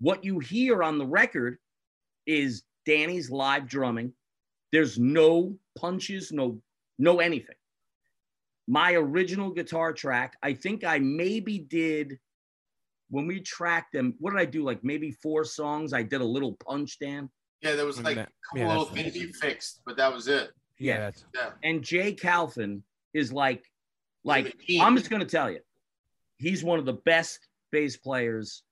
[0.00, 1.58] what you hear on the record
[2.26, 4.12] is danny's live drumming
[4.72, 6.60] there's no punches no
[6.98, 7.56] no anything
[8.66, 12.18] my original guitar track, I think I maybe did
[13.10, 14.14] when we tracked them.
[14.18, 14.62] What did I do?
[14.62, 15.92] Like maybe four songs.
[15.92, 17.28] I did a little punch, Dan.
[17.64, 20.12] Yeah, there was like a Yeah, couple yeah, little that's- things you fixed, but that
[20.12, 20.50] was it.
[20.78, 21.10] Yeah.
[21.34, 21.50] Yeah.
[21.62, 22.82] And Jay Calvin
[23.14, 23.64] is like,
[24.22, 25.60] like I'm just gonna tell you,
[26.38, 27.38] he's one of the best
[27.72, 28.62] bass players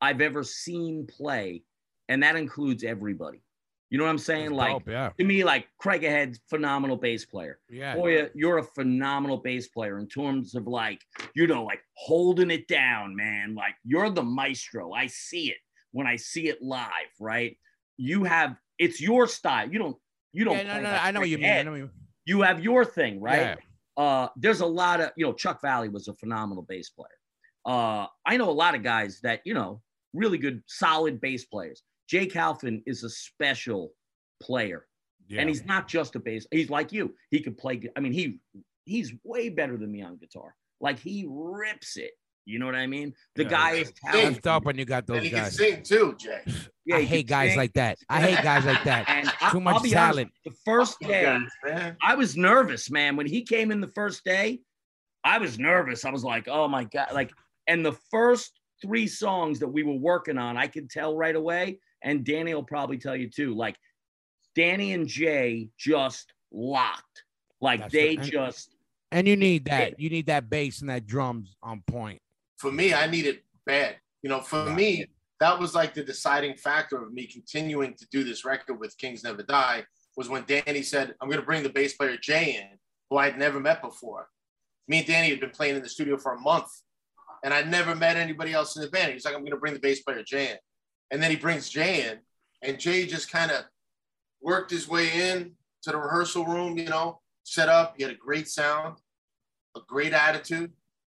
[0.00, 1.64] I've ever seen play,
[2.08, 3.42] and that includes everybody.
[3.90, 4.50] You know what I'm saying?
[4.50, 5.10] that's Like dope, yeah.
[5.18, 7.58] to me, like Craig Ahead, phenomenal bass player.
[7.68, 7.96] Yeah.
[7.96, 11.00] Boy, you're a phenomenal bass player in terms of like,
[11.34, 13.54] you know, like holding it down, man.
[13.56, 14.92] Like you're the maestro.
[14.92, 15.56] I see it
[15.90, 16.88] when I see it live,
[17.18, 17.58] right?
[18.00, 19.70] You have it's your style.
[19.70, 19.96] You don't
[20.32, 21.50] you don't Yeah, no, play no, I know what you mean.
[21.50, 21.92] I know what you mean.
[22.24, 23.58] You have your thing, right?
[23.98, 24.02] Yeah.
[24.02, 27.08] Uh there's a lot of, you know, Chuck Valle was a phenomenal bass player.
[27.66, 29.82] Uh I know a lot of guys that, you know,
[30.14, 31.82] really good solid bass players.
[32.08, 33.92] Jay Calvin is a special
[34.42, 34.86] player
[35.28, 35.40] Yeah.
[35.40, 36.46] and he's not just a bass.
[36.50, 37.14] He's like you.
[37.30, 37.82] He could play.
[37.96, 38.40] I mean, he
[38.86, 40.54] he's way better than me on guitar.
[40.80, 42.12] Like he rips it.
[42.46, 43.12] You know what I mean?
[43.36, 43.50] The Yeah.
[43.50, 44.42] guy is That's talented.
[44.42, 45.56] dope when you got And those he can guys.
[45.56, 46.40] sing too, Jay.
[46.90, 47.58] Yeah, I hate guys sing.
[47.58, 47.98] like that.
[48.08, 49.08] I hate guys like that.
[49.08, 50.30] And I, Too much I'll be talent.
[50.44, 51.96] Honest, the first day, guys, man.
[52.02, 53.16] I was nervous, man.
[53.16, 54.60] When he came in the first day,
[55.24, 56.04] I was nervous.
[56.04, 57.30] I was like, oh my god, like.
[57.66, 61.78] And the first three songs that we were working on, I could tell right away.
[62.02, 63.54] And Danny will probably tell you too.
[63.54, 63.76] Like,
[64.56, 67.24] Danny and Jay just locked.
[67.60, 68.74] Like That's they the- and- just
[69.12, 70.00] And you need that.
[70.00, 72.20] You need that bass and that drums on point.
[72.56, 73.96] for me, I need it bad.
[74.22, 74.76] You know, for Right.
[74.76, 75.06] me,
[75.40, 79.24] that was like the deciding factor of me continuing to do this record with Kings
[79.24, 79.84] Never Die
[80.16, 82.78] was when Danny said, I'm going to bring the bass player Jay in,
[83.08, 84.28] who I'd never met before.
[84.86, 86.68] Me and Danny had been playing in the studio for a month,
[87.42, 89.12] and I'd never met anybody else in the band.
[89.12, 90.56] He's like, I'm going to bring the bass player Jay in.
[91.10, 92.18] And then he brings Jay in,
[92.62, 93.64] and Jay just kind of
[94.42, 97.94] worked his way in to the rehearsal room, you know, set up.
[97.96, 98.98] He had a great sound,
[99.76, 100.72] a great attitude,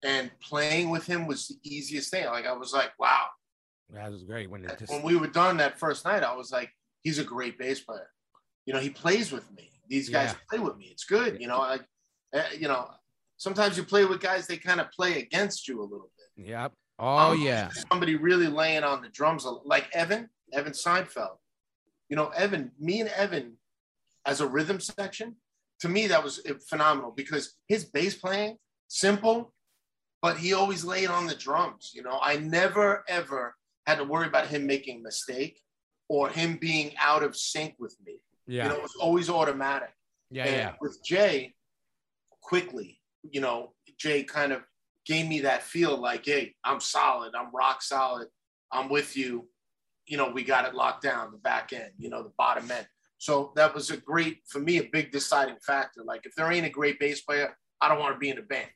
[0.05, 2.27] and playing with him was the easiest thing.
[2.27, 3.27] Like I was like, wow.
[3.93, 6.51] That was great when it just When we were done that first night, I was
[6.53, 6.71] like,
[7.03, 8.09] he's a great bass player.
[8.67, 9.71] You know, he plays with me.
[9.89, 10.37] These guys Yeah.
[10.49, 10.87] play with me.
[10.87, 11.41] It's good.
[11.41, 11.85] You know, like,
[12.33, 12.91] uh, you know,
[13.37, 16.47] sometimes you play with guys, they kind of play against you a little bit.
[16.47, 16.73] Yep.
[16.99, 17.71] Oh I'm yeah.
[17.91, 21.39] somebody really laying on the drums, like Evan, Evan Seinfeld.
[22.09, 23.57] You know, Evan, me and Evan,
[24.27, 25.37] as a rhythm section,
[25.81, 29.55] to me that was phenomenal because his bass playing simple,
[30.21, 31.93] but he always laid on the drums.
[31.95, 33.57] You know, I never ever
[33.91, 35.61] had to worry about him making a mistake
[36.09, 38.17] or him being out of sync with me.
[38.47, 38.65] Yeah.
[38.65, 39.93] You know, it was always automatic.
[40.31, 40.45] yeah.
[40.45, 40.73] And Yeah.
[40.81, 41.55] with Jay,
[42.41, 44.63] quickly, you know, Jay kind of
[45.07, 48.29] gave me that feel like, hey, I'm solid, I'm rock solid,
[48.73, 49.49] I'm with you.
[50.07, 52.87] You know, we got it locked down, the back end, you know, the bottom end.
[53.19, 56.03] So that was a great, for me, a big deciding factor.
[56.05, 58.43] Like, if there ain't a great bass player, I don't want to be in a
[58.43, 58.71] band.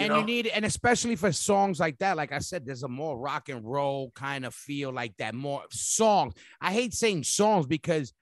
[0.00, 0.18] You and know?
[0.20, 3.48] you need and especially for songs like that like i said there's a more rock
[3.48, 6.34] and roll kind of feel like that more songs.
[6.60, 8.12] I hate saying songs because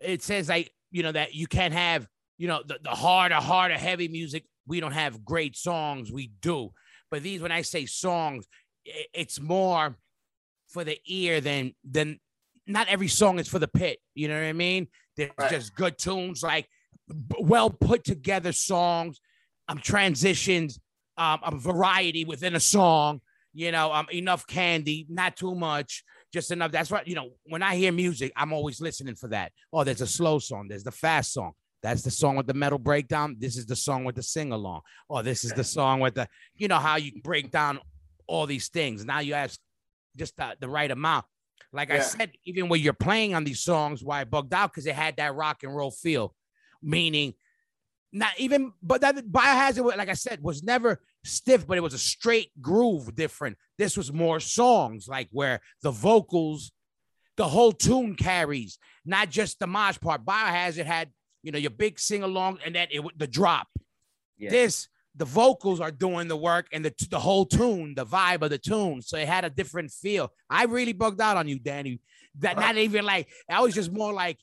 [0.00, 2.06] it says like you know that you can't have
[2.38, 4.44] you know the, the harder harder heavy music.
[4.66, 6.70] We don't have great songs we do.
[7.10, 8.46] But these when i say songs
[9.12, 9.96] it's more
[10.68, 12.18] for the ear than than
[12.66, 14.88] not every song is for the pit you know what i mean?
[15.16, 15.50] There's Right.
[15.50, 16.66] just good tunes like
[17.38, 19.20] well put together songs.
[19.68, 20.80] Um transitions
[21.16, 23.20] um a variety within a song
[23.52, 26.72] you know um enough candy not too much just enough.
[26.72, 29.52] That's what you know when i hear music i'm always listening for that.
[29.72, 31.52] Oh there's a slow song there's the fast song.
[31.82, 33.36] That's the song with the metal breakdown.
[33.38, 36.28] This is the song with the sing along or this is the song with the
[36.56, 37.80] you know how you break down
[38.26, 39.04] all these things.
[39.04, 39.60] Now you ask
[40.16, 41.26] just the, the right amount.
[41.72, 44.86] Like i said even when you're playing on these songs why i bugged out because
[44.86, 46.34] it had that rock and roll feel.
[46.82, 47.34] Meaning
[48.12, 51.98] not even but that biohazard like i said was never stiff but it was a
[51.98, 53.56] straight groove different.
[53.78, 56.72] This was more songs like where the vocals
[57.36, 60.24] the whole tune carries not just the mosh part.
[60.24, 61.10] Biohazard had
[61.42, 63.68] you know your big sing along and then it the drop.
[64.38, 64.50] Yeah.
[64.50, 68.50] this the vocals are doing the work and the, the whole tune the vibe of
[68.50, 69.02] the tune.
[69.02, 70.32] So it had a different feel.
[70.48, 72.00] I really bugged out on you danny.
[72.38, 72.66] That uh-huh.
[72.66, 74.38] not even like i was just more like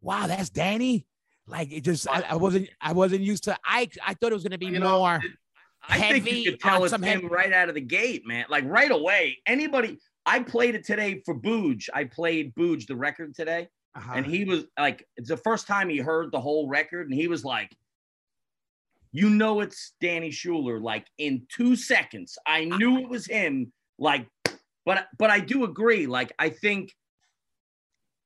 [0.00, 1.06] wow that's danny
[1.46, 4.42] like it just I, I wasn't i wasn't used to i i thought it was
[4.42, 5.20] going to be You know, more
[5.88, 8.46] I think you could tell it's him heavy- right out of the gate, man.
[8.48, 9.38] Like right away.
[9.46, 11.90] Anybody, I played it today for Booge.
[11.92, 14.12] I played Booge, the record today, uh-huh.
[14.16, 17.28] and he was like, it's the first time he heard the whole record, and he
[17.28, 17.74] was like,
[19.12, 20.80] you know, it's Danny Schuler.
[20.80, 23.72] Like in two seconds, I knew it was him.
[23.98, 24.26] Like,
[24.86, 26.06] but but I do agree.
[26.06, 26.94] Like, I think,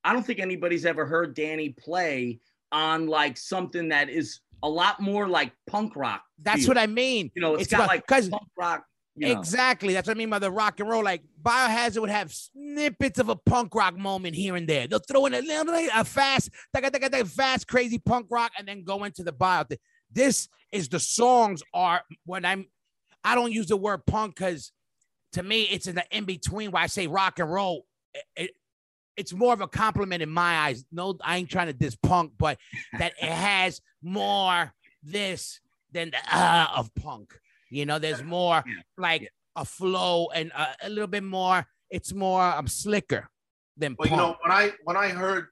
[0.03, 2.39] I don't think anybody's ever heard Danny play
[2.71, 6.21] on like something that is a lot more like punk rock.
[6.43, 6.69] that's feel.
[6.69, 8.83] what i mean You know, it's It's got like punk rock.
[9.15, 9.39] You know.
[9.39, 9.93] Exactly.
[9.93, 11.03] That's what I mean by the rock and roll.
[11.03, 14.87] Like Biohazard would have snippets of a punk rock moment here and there.
[14.87, 16.51] They'll throw in a little a fast,
[17.25, 19.65] fast, crazy punk rock, and then go into the bio.
[20.09, 22.67] This is the songs are when I'm.
[23.25, 24.71] I don't use the word punk because
[25.33, 27.85] to me it's in the in between where I say rock and roll.
[28.13, 28.51] It- it-
[29.19, 30.85] it's more of a compliment in my eyes.
[30.91, 32.57] No, I ain't trying to diss punk, but
[32.97, 35.59] that it has more this
[35.91, 37.37] than the uh of punk.
[37.69, 38.63] You know, there's more
[38.97, 41.67] like a flow and a, a little bit more.
[41.89, 43.29] It's more um slicker
[43.77, 44.11] than Well, punk.
[44.11, 45.47] you know, when I when I heard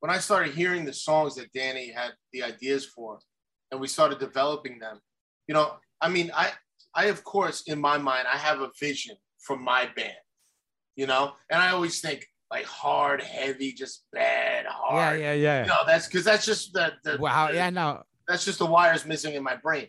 [0.00, 3.18] when I started hearing the songs that Danny had the ideas for,
[3.70, 5.00] and we started developing them,
[5.48, 6.52] you know, I mean, I
[6.94, 10.22] I of course in my mind I have a vision for my band,
[10.96, 15.20] you know, and I always think like hard, heavy, just bad, hard.
[15.20, 15.60] yeah, yeah.
[15.60, 15.66] yeah.
[15.66, 19.06] know, that's because that's just the, the Wow, the- yeah, no, that's just the wires
[19.06, 19.88] missing in my brain.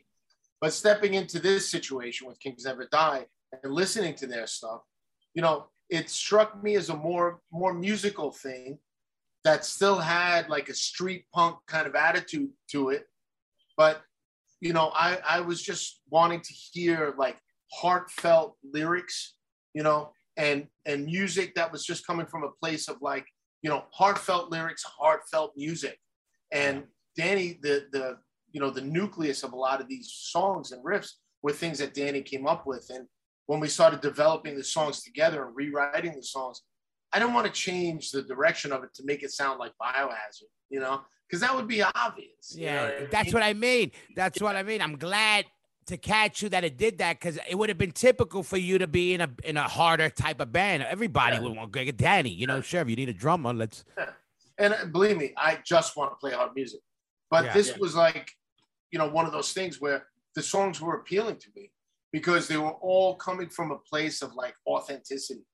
[0.59, 3.25] But stepping into this situation with Kings Never Die
[3.63, 4.81] and listening to their stuff,
[5.33, 8.77] you know, it struck me as a more more musical thing
[9.43, 13.07] that still had like a street punk kind of attitude to it.
[13.75, 14.01] But
[14.59, 17.37] you know, I I was just wanting to hear like
[17.73, 19.33] heartfelt lyrics,
[19.73, 23.25] you know, and and music that was just coming from a place of like,
[23.61, 25.97] you know, heartfelt lyrics, heartfelt music.
[26.51, 26.83] And
[27.15, 28.17] Danny, the the
[28.51, 31.11] you know the nucleus of a lot of these songs and riffs
[31.43, 33.07] were things that Danny came up with, and
[33.45, 36.61] when we started developing the songs together and rewriting the songs,
[37.13, 40.51] I didn't want to change the direction of it to make it sound like Biohazard,
[40.69, 42.55] you know, because that would be obvious.
[42.55, 43.33] you know Yeah, what I that's mean?
[43.33, 43.91] what I mean.
[44.15, 44.81] That's what I mean.
[44.81, 45.45] I'm glad
[45.91, 48.77] to catch you that it did that because it would have been typical for you
[48.77, 50.83] to be in a in a harder type of band.
[50.83, 51.41] Everybody Yeah.
[51.41, 52.29] would want get Danny.
[52.31, 53.83] You know, sure, if you need a drummer, let's.
[54.57, 56.81] and uh, believe me, I just want to play hard music.
[57.29, 57.53] But Yeah.
[57.53, 57.77] this Yeah.
[57.79, 58.31] was like,
[58.91, 61.71] you know, one of those things where the songs were appealing to me
[62.11, 65.45] because they were all coming from a place of like authenticity,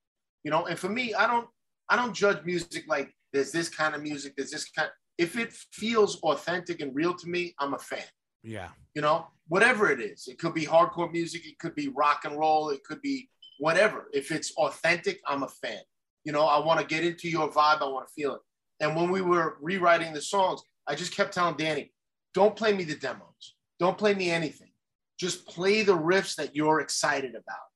[0.44, 0.66] you know.
[0.68, 1.48] And for me, I don't,
[1.90, 4.90] I don't judge music like there's this kind of music, there's this kind.
[5.18, 8.04] If it feels authentic and real to me, I'm a fan.
[8.44, 12.22] Yeah, You know, whatever it is, it could be hardcore music, it could be rock
[12.26, 13.30] and roll, it could be
[13.60, 14.08] whatever.
[14.14, 15.82] If it's authentic, I'm a fan.
[16.24, 18.42] You know, I want to get into your vibe, I want to feel it.
[18.80, 21.92] And when we were rewriting the songs, I just kept telling Danny,
[22.34, 24.72] don't play me the demos, don't play me anything.
[25.20, 27.68] Just play the riffs that you're excited about.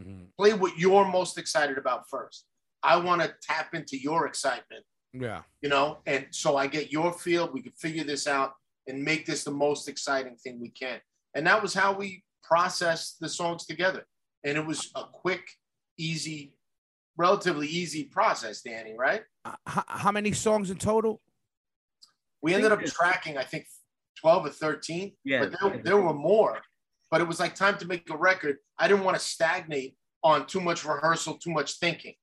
[0.00, 0.26] Mhm.
[0.36, 2.46] Play what you're most excited about first.
[2.82, 7.12] I want to tap into your excitement yeah, you know and so i get your
[7.12, 8.52] feel we can figure this out
[8.86, 11.00] and make this the most exciting thing we can
[11.38, 14.04] and that was how we processed the songs together.
[14.44, 15.48] And it was a quick
[15.96, 16.54] easy
[17.16, 19.22] relatively easy process danny right?
[19.44, 21.20] Uh, how, how many songs in total?
[22.40, 23.66] we ended up tracking i think
[24.20, 25.40] 12 or 13 Yeah.
[25.46, 26.58] but there, there were more.
[27.10, 28.56] But it was like time to make a record.
[28.78, 32.14] I didn't want to stagnate on too much rehearsal too much thinking.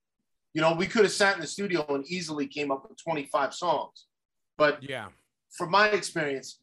[0.54, 3.52] You know we could have sat in the studio and easily came up with 25
[3.54, 4.06] songs.
[4.56, 5.08] But Yeah,
[5.56, 6.60] from my experience,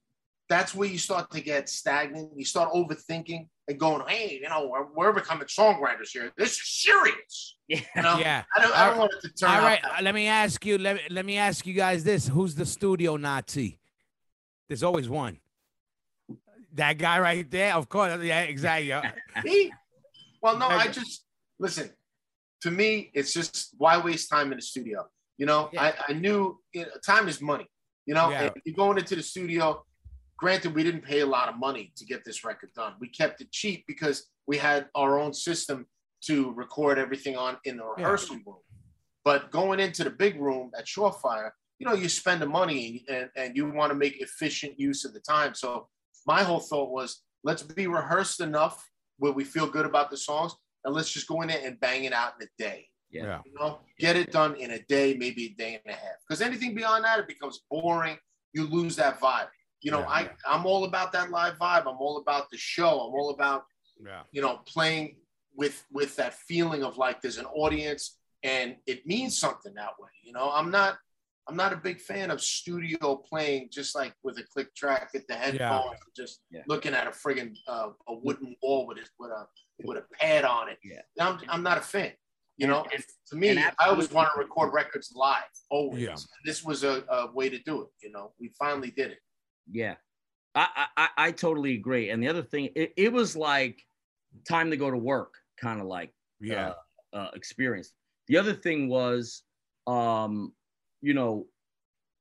[0.53, 2.29] that's where you start to get stagnant.
[2.35, 6.31] You start overthinking and going, hey, you know, we're, we're becoming songwriters here.
[6.37, 7.57] This is serious.
[7.69, 7.79] Yeah.
[7.95, 8.43] You know, yeah.
[8.55, 9.63] I don't, I don't want it to turn All out.
[9.63, 10.77] right, that uh, let me ask you.
[10.77, 13.79] Let, let me ask you guys this: Who's the studio Nazi?
[14.67, 15.39] There's always one.
[16.73, 18.21] That guy right there, of course.
[18.21, 18.91] Yeah, exactly.
[19.45, 19.71] Me?
[20.41, 21.23] Well, no, I just
[21.57, 21.89] listen.
[22.63, 25.07] To me, it's just why waste time in the studio.
[25.37, 25.83] You know, Yeah.
[26.07, 27.67] I, I knew you know, time is money.
[28.05, 28.49] You know, Yeah.
[28.65, 29.85] you're going into the studio.
[30.37, 32.93] Granted, we didn't pay a lot of money to get this record done.
[32.99, 35.85] We kept it cheap because we had our own system
[36.25, 37.93] to record everything on in the Yeah.
[38.03, 38.57] rehearsal room.
[39.23, 43.29] But going into the big room at Surefire, you know, you spend the money and,
[43.35, 45.53] and you want to make efficient use of the time.
[45.55, 45.89] So
[46.25, 50.55] my whole thought was let's be rehearsed enough where we feel good about the songs
[50.83, 52.89] and let's just go in there and bang it out in a day.
[53.09, 53.23] Yeah.
[53.25, 53.41] Yeah.
[53.45, 56.15] You know, get it done in a day, maybe a day and a half.
[56.27, 58.17] Because anything beyond that, it becomes boring.
[58.53, 59.47] You lose that vibe.
[59.83, 60.09] You know, Yeah.
[60.09, 61.81] I, I'm all about that live vibe.
[61.81, 63.01] I'm all about the show.
[63.01, 63.65] I'm all about
[64.03, 64.23] Yeah.
[64.31, 65.17] you know playing
[65.55, 70.09] with with that feeling of like there's an audience and it means something that way
[70.23, 70.97] you know i'm not
[71.47, 75.25] i'm not a big fan of studio playing just like with a click track at
[75.27, 76.63] the headphones just Yeah.
[76.67, 79.43] looking at a friggin uh, a wooden wall with a with a
[79.87, 81.01] with a pad on it Yeah.
[81.25, 82.13] i'm, I'm not a fan
[82.57, 86.15] you know And- to me and i always want to record records live always Yeah.
[86.47, 89.19] this was a, a way to do it you know we finally did it
[89.69, 89.95] Yeah,
[90.55, 92.09] I, I I- totally agree.
[92.09, 93.85] And the other thing, it, it was like
[94.47, 96.73] time to go to work, kind of like Yeah.
[97.13, 97.93] uh, uh, experience.
[98.27, 99.43] The other thing was,
[99.87, 100.53] um,
[101.01, 101.47] you know,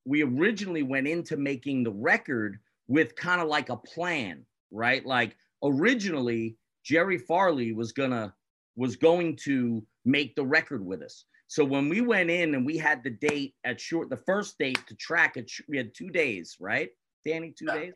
[0.05, 5.05] we originally went into making the record with kind of like a plan, right?
[5.07, 8.35] Like originally, Jerry Farley was gonna
[8.77, 11.25] was going to make the record with us.
[11.47, 14.79] So when we went in and we had the date at short, the first date
[14.87, 16.91] to track it, we had two days, right?
[17.25, 17.75] Danny, two Yeah.
[17.75, 17.95] days.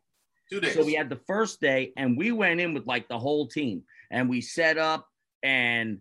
[0.48, 3.18] two days So we had the first day, and we went in with like the
[3.18, 5.08] whole team, and we set up,
[5.42, 6.00] and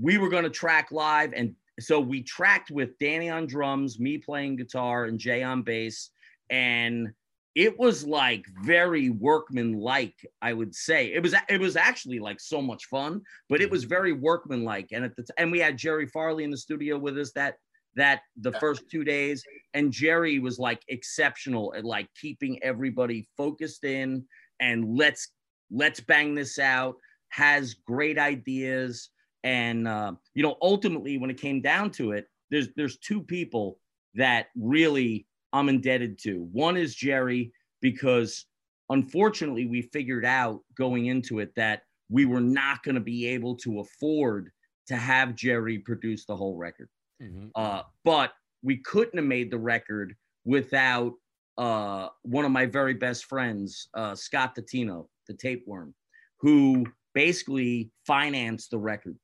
[0.00, 4.18] we were going to track live, and so we tracked with Danny on drums, me
[4.18, 6.10] playing guitar, and Jay on bass,
[6.48, 7.12] and
[7.54, 11.12] it was like very workman-like, I would say.
[11.12, 13.72] It was it was actually like so much fun, but it mm-hmm.
[13.72, 16.98] was very workman-like, and at the t- and we had Jerry Farley in the studio
[16.98, 17.56] with us that
[17.94, 19.44] that the first two days
[19.74, 24.24] and Jerry was like exceptional at like keeping everybody focused in
[24.60, 25.28] and let's
[25.70, 26.96] let's bang this out
[27.28, 29.10] has great ideas
[29.44, 33.78] and uh, you know ultimately when it came down to it there's there's two people
[34.14, 36.48] that really I'm indebted to.
[36.52, 38.46] One is Jerry because
[38.88, 43.56] unfortunately we figured out going into it that we were not going to be able
[43.56, 44.50] to afford
[44.86, 46.88] to have Jerry produce the whole record
[47.22, 47.50] Mhm.
[47.54, 48.32] uh, but
[48.62, 51.14] we couldn't have made the record without
[51.58, 55.94] uh, one of my very best friends, uh, Scott Tatino, the tapeworm,
[56.40, 59.18] who basically financed the record.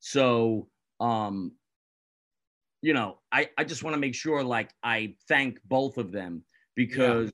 [0.00, 0.68] So,
[1.00, 1.52] um,
[2.80, 6.44] you know, I, I just want to make sure like I thank both of them
[6.74, 7.32] because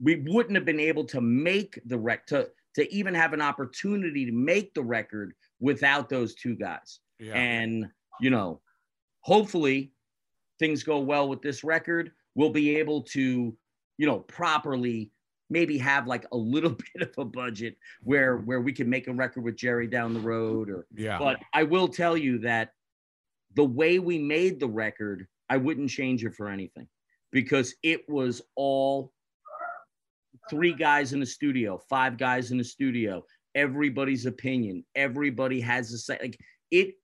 [0.00, 4.26] we wouldn't have been able to make the rec to to even have an opportunity
[4.26, 6.98] to make the record without those two guys.
[7.20, 7.34] Yeah.
[7.34, 7.86] And,
[8.20, 8.60] you know,
[9.24, 9.90] hopefully
[10.58, 12.12] things go well with this record.
[12.34, 13.56] We'll be able to,
[13.98, 15.10] you know, properly
[15.50, 19.12] maybe have like a little bit of a budget where where we can make a
[19.12, 21.18] record with Jerry down the road or yeah.
[21.18, 22.72] but I will tell you that
[23.54, 26.88] the way we made the record, I wouldn't change it for anything
[27.30, 29.12] because it was all
[30.50, 33.24] three guys in the studio, five guys in the studio,
[33.54, 36.18] everybody's opinion, everybody has a say.
[36.20, 36.38] Like
[36.70, 36.94] it,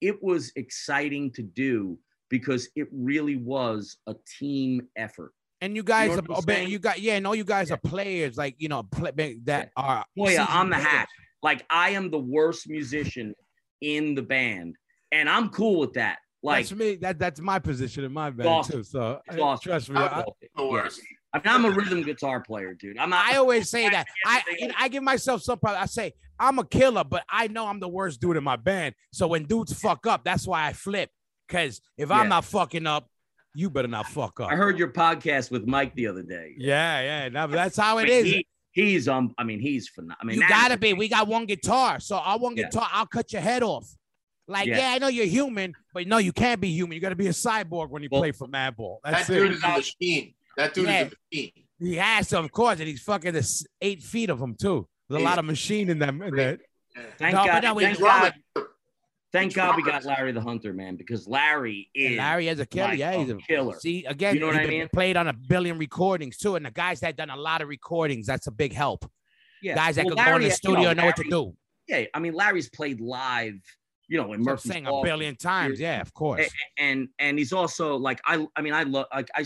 [0.00, 1.98] it was exciting to do
[2.30, 5.32] because it really was a team effort.
[5.60, 6.68] and you guys, know are, what I'm oh, man, saying?
[6.70, 10.04] you got yeah, no, you guys are players, like you know, play, that are.
[10.16, 11.08] Boy, yeah, I'm the hat.
[11.42, 13.34] Like I am the worst musician
[13.80, 14.76] in the band,
[15.12, 16.18] and I'm cool with that.
[16.42, 16.96] Like that's me.
[16.96, 18.78] That that's my position in my band awesome.
[18.78, 18.82] too.
[18.84, 19.70] So It's awesome.
[19.70, 19.96] trust me.
[19.98, 20.24] I,
[20.56, 21.00] The worst.
[21.32, 22.98] I mean, I'm a rhythm guitar player, dude.
[22.98, 24.06] I'm not, I always say that.
[24.26, 25.82] I you know, I give myself some problem.
[25.82, 28.94] I say I'm a killer, but I know I'm the worst dude in my band.
[29.12, 31.10] So when dudes fuck up, that's why I flip.
[31.48, 32.16] Cause if Yeah.
[32.16, 33.08] I'm not fucking up,
[33.54, 34.50] you better not fuck up.
[34.50, 36.54] I heard your podcast with Mike the other day.
[36.58, 37.28] Yeah, yeah.
[37.28, 38.24] no, that's how I it mean, is.
[38.32, 39.34] he- he's um.
[39.38, 40.16] I mean, he's phenomenal.
[40.20, 40.92] I mean, you gotta be.
[40.94, 42.64] We got one guitar, so I one Yeah.
[42.64, 43.86] guitar, I'll cut your head off.
[44.46, 44.78] Like, Yeah.
[44.78, 44.90] yeah.
[44.92, 46.94] I know you're human, but no, you can't be human.
[46.94, 48.98] You got to be a cyborg when you Well, play for Madball.
[49.04, 49.54] That That's dude it.
[49.56, 50.34] is a machine.
[50.58, 51.04] That dude Yeah.
[51.06, 51.52] is a machine.
[51.78, 54.88] He has to, of course, and he's fucking this eight feet of him too.
[55.08, 56.20] There's a lot of machine in them.
[56.20, 56.58] In that.
[57.16, 57.62] Thank No, God.
[57.62, 58.34] no, we- thank God.
[59.30, 62.66] Thank God we got Larry the Hunter, man, because Larry is And Larry has a
[62.66, 62.88] killer.
[62.88, 63.78] like yeah, he's a a killer.
[63.78, 64.88] See, again, You know what he I been mean?
[64.92, 68.26] played on a billion recordings too, and the guys that done a lot of recordings,
[68.26, 69.08] that's a big help.
[69.62, 69.74] yeah.
[69.74, 71.56] Guys that Well, could go in Larry, the you studio and know what to do.
[71.88, 73.60] Yeah, I mean, Larry's played live,
[74.08, 75.78] you know, in So I'm Murphy's saying a billion times.
[75.78, 76.46] Yeah, of course.
[76.46, 79.44] a- and and he's also like I I mean I love like I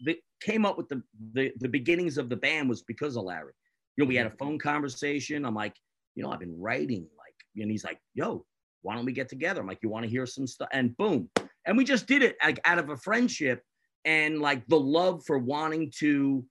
[0.00, 1.02] s- I s- the, came up with the,
[1.32, 3.52] the the beginnings of the band was because of Larry.
[3.96, 4.38] You know, we had a mm-hmm.
[4.38, 5.44] phone conversation.
[5.44, 5.76] I'm like,
[6.14, 8.44] you know, I've been writing like, and he's like, yo,
[8.82, 9.60] why don't we get together?
[9.60, 10.68] I'm like, you want to hear some stuff?
[10.72, 11.30] And boom,
[11.66, 13.62] and we just did it like out of a friendship
[14.04, 16.44] and like the love for wanting to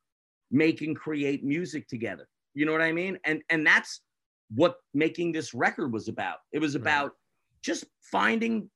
[0.52, 2.28] make and create music together.
[2.54, 3.20] You know what I mean?
[3.26, 4.02] And and that's
[4.54, 6.38] what making this record was about.
[6.52, 6.82] It was Right.
[6.82, 7.14] about
[7.64, 8.70] just finding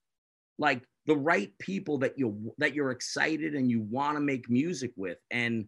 [0.57, 4.91] like the right people that you that you're excited and you want to make music
[4.95, 5.17] with.
[5.31, 5.65] And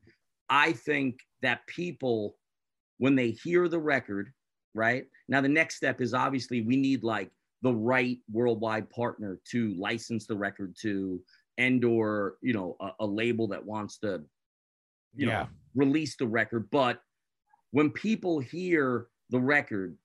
[0.49, 1.11] i think
[1.41, 2.17] that people
[3.03, 4.27] when they hear the record
[4.73, 5.05] right?
[5.27, 7.29] Now the next step is obviously we need like
[7.61, 11.19] the right worldwide partner to license the record to
[11.57, 14.11] and or you know a, a label that wants to
[15.15, 15.43] you Yeah.
[15.43, 16.69] know release the record.
[16.71, 17.01] But
[17.71, 19.97] when people hear the record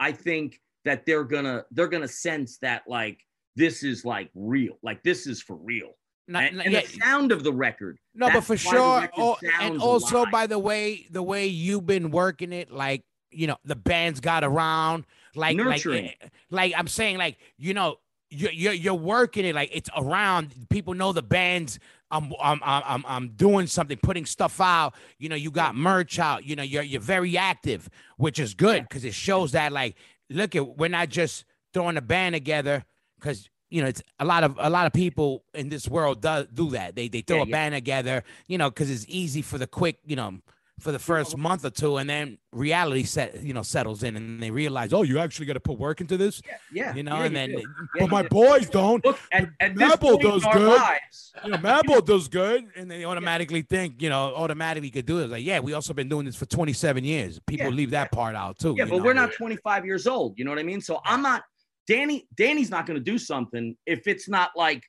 [0.00, 3.18] i think that they're gonna they're gonna sense that like
[3.56, 5.90] this is like real like this is for real
[6.28, 9.08] Not- and, not- and yeah, the sound of the record No, but for sure.
[9.16, 10.32] Oh, and also alive.
[10.32, 14.44] by the way, the way you've been working it, like you know, the band's got
[14.44, 15.04] around,
[15.34, 16.04] like Nurturing.
[16.04, 17.96] like, like I'm saying, like you know,
[18.30, 20.54] you're you're, you're working it, like it's around.
[20.70, 21.78] People know the band's.
[22.10, 24.94] I'm I'm I'm I'm, I'm doing something, putting stuff out.
[25.18, 26.44] You know, you got merch out.
[26.44, 29.96] You know, you're you're very active, which is good because it shows that like,
[30.30, 32.84] look at we're not just throwing a band together
[33.24, 36.46] because you know it's a lot of a lot of people in this world do,
[36.52, 36.94] do that.
[36.94, 37.52] They they throw Yeah, a yeah.
[37.52, 40.38] band together you know because it's easy for the quick you know
[40.80, 44.42] for the first month or two and then reality set you know settles in and
[44.42, 46.42] they realize oh you actually got to put work into this?
[46.70, 47.64] Yeah you know yeah, and you then
[47.98, 48.28] but my do.
[48.28, 49.04] boys don't.
[49.04, 50.76] Look at, at this Maple does our good.
[50.78, 55.20] lives you know Madball does good and they automatically think you know automatically could do
[55.20, 55.30] it.
[55.30, 57.40] Like yeah we also been doing this for 27 years.
[57.46, 59.04] People Yeah, leave that part out too yeah but know?
[59.04, 60.80] we're not 25 years old you know what i mean?
[60.80, 61.44] So i'm not
[61.86, 64.82] danny danny's not going to do something if it's not like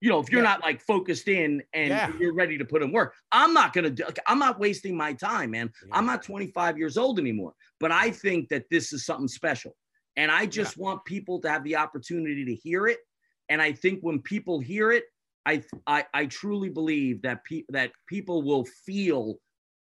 [0.00, 0.50] you know if you're Yeah.
[0.50, 2.12] not like focused in and Yeah.
[2.18, 3.14] you're ready to put in work.
[3.32, 5.70] I'm not going to do i'm not wasting my time man.
[5.92, 9.74] I'm not 25 years old anymore but i think that this is something special.
[10.16, 12.98] And i just want people to have the opportunity to hear it.
[13.48, 15.04] And i think when people hear it
[15.46, 19.38] i i, I truly believe that pe- that people will feel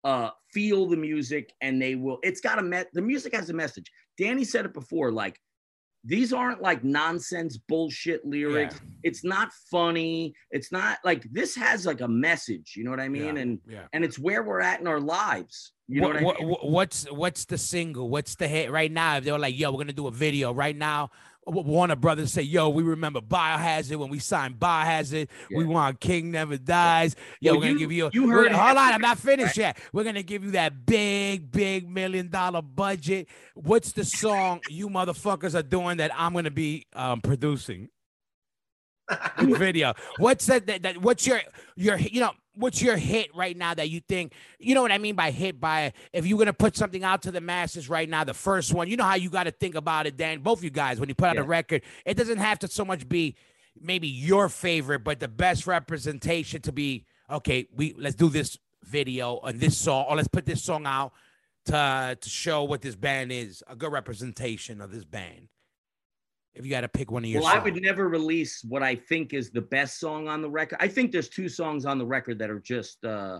[0.03, 3.53] uh feel the music and they will it's got a met the music has a
[3.53, 3.91] message.
[4.19, 5.39] Danny said it before like
[6.05, 8.79] these aren't like nonsense bullshit lyrics.
[9.03, 10.35] It's not funny.
[10.51, 13.35] It's not like this has like a message you know what i mean?
[13.35, 13.81] Yeah, and yeah.
[13.93, 16.49] and it's where we're at in our lives you know what, what, i mean?
[16.49, 18.09] what- what- what's what's the single?
[18.09, 18.71] What's the hit?
[18.71, 19.17] Right now?
[19.17, 21.11] If they were like, "Yo, we're gonna do a video right now,"
[21.45, 25.27] Warner Brothers say, "Yo, we remember Biohazard when we signed Biohazard.
[25.51, 27.15] We want King Never Dies.
[27.39, 28.09] Yo, Well, we're gonna you- give you.
[28.13, 29.77] you we're heard gonna- hold on, I'm not finished yet.
[29.93, 33.27] We're gonna give you that big, big million dollar budget.
[33.53, 37.89] What's the song you motherfuckers are doing that I'm gonna be um, producing?"
[39.39, 39.93] video.
[40.17, 40.81] What's that, that?
[40.81, 41.39] That what's your
[41.75, 41.97] your?
[41.97, 45.15] You know, what's your hit right now that you think you know what I mean
[45.15, 48.33] by hit by if you're gonna put something out to the masses right now, the
[48.33, 50.39] first one, you know how you got to think about it, Dan.
[50.39, 51.41] Both you guys, when you put out Yeah.
[51.41, 53.35] a record, it doesn't have to so much be
[53.79, 57.67] maybe your favorite, but the best representation to be okay.
[57.75, 61.11] We let's do this video and this song, or let's put this song out
[61.65, 65.49] to to show what this band is, a good representation of this band.
[66.55, 68.95] If you got to pick one of your Well, I would never release what I
[68.95, 70.77] think is the best song on the record.
[70.81, 73.39] I think there's two songs on the record that are just uh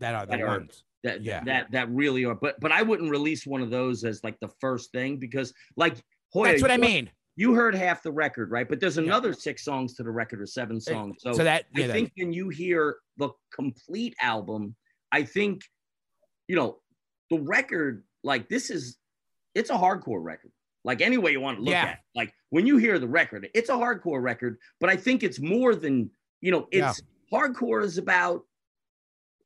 [0.00, 0.66] that are the that are-
[1.04, 1.44] that Yeah.
[1.44, 2.34] that that really are.
[2.34, 5.96] But but I wouldn't release one of those as like the first thing because like
[6.32, 7.08] Hoya, That's what I mean.
[7.36, 8.68] You heard half the record, right?
[8.68, 11.16] But there's another six songs to the record or seven songs.
[11.20, 14.74] So, So that yeah, I that- think when you hear the complete album,
[15.12, 15.60] I think,
[16.48, 16.80] you know,
[17.30, 18.96] the record, like this is,
[19.54, 20.50] it's a hardcore record.
[20.82, 21.84] Like any way you want to look Yeah.
[21.84, 21.98] at it.
[22.14, 25.74] Like when you hear the record, it's a hardcore record, but I think it's more
[25.74, 26.10] than,
[26.40, 26.88] you know, Yeah.
[26.88, 28.46] it's hardcore is about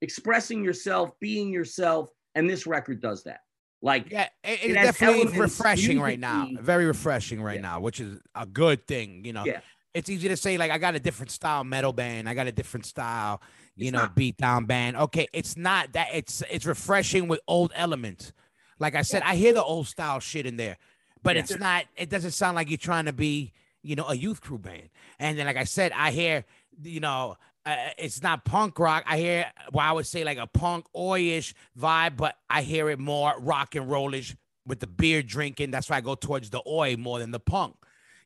[0.01, 2.09] expressing yourself, being yourself.
[2.37, 3.41] And this record does that.
[3.83, 6.47] Like, Yeah, it- It it's definitely refreshing right now.
[6.61, 7.63] Very refreshing right Yeah.
[7.63, 9.25] now, which is a good thing.
[9.25, 9.61] You know, Yeah.
[9.93, 12.53] it's easy to say like I got a different style metal band, I got a
[12.53, 13.43] different style,
[13.75, 14.15] you It's know, not.
[14.15, 14.97] beat down band.
[14.99, 16.11] Okay, it's not that.
[16.15, 18.33] It's it's refreshing with old elements.
[18.79, 20.77] Like I said, I hear the old style shit in there,
[21.23, 21.43] but Yeah.
[21.43, 21.85] it's not.
[21.97, 23.53] It doesn't sound like you're trying to be,
[23.83, 24.89] you know, a youth crew band.
[25.19, 26.45] And then, like I said, I hear,
[26.83, 27.37] you know.
[27.67, 29.05] Uh, it's not punk rock.
[29.07, 32.99] I hear, well, I would say like a punk oi-ish vibe, but I hear it
[32.99, 34.35] more rock and rollish
[34.67, 35.71] with the beer drinking.
[35.71, 37.77] That's why I go towards the oi more than the punk,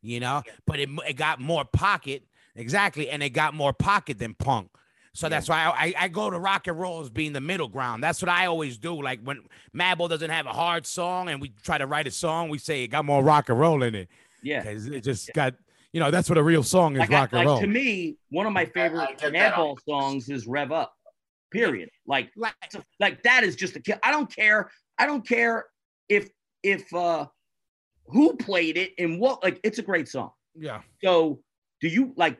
[0.02, 0.44] you know.
[0.68, 2.22] But it it got more pocket,
[2.54, 4.70] exactly, and it got more pocket than punk.
[5.16, 7.68] So that's why I, I, I go to rock and roll as being the middle
[7.68, 8.02] ground.
[8.02, 9.00] That's what I always do.
[9.00, 9.42] Like when
[9.74, 12.82] Madball doesn't have a hard song and we try to write a song, we say
[12.82, 14.08] it got more rock and roll in it
[14.42, 14.62] yeah.
[14.62, 15.54] because it just got,
[15.92, 17.60] you know, that's what a real song is, Like, I- rock and like, roll.
[17.60, 19.30] to me, one of my favorite I.
[19.30, 20.92] Madball songs is Rev Up.
[21.52, 21.88] Period.
[22.08, 22.54] Like, Like,
[22.98, 23.98] like that is just a kill.
[24.02, 24.68] I don't care.
[24.98, 25.66] I don't care
[26.08, 26.28] if
[26.64, 27.26] if uh
[28.06, 29.44] who played it and what.
[29.44, 30.30] Like, it's a great song.
[30.56, 30.80] yeah.
[31.04, 31.38] So,
[31.80, 32.38] do you like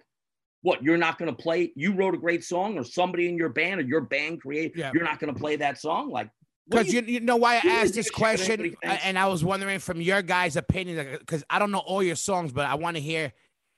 [0.64, 0.82] what?
[0.82, 1.72] You're not going to play.
[1.76, 4.72] You wrote a great song, or somebody in your band, or your band create.
[4.74, 4.90] Yeah.
[4.94, 6.08] You're not going to play that song.
[6.10, 6.30] Like,
[6.68, 9.26] Because you, you know why I asked this a shit what question, uh, and I
[9.26, 12.76] was wondering from your guys' opinion, because I don't know all your songs, but I
[12.76, 13.32] want to hear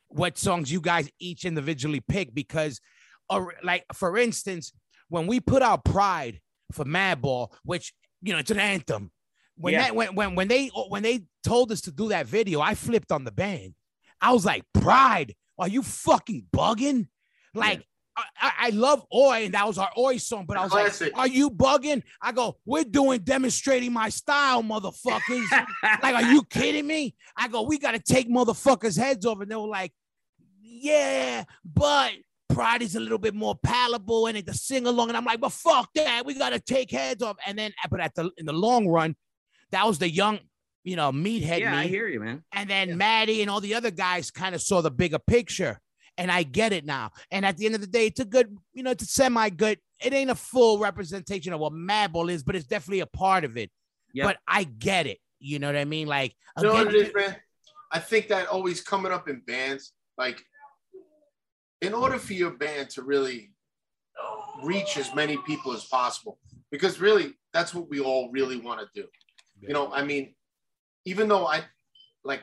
[0.09, 2.33] what songs you guys each individually pick.
[2.33, 2.81] Because,
[3.29, 4.73] or like for instance,
[5.09, 6.41] when we put out Pride
[6.73, 7.93] for Madball, which
[8.23, 9.11] you know it's an anthem.
[9.57, 9.83] When Yeah.
[9.83, 13.11] that when when when they when they told us to do that video, I flipped
[13.11, 13.75] on the band.
[14.21, 17.09] I was like, Pride, are you fucking bugging?
[17.55, 17.79] Like.
[18.19, 21.13] I, I- I love Oi, and that was our Oi song, but I was Classic.
[21.15, 22.03] like, Are you bugging?
[22.23, 25.45] I go, We're doing demonstrating my style, motherfuckers.
[26.03, 27.15] like, are you kidding me?
[27.37, 29.41] I go, We got to take motherfuckers' heads off.
[29.43, 29.93] And they were like,
[30.63, 32.13] Yeah, but
[32.49, 35.09] Pride is a little bit more palatable and it to sing along.
[35.09, 36.25] And I'm like, But fuck that.
[36.25, 37.37] We got to take heads off.
[37.47, 39.15] And then, but at the in the long run,
[39.73, 40.39] that was the young,
[40.87, 41.79] you know, meathead yeah, me.
[41.79, 42.45] I hear you, man.
[42.53, 45.81] And then Maddie and all the other guys kind of saw the bigger picture.
[46.17, 47.11] And I get it now.
[47.31, 49.51] And at the end of the day, it's a good, you know, it's a semi
[49.51, 49.79] good.
[50.01, 53.57] It ain't a full representation of what Madball is, but it's definitely a part of
[53.57, 53.71] it.
[54.15, 54.25] Yeah.
[54.27, 55.19] But I get it.
[55.41, 56.07] You know what I mean?
[56.07, 57.37] Like, You know what it is, man?
[57.91, 60.41] I think that always coming up in bands, like,
[61.83, 63.51] in order for your band to really
[64.63, 66.39] reach as many people as possible,
[66.71, 69.07] because really, that's what we all really want to do.
[69.61, 70.35] You know, I mean,
[71.07, 71.63] even though I,
[72.25, 72.43] like,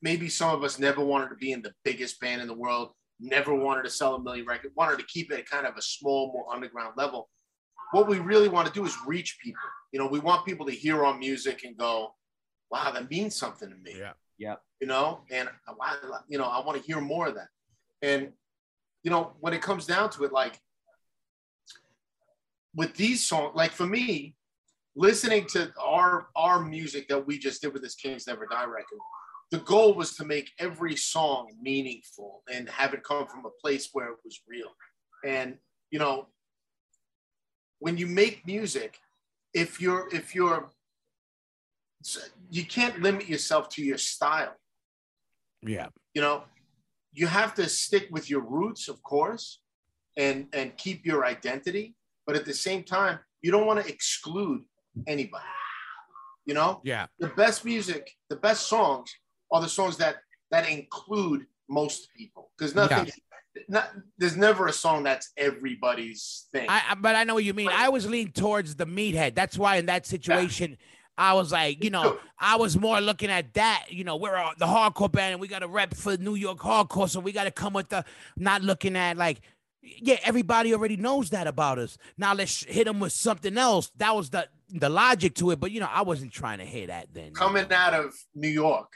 [0.00, 2.90] maybe some of us never wanted to be in the biggest band in the world,
[3.20, 5.82] never wanted to sell a million records, wanted to keep it at kind of a
[5.82, 7.28] small, more underground level.
[7.92, 9.60] What we really want to do is reach people.
[9.92, 12.14] You know, we want people to hear our music and go,
[12.70, 13.94] wow, that means something to me.
[13.98, 14.12] Yeah.
[14.38, 14.56] Yeah.
[14.80, 15.48] You know, and
[15.80, 15.96] I,
[16.28, 17.48] you know, I want to hear more of that.
[18.00, 18.32] And,
[19.04, 20.58] you know, when it comes down to it, like
[22.74, 24.34] with these songs, like for me,
[24.94, 28.98] listening to our our music that we just did with this Kings Never Die record,
[29.50, 33.90] the goal was to make every song meaningful and have it come from a place
[33.92, 34.70] where it was real.
[35.24, 35.56] And
[35.90, 36.28] you know,
[37.78, 38.98] when you make music,
[39.54, 40.70] if you're if you're
[42.50, 44.54] you can't limit yourself to your style.
[45.62, 45.86] yeah.
[46.14, 46.44] You know,
[47.12, 49.60] you have to stick with your roots, of course,
[50.16, 51.94] and and keep your identity.
[52.26, 54.62] But at the same time, you don't want to exclude
[55.06, 55.44] anybody.
[56.44, 57.06] You know, Yeah.
[57.18, 59.14] the best music, the best songs
[59.50, 60.16] are the songs that
[60.50, 62.50] that include most people.
[62.58, 63.10] Because nothing,
[63.68, 66.66] not there's never a song that's everybody's thing.
[66.68, 67.70] I, but I know what you mean.
[67.72, 69.34] I was leaning towards the meathead.
[69.34, 70.78] That's why in that situation,
[71.16, 72.18] I was like, you know.
[72.38, 73.86] I was more looking at that.
[73.90, 77.08] You know, we're the hardcore band and we got to rep for New York hardcore,
[77.08, 78.04] so we got to come with the
[78.36, 79.40] not looking at like
[79.82, 81.98] yeah, everybody already knows that about us.
[82.16, 83.90] Now let's hit them with something else.
[83.96, 86.86] That was the the logic to it, but you know, I wasn't trying to hear
[86.88, 87.32] that then.
[87.32, 88.90] Coming out of New York,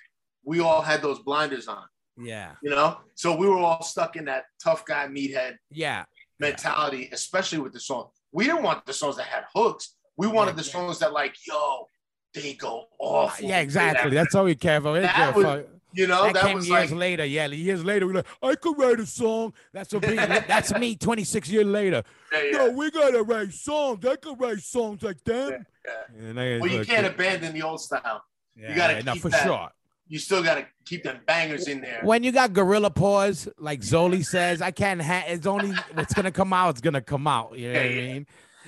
[0.44, 1.84] we all had those blinders on,
[2.16, 2.98] Yeah, you know?
[3.14, 6.04] So we were all stuck in that tough guy meathead yeah,
[6.40, 8.08] mentality, especially with the song.
[8.32, 9.94] We didn't want the songs that had hooks.
[10.16, 10.72] We wanted Yeah, the yeah.
[10.72, 11.86] songs that like, yo,
[12.34, 13.40] they go off.
[13.40, 14.10] yeah, exactly.
[14.12, 14.92] That's all we care for.
[14.92, 15.64] We That was-.
[15.96, 17.24] You know, that, that, came was years like later.
[17.24, 19.52] Yeah, years later, we're like, I could write a song.
[19.72, 20.14] That's what me.
[20.16, 20.94] that's me.
[20.96, 22.02] Twenty six years later.
[22.32, 24.04] yeah, yeah, Yo, we gotta write songs.
[24.06, 25.66] I could write songs like them.
[25.84, 26.28] yeah.
[26.28, 28.22] And I- Well, you look, can't abandon the old style.
[28.56, 29.42] yeah, gotta yeah, no, keep for that.
[29.44, 29.68] sure.
[30.08, 31.98] You still got to keep them bangers in there.
[32.04, 35.02] When you got gorilla paws, like Zoli says, I can't.
[35.02, 36.70] Ha- it's only what's gonna come out.
[36.70, 37.58] It's gonna come out.
[37.58, 38.12] You know what I Yeah, yeah.
[38.12, 38.26] mean?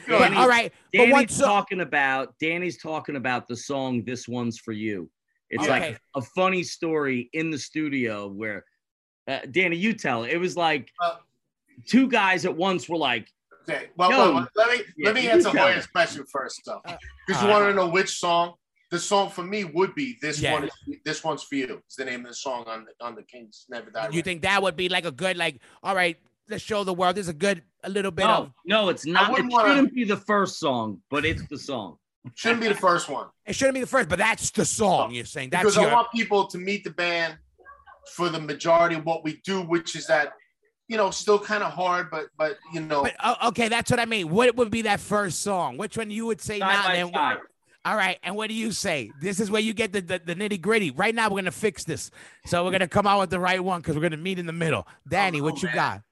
[0.09, 1.47] You know, But, all right, but Danny's one song.
[1.49, 5.09] talking about Danny's talking about the song "This One's for You."
[5.51, 5.71] It's Okay.
[5.91, 8.65] like a funny story in the studio where
[9.27, 10.31] uh, Danny, you tell it.
[10.31, 11.17] It was like Uh,
[11.87, 13.29] two guys at once were like,
[13.69, 13.89] Okay.
[13.97, 14.19] Well, Yo.
[14.19, 16.97] well, well, let me Yeah, let me answer tell Hoya's question first, though, Uh,
[17.27, 18.55] because you uh, want to know which song.
[18.91, 20.55] The song for me would be this Yeah.
[20.55, 20.65] one.
[20.65, 20.73] Is,
[21.05, 21.83] this one's for you.
[21.85, 24.01] It's the name of the song on the on the Kings Never Die.
[24.01, 24.25] You record.
[24.25, 26.17] think that would be like a good, like, all right,
[26.49, 27.17] let's show the world.
[27.17, 28.53] There's a good, a little bit "No, of.
[28.65, 29.39] no, it's not.
[29.39, 31.99] It wanna- shouldn't be the first song, but it's the song."
[32.35, 35.25] Shouldn't be the first one It shouldn't be the first, but that's the song you're
[35.25, 35.51] saying.
[35.51, 35.91] That's because your.
[35.91, 37.37] I want people to meet the band
[38.15, 40.33] for the majority of what we do, which is that
[40.89, 44.01] you know still kind of hard, but but you know but, oh, okay, that's what
[44.01, 44.31] I mean.
[44.31, 45.77] What would be that first song?
[45.77, 46.87] Which one you would say Side now?
[46.87, 46.95] by
[47.35, 47.39] Then
[47.85, 49.11] all right, and what do you say?
[49.21, 50.91] This is where you get the, the, the nitty gritty.
[50.91, 52.11] Right now, we're gonna fix this,
[52.45, 54.53] so we're gonna come out with the right one because we're gonna meet in the
[54.53, 54.87] middle.
[55.09, 55.75] Danny, Oh, what you man.
[55.75, 56.03] got?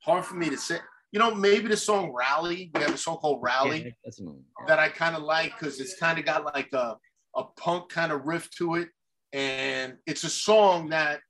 [0.00, 0.78] hard for me to say.
[1.14, 4.38] You know, maybe the song "Rally." We have a song called "Rally." Yeah, that's another
[4.66, 6.96] that I kind of like because it's kind of got like a,
[7.36, 8.88] a punk kind of riff to it.
[9.32, 11.20] And it's a song that,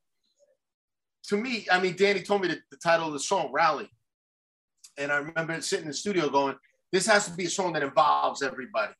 [1.24, 3.90] to me, I mean, Danny told me the, the title of the song, Rally.
[4.96, 6.56] And I remember sitting in the studio going,
[6.90, 8.94] this has to be a song that involves everybody.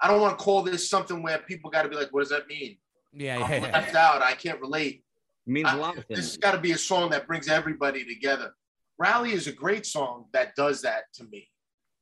[0.00, 2.30] I don't want to call this something where people got to be like, what does
[2.30, 2.78] that mean?
[3.12, 3.72] Yeah, I'm yeah, yeah.
[3.72, 4.22] left out.
[4.22, 5.04] I can't relate.
[5.46, 6.20] It means I- a lot of things.
[6.20, 8.54] This has got to be a song that brings everybody together.
[8.98, 11.48] Rally is a great song that does that to me.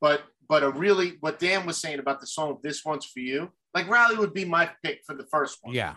[0.01, 3.51] But but a really what Dan was saying about the song "This One's for You,"
[3.73, 5.73] like Rally would be my pick for the first one.
[5.73, 5.95] yeah,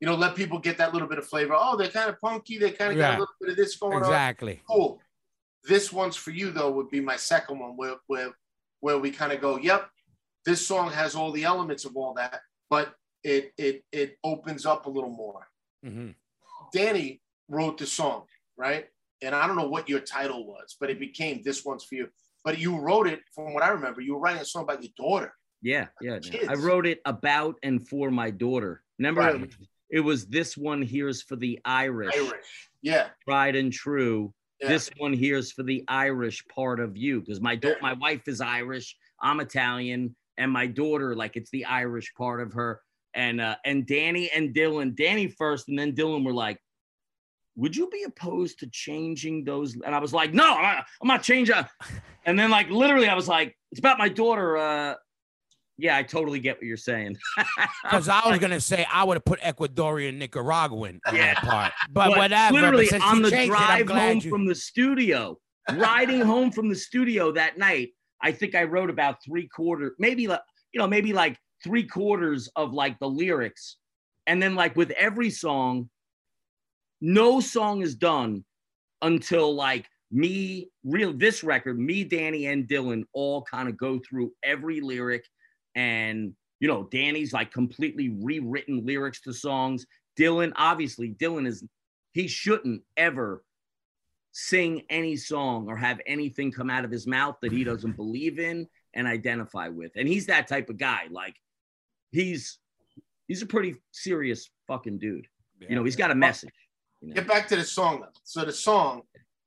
[0.00, 1.54] You know, let people get that little bit of flavor.
[1.56, 2.58] Oh, they're kind of punky.
[2.58, 4.02] They kind of got a little bit of this going on.
[4.02, 4.62] exactly.
[4.68, 5.00] Cool.
[5.64, 8.30] This one's for you though would be my second one where where
[8.80, 9.88] where we kind of go, yep,
[10.44, 12.40] this song has all the elements of all that,
[12.70, 15.46] but it it it opens up a little more.
[15.84, 16.14] Mhm.
[16.72, 18.26] Danny wrote the song,
[18.56, 18.88] right?
[19.22, 22.08] And I don't know what your title was, but it became This One's For You.
[22.44, 24.92] But you wrote it, from what I remember, you were writing a song about your
[24.96, 25.32] daughter.
[25.60, 26.20] Yeah, yeah.
[26.48, 28.82] I wrote it about and for my daughter.
[28.98, 29.54] Remember, Right.
[29.90, 32.68] it was this one here's for the Irish, Irish.
[32.80, 33.08] Yeah.
[33.28, 34.32] tried and true.
[34.60, 34.68] yeah.
[34.68, 37.74] This one here's for the Irish part of you because my da- Yeah.
[37.82, 42.52] my wife is Irish, I'm Italian, and my daughter like it's the Irish part of
[42.52, 42.80] her.
[43.14, 46.60] And uh, and Danny and Dylan, Danny first, and then Dylan were like,
[47.58, 51.54] "Would you be opposed to changing those?" And I was like, "No, I'm not, changing."
[52.26, 54.94] And then like literally, I was like, "It's about my daughter." Uh,
[55.78, 57.16] yeah, I totally get what you're saying.
[57.84, 61.34] Because I was gonna say I would have put Ecuadorian Nicaraguan in Yeah.
[61.34, 62.52] that part, but, But whatever.
[62.54, 65.38] but Literally since on the it, drive glad home you- from the studio,
[65.72, 67.90] riding home from the studio that night,
[68.20, 70.40] I think I wrote about three quarter, maybe like
[70.72, 73.76] you know, maybe like three quarters of like the lyrics,
[74.26, 75.88] and then like with every song,
[77.00, 78.44] no song is done
[79.02, 84.32] until like me, real this record, me, Danny, and Dylan all kind of go through
[84.42, 85.24] every lyric,
[85.74, 89.86] and you know, Danny's like completely rewritten lyrics to songs.
[90.18, 91.64] Dylan, obviously, Dylan is
[92.12, 93.44] he shouldn't ever
[94.32, 98.38] sing any song or have anything come out of his mouth that he doesn't believe
[98.38, 99.92] in and identify with.
[99.96, 101.02] And he's that type of guy.
[101.10, 101.36] Like
[102.10, 102.58] he's
[103.26, 105.26] he's a pretty serious fucking dude.
[105.60, 106.54] You know, he's got a message.
[107.00, 107.14] You know?
[107.14, 108.08] Get back to the song though.
[108.24, 109.02] So the song,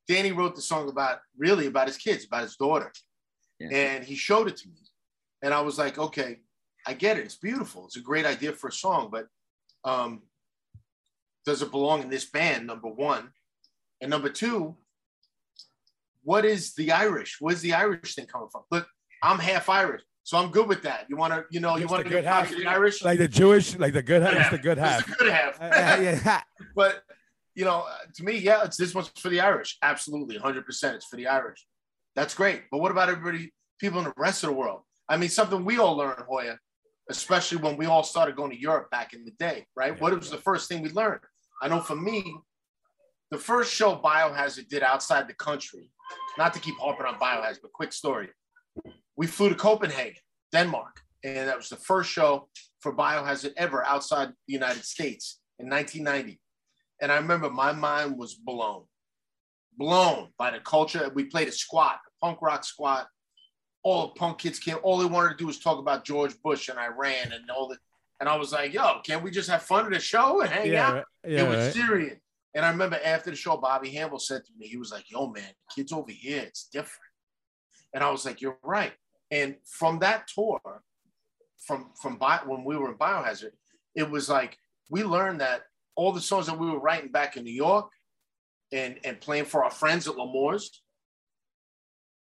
[0.07, 2.91] Danny wrote the song about really about his kids, about his daughter.
[3.59, 3.69] Yeah.
[3.71, 4.75] And he showed it to me.
[5.43, 6.39] And I was like, okay,
[6.87, 7.25] I get it.
[7.25, 7.85] It's beautiful.
[7.85, 9.27] It's a great idea for a song, but
[9.83, 10.21] um,
[11.45, 12.67] does it belong in this band?
[12.67, 13.29] Number one.
[14.01, 14.75] And number two,
[16.23, 17.37] what is the Irish?
[17.39, 18.63] Where's the Irish thing coming from?
[18.71, 18.87] Look,
[19.23, 21.05] I'm half Irish, so I'm good with that.
[21.09, 22.49] You want to, you know, you It's want the to good get half.
[22.49, 23.03] the Irish?
[23.03, 24.33] like the Jewish, like the good half.
[24.35, 25.05] It's the good It's half.
[25.05, 25.61] the good half.
[25.61, 26.41] Uh, yeah.
[26.75, 27.03] but
[27.55, 29.77] you know, uh, to me, yeah, it's this one's for the Irish.
[29.81, 30.63] Absolutely, 100%.
[30.95, 31.65] It's for the Irish.
[32.15, 32.63] That's great.
[32.71, 34.81] But what about everybody, people in the rest of the world?
[35.09, 36.57] I mean, something we all learned, Hoya,
[37.09, 39.99] especially when we all started going to Europe back in the day, right?
[39.99, 41.21] What was the first thing we learned?
[41.61, 42.33] I know for me,
[43.29, 45.89] the first show Biohazard did outside the country,
[46.37, 48.29] not to keep harping on Biohazard, but quick story.
[49.15, 50.21] We flew to Copenhagen,
[50.51, 52.49] Denmark, and that was the first show
[52.81, 56.40] for Biohazard ever outside the United States in 1990.
[57.01, 58.83] And I remember my mind was blown,
[59.77, 61.11] blown by the culture.
[61.13, 63.07] We played a squat, a punk rock squat.
[63.83, 64.77] All the punk kids came.
[64.83, 67.79] All they wanted to do was talk about George Bush and Iran and all that.
[68.19, 70.75] And I was like, "Yo, can't we just have fun at the show and hang
[70.75, 71.05] out?" right.
[71.25, 71.73] yeah, it was right.
[71.73, 72.19] serious.
[72.53, 75.27] And I remember after the show, Bobby Hambel said to me, he was like, Yo,
[75.27, 76.99] man, kids over here, it's different.
[77.93, 78.93] And I was like, You're right.
[79.31, 80.59] And from that tour,
[81.65, 83.51] from from Bio, when we were in Biohazard,
[83.95, 84.57] it was like
[84.89, 85.61] we learned that
[86.01, 87.91] all the songs that we were writing back in New York
[88.71, 90.81] and, and playing for our friends at L'Amour's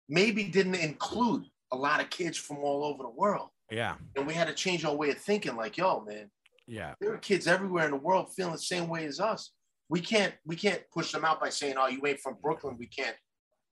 [0.09, 3.47] maybe didn't include a lot of kids from all over the world.
[3.71, 6.29] Yeah, And we had to change our way of thinking, like, yo, man,
[6.67, 9.51] yeah, there are kids everywhere in the world feeling the same way as us.
[9.87, 12.75] We can't we can't push them out by saying, "Oh, you ain't from Brooklyn.
[12.77, 13.15] We can't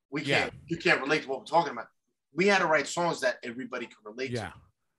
[0.10, 0.40] we Yeah.
[0.40, 1.88] can't you can't relate to what we're talking about."
[2.34, 4.54] We had to write songs that everybody could relate yeah, to.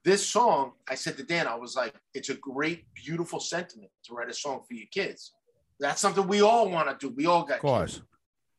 [0.04, 4.14] This song, I said to Dan, I was like, "It's a great, beautiful sentiment to
[4.14, 5.32] write a song for your kids.
[5.78, 7.14] That's something we all want to do.
[7.14, 7.94] We all got of course.
[7.94, 8.06] kids.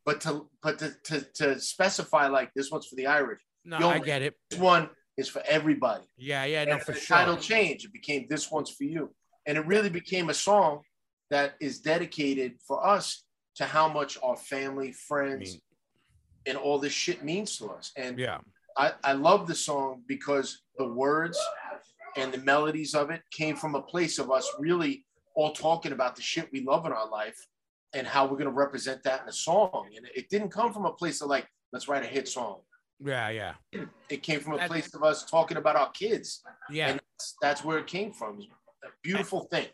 [0.06, 3.90] But to but to, to to specify like this one's for the Irish, No, Yo,
[3.90, 4.36] I get it.
[4.50, 6.04] this one is for everybody.
[6.18, 7.18] Yeah, yeah, no, and for the sure.
[7.18, 7.86] title changed.
[7.86, 9.14] It became "This One's for You,"
[9.48, 10.82] and it really became a song
[11.32, 13.24] that is dedicated for us
[13.56, 15.62] to how much our family, I friends, mean,
[16.46, 17.92] and all this shit means to us.
[17.96, 18.40] And yeah,
[18.78, 21.38] I, I love the song because the words
[22.18, 25.06] and the melodies of it came from a place of us really
[25.36, 27.38] all talking about the shit we love in our life
[27.94, 29.88] and how we're going to represent that in a song.
[29.96, 32.62] And it didn't come from a place of like, let's write a hit song.
[33.00, 33.54] yeah, yeah,
[34.10, 36.42] It came from a That's- place of us talking about our kids.
[36.70, 36.90] yeah.
[36.90, 38.40] And that's, that's where it came from.
[38.84, 39.68] A beautiful thing,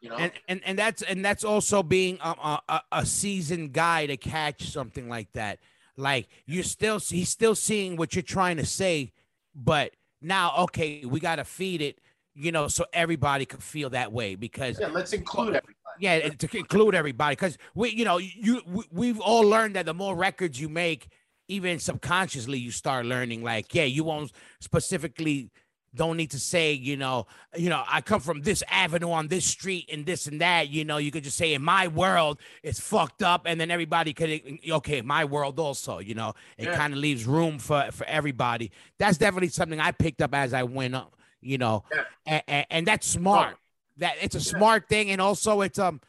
[0.00, 0.16] you know?
[0.16, 4.16] and and and that's and that's also being a, a, a- a seasoned guy to
[4.16, 5.58] catch something like that.
[5.98, 9.12] Like you're still he's still seeing what you're trying to say,
[9.54, 9.92] but
[10.24, 12.00] now okay, we got to feed it,
[12.34, 15.74] you know, so everybody could feel that way because yeah, let's include everybody.
[16.00, 19.94] yeah, to include everybody because we, you know, you we, we've all learned that the
[19.94, 21.08] more records you make,
[21.48, 25.50] even subconsciously, you start learning like, yeah, you won't specifically
[25.94, 27.26] don't need to say, you know,
[27.56, 30.68] you know, I come from this avenue on this street and this and that.
[30.68, 34.12] You know, you could just say in my world it's fucked up, and then everybody
[34.12, 35.98] could okay, my world also.
[35.98, 36.76] You know, it Yeah.
[36.76, 38.70] kind of leaves room for for everybody.
[38.98, 41.16] That's definitely something I picked up as I went up.
[41.40, 41.84] You know,
[42.26, 42.40] Yeah.
[42.46, 43.56] and, and that's smart.
[43.98, 46.00] That it's a smart thing, and also it's um,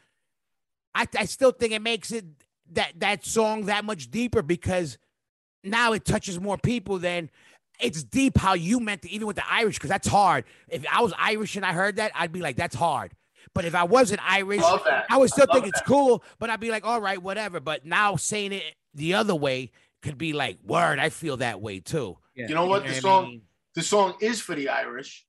[0.94, 2.24] I I still think it makes it
[2.72, 4.98] that that song that much deeper because
[5.62, 7.30] now it touches more people than
[7.80, 10.44] it's deep how you meant it, even with the Irish, because that's hard.
[10.68, 13.12] If I was Irish and I heard that, I'd be like, that's hard.
[13.54, 16.60] But if I wasn't Irish, I would still I love think it's cool, but I'd
[16.60, 17.60] be like, all right, whatever.
[17.60, 18.62] But now saying it
[18.94, 19.70] the other way
[20.02, 22.18] could be like, word, I feel that way too.
[22.34, 22.48] Yeah.
[22.48, 22.84] You know what?
[22.86, 23.42] You The know what I song, mean?
[23.74, 25.24] the song is for the Irish,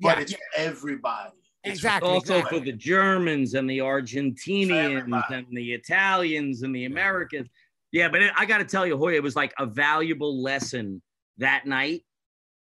[0.00, 0.22] but Yeah.
[0.22, 1.32] it's for everybody.
[1.64, 2.08] It's Exactly.
[2.10, 2.58] also exactly.
[2.58, 7.48] for the Germans and the Argentinians and the Italians and the Americans.
[7.92, 11.02] Yeah, but it, I got to tell you, Hoya, it was like a valuable lesson
[11.38, 12.04] that night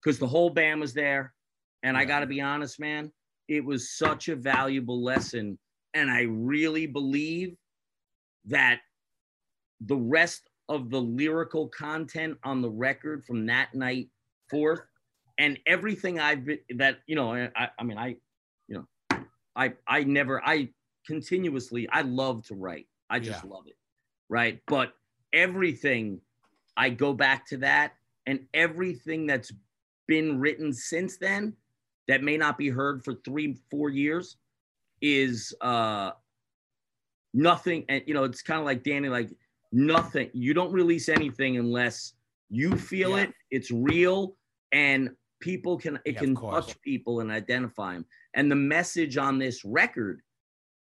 [0.03, 1.35] because the whole band was there.
[1.83, 3.13] And I got to be honest, man,
[3.49, 5.59] it was such a valuable lesson.
[5.95, 7.57] And I really believe
[8.47, 8.81] that
[9.81, 14.09] the rest of the lyrical content on the record from that night
[14.51, 14.81] forth
[15.39, 18.17] and everything I've been that, you know, I, I mean, I,
[18.69, 19.19] you know,
[19.55, 20.71] I, I never, I
[21.07, 22.89] continuously, I love to write.
[23.11, 23.51] I just Yeah.
[23.51, 23.77] love it.
[24.29, 24.61] Right.
[24.67, 24.95] But
[25.33, 26.21] everything,
[26.77, 27.96] I go back to that
[28.27, 29.53] and everything that's
[30.09, 31.55] been written since then
[32.09, 34.37] that may not be heard for three, four years
[35.03, 36.11] is uh
[37.35, 37.85] nothing.
[37.89, 39.31] And you know, it's kind of like Danny, like
[39.73, 40.31] nothing.
[40.33, 42.15] You don't release anything unless
[42.49, 43.25] you feel Yeah.
[43.25, 44.37] it, it's real,
[44.73, 48.07] and people can it Yeah, can touch people and identify them.
[48.35, 50.23] And the message on this record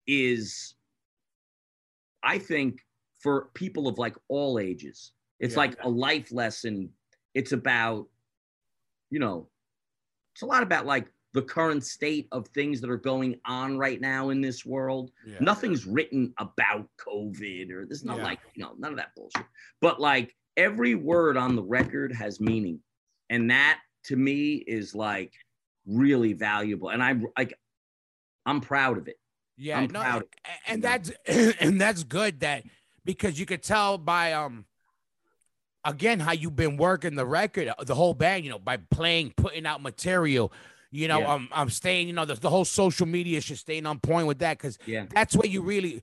[0.08, 0.76] is,
[2.24, 2.80] I think,
[3.20, 5.14] for people of like all ages.
[5.40, 5.60] It's Yeah.
[5.60, 6.94] like a life lesson.
[7.36, 8.08] It's about,
[9.12, 9.48] you know,
[10.34, 14.00] it's a lot about like the current state of things that are going on right
[14.02, 15.12] now in this world.
[15.28, 15.38] Yeah.
[15.42, 18.24] Nothing's written about COVID or there's not Yeah.
[18.24, 19.46] like, you know, none of that bullshit.
[19.82, 22.80] But like every word on the record has meaning.
[23.30, 25.34] And that to me is like
[25.86, 26.90] really valuable.
[26.90, 27.54] And I'm like,
[28.46, 29.20] I'm proud of it.
[29.58, 30.24] Yeah, I'm no, proud
[30.68, 30.90] and you know?
[30.90, 31.12] that's
[31.62, 32.64] and that's good that
[33.06, 34.66] because you could tell by um
[35.86, 39.34] again how you've been working the record, uh, the whole band, you know, by playing,
[39.38, 40.52] putting out material,
[40.92, 41.34] you know, Yeah.
[41.34, 44.40] um, I'm staying, you know, the, the whole social media should staying on point with
[44.40, 45.06] that because Yeah.
[45.14, 46.02] that's where you really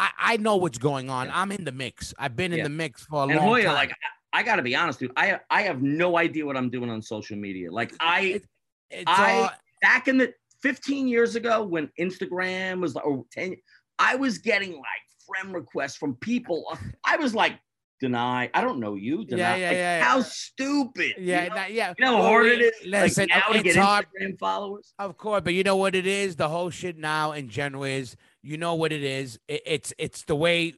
[0.00, 1.26] I, I know what's going on.
[1.26, 1.40] Yeah.
[1.40, 2.14] I'm in the mix.
[2.18, 3.74] I've been in the mix for a And long Hoya, time.
[3.74, 3.92] like
[4.32, 5.10] I, got to be honest, dude.
[5.16, 7.70] I I have no idea what I'm doing on social media.
[7.72, 8.46] Like I It-
[8.90, 9.50] it's I- all,
[9.82, 10.32] back in the
[10.62, 13.56] 15 years ago when Instagram was like or 10,
[13.98, 16.64] I was getting like friend requests from people.
[17.04, 17.58] I was like,
[18.00, 18.50] deny.
[18.54, 19.24] I don't know you.
[19.24, 19.40] Deny.
[19.40, 21.12] Yeah, yeah, Like, yeah, How stupid.
[21.18, 21.94] yeah, You know, not- yeah.
[21.98, 22.72] You know how hard it is.
[22.86, 24.06] Listen, like now to get hard.
[24.20, 24.92] Instagram followers.
[24.98, 26.36] Of course, but you know what it is?
[26.36, 29.38] The whole shit now in general is you know what it is.
[29.48, 30.74] It, it's it's the way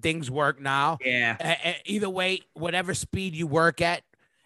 [0.00, 0.98] things work now.
[1.04, 1.36] Yeah.
[1.40, 4.02] A- either way, whatever speed you work at,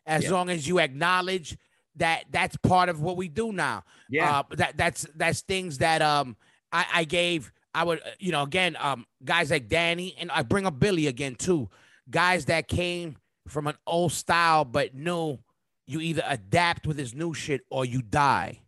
[0.06, 0.30] as Yeah.
[0.32, 1.56] long as you acknowledge
[1.96, 3.84] that that's part of what we do now.
[4.08, 4.38] Yeah.
[4.38, 6.36] Uh, that that's that's things that um
[6.72, 10.42] I, I gave I would uh, you know again um guys like Danny and I
[10.42, 11.68] bring up Billy again too.
[12.10, 13.16] Guys that came
[13.48, 15.38] from an old style but knew
[15.86, 18.60] you either adapt with this new shit or you die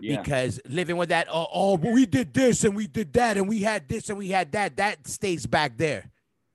[0.00, 0.20] yeah.
[0.20, 3.48] because living with that oh, oh but we did this and we did that and
[3.48, 6.10] we had this and we had that that stays back there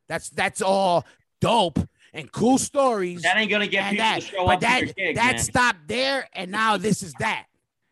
[0.08, 1.06] that's that's all
[1.40, 1.80] dope
[2.14, 4.86] and cool stories that ain't gonna get people that to show but up that to
[4.86, 5.40] your gig, that man.
[5.40, 7.46] stopped there and now this is that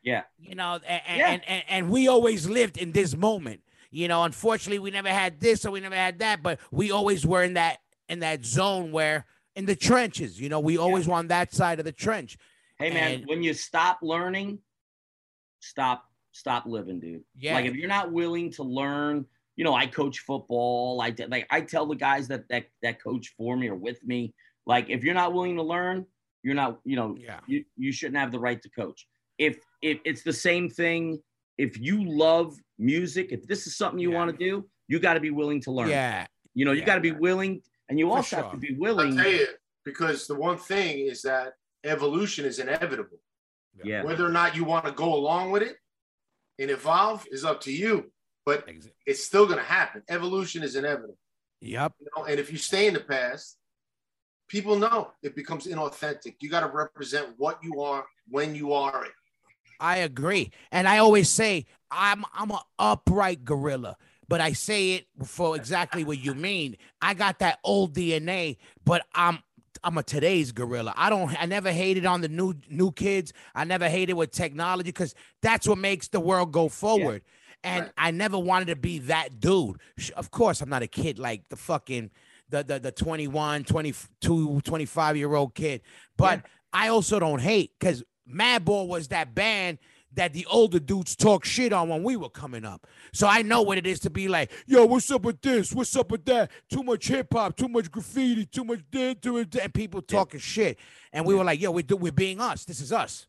[0.03, 0.24] Yeah.
[0.38, 1.30] you know and and, Yeah.
[1.30, 5.40] and, and and we always lived in this moment you know unfortunately we never had
[5.40, 7.78] this or we never had that but we always were in that
[8.10, 9.26] in that zone where
[9.56, 12.38] in the trenches you know we always on that side of the trench
[12.80, 14.60] Hey man, And- when you stop learning,
[15.60, 17.24] stop stop living, dude.
[17.36, 19.26] yeah Like if you're not willing to learn,
[19.56, 21.02] you know, I coach football.
[21.02, 24.36] I like I tell the guys that that that coach for me or with me,
[24.68, 26.06] like if you're not willing to learn,
[26.44, 29.08] you're not, you know, yeah you, you shouldn't have the right to coach.
[29.40, 31.20] If if it's the same thing,
[31.58, 34.18] if you love music, if this is something you Yeah.
[34.18, 35.90] want to do, you got to be willing to learn.
[35.90, 36.86] yeah You know, you Yeah.
[36.86, 39.10] got to be willing, and you For also have to be willing.
[39.10, 39.24] I'll willing.
[39.24, 39.48] tell you,
[39.86, 41.54] because the one thing is that
[41.84, 43.20] evolution is inevitable.
[43.84, 44.04] Yeah.
[44.04, 45.78] Whether or not you want to go along with it
[46.60, 48.12] and evolve is up to you,
[48.46, 50.02] but Ex- it's still going to happen.
[50.10, 51.18] Evolution is inevitable.
[51.62, 52.26] yep You know?
[52.26, 53.58] And if you stay in the past,
[54.48, 56.36] people know it becomes inauthentic.
[56.40, 59.12] You got to represent what you are when you are it.
[59.80, 60.52] I agree.
[60.72, 63.96] And I always say I'm I'm an upright gorilla,
[64.28, 66.78] but I say it for exactly what you mean.
[67.02, 69.40] I got that old DNA, but I'm
[69.84, 70.94] I'm a today's gorilla.
[70.95, 73.34] I don't I never hated on the new new kids.
[73.56, 77.22] I never hated with technology because that's what makes the world go forward.
[77.64, 77.91] And Right.
[77.98, 79.78] I never wanted to be that dude.
[80.16, 82.12] Of course, I'm not a kid like the fucking
[82.49, 85.82] the the, the 21, 22, 25 year old kid.
[86.18, 86.44] But
[86.74, 89.80] I also don't hate because Madball was that band
[90.18, 92.85] that the older dudes talk shit on when we were coming up.
[93.14, 95.72] So I know what it is to be like, yo, what's up with this?
[95.73, 96.52] What's up with that?
[96.69, 100.02] Too much hip hop, too much graffiti, too much this, too much that, and people
[100.02, 100.77] talking shit.
[101.14, 102.65] And we were like, yo, we're, do- we're being us.
[102.65, 103.27] This is us.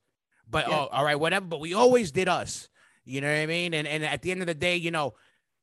[0.50, 0.76] But Yeah.
[0.78, 1.46] oh, all right, whatever.
[1.46, 2.68] But we always did us.
[3.04, 3.72] You know what I mean?
[3.74, 5.14] And and at the end of the day, you know,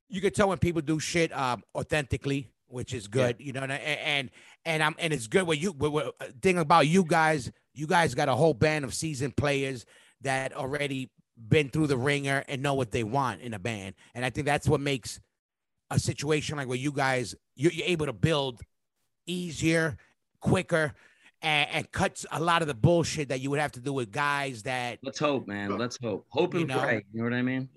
[0.09, 3.37] you could tell when people do shit um authentically, which is good.
[3.39, 4.31] You know, and and
[4.63, 5.45] and I'm and it's good.
[5.47, 7.51] What you what, what uh, thing about you guys?
[7.73, 9.85] You guys got a whole band of seasoned players
[10.25, 11.09] that already
[11.49, 14.45] been through the ringer and know what they want in a band, and I think
[14.45, 15.19] that's what makes
[15.89, 18.61] a situation like where you guys you're, you're able to build
[19.27, 19.97] easier,
[20.39, 20.93] quicker,
[21.41, 24.11] and, and cuts a lot of the bullshit that you would have to do with
[24.11, 25.77] guys that Let's hope, man.
[25.77, 26.25] Let's hope.
[26.29, 26.81] Hope and You know?
[26.81, 27.03] pray.
[27.13, 27.69] You know what I mean?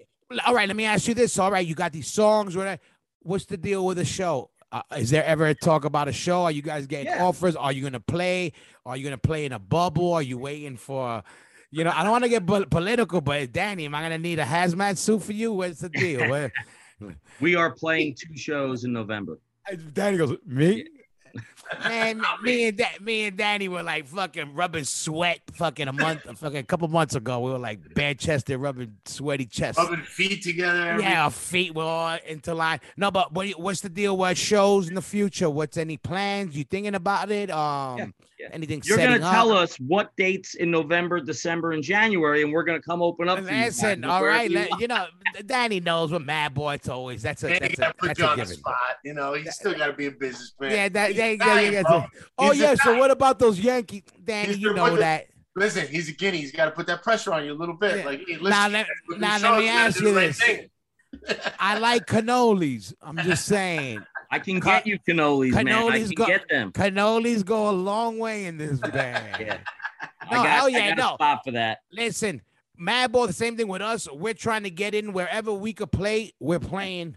[0.46, 1.38] all right, let me ask you this.
[1.38, 2.56] All right, you got these songs.
[2.56, 2.80] What?
[3.20, 4.50] What's the deal with the show?
[4.70, 6.42] Uh, is there ever a talk about a show?
[6.42, 7.24] Are you guys getting Yeah.
[7.24, 7.56] offers?
[7.56, 8.52] Are you gonna play?
[8.84, 10.12] Are you gonna play in a bubble?
[10.12, 11.22] Are you waiting for?
[11.70, 14.38] You know, I don't want to get pol- political, but Danny, am I gonna need
[14.38, 15.52] a hazmat suit for you?
[15.52, 16.28] What's the deal?
[16.28, 16.52] What-
[17.40, 19.38] We are playing two shows in November.
[19.92, 20.84] Danny goes, me?
[21.84, 26.22] Man, me and da- me and Danny were like fucking rubbing sweat fucking a month,
[26.38, 27.40] fucking a couple months ago.
[27.40, 29.78] We were like bare chested, rubbing sweaty chests.
[29.78, 30.88] Rubbing feet together.
[30.92, 32.80] every- Yeah, our feet were all into line.
[32.96, 35.50] No, but what, what's the deal with shows in the future?
[35.50, 36.56] What's any plans?
[36.56, 37.50] You thinking about it?
[37.50, 38.48] Um, yeah.
[38.52, 39.34] anything You're setting gonna up?
[39.34, 43.38] tell us what dates in November, December, and January, and we're gonna come open up.
[43.38, 45.06] for you guys, Listen, all wherever right, you let- you know,
[45.44, 46.74] Danny knows what Madball.
[46.76, 48.46] It's always that's a Man, that's you gotta a put that's you a on the
[48.46, 48.74] spot.
[49.04, 50.70] You know, he's still got to be a businessman.
[50.70, 52.06] Yeah, that, He's that, Italian, yeah, yeah, yeah.
[52.38, 52.74] Oh He's yeah.
[52.76, 54.48] So what about those Yankees, Danny?
[54.48, 55.26] He's You know that- that.
[55.56, 56.38] Listen, he's a guinea.
[56.38, 57.98] He's got to put that pressure on you a little bit.
[57.98, 58.04] Yeah.
[58.04, 60.68] Like, hey, listen, Now let, with now these let me ask you the right
[61.20, 61.52] this.
[61.58, 62.94] I like cannolis.
[63.02, 64.04] I'm just saying.
[64.30, 65.68] I can get you cannolis, man.
[65.68, 66.70] I can go- get them.
[66.70, 69.24] Cannolis go a long way in this band.
[69.40, 69.58] Yeah.
[70.30, 71.10] No, oh, I got, hell yeah, I got no.
[71.10, 71.78] a spot for that.
[71.90, 72.42] Listen,
[72.80, 74.06] Madball, the same thing with us.
[74.12, 76.34] We're trying to get in wherever we could play.
[76.38, 77.16] We're playing,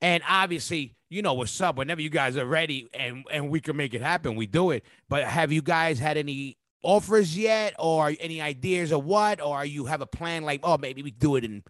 [0.00, 1.76] and obviously, you know what's up.
[1.76, 4.84] Whenever you guys are ready and and we can make it happen, we do it.
[5.08, 9.84] But have you guys had any offers yet, or any ideas of what, or you
[9.84, 11.62] have a plan like, oh, maybe we do it in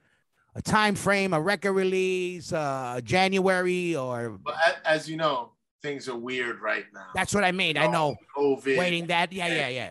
[0.54, 4.54] a time frame, a record release, uh, January, or But
[4.84, 5.52] as you know,
[5.82, 7.06] things are weird right now.
[7.14, 7.76] that's what I mean.
[7.76, 8.16] I know.
[8.36, 8.78] COVID.
[8.78, 9.90] Waiting that, yeah, yeah, yeah.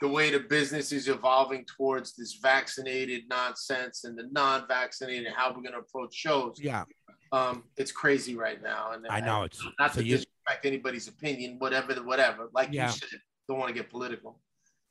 [0.00, 5.62] the way the business is evolving towards this vaccinated nonsense and the non-vaccinated, how we're
[5.62, 6.58] going to approach shows.
[6.60, 6.84] Yeah,
[7.32, 11.08] Um, it's crazy right now, and I know it's not so to you, disrespect anybody's
[11.08, 12.48] opinion, whatever, whatever.
[12.52, 12.86] Like Yeah.
[12.86, 13.08] you said,
[13.48, 14.40] don't want to get political,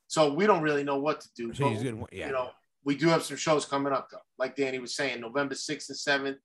[0.07, 1.53] so we don't really know what to do.
[1.53, 2.27] so but, he's gonna, yeah.
[2.27, 2.51] You know,
[2.83, 4.17] we do have some shows coming up though.
[4.37, 6.37] Like Danny was saying, November sixth and seventh,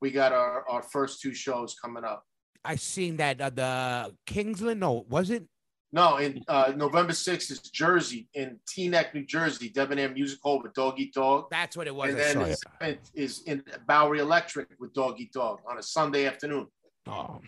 [0.00, 2.24] we got our our first two shows coming up.
[2.64, 4.80] I seen that uh, the Kingsland.
[4.80, 5.46] No, was it?
[5.90, 10.74] No, in uh, November 6th is Jersey in Teaneck, New Jersey, Debonair Music Hall with
[10.74, 11.46] Dog Eat Dog.
[11.50, 12.10] That's what it was.
[12.10, 15.82] and I then the seventh is in Bowery Electric with Dog Eat Dog on a
[15.82, 16.66] Sunday afternoon.
[17.06, 17.40] Oh,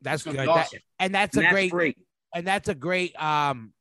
[0.00, 0.42] that's gonna good.
[0.42, 0.78] be That- awesome.
[1.00, 1.98] and that's And a that's great, great.
[2.36, 3.72] and that's a great um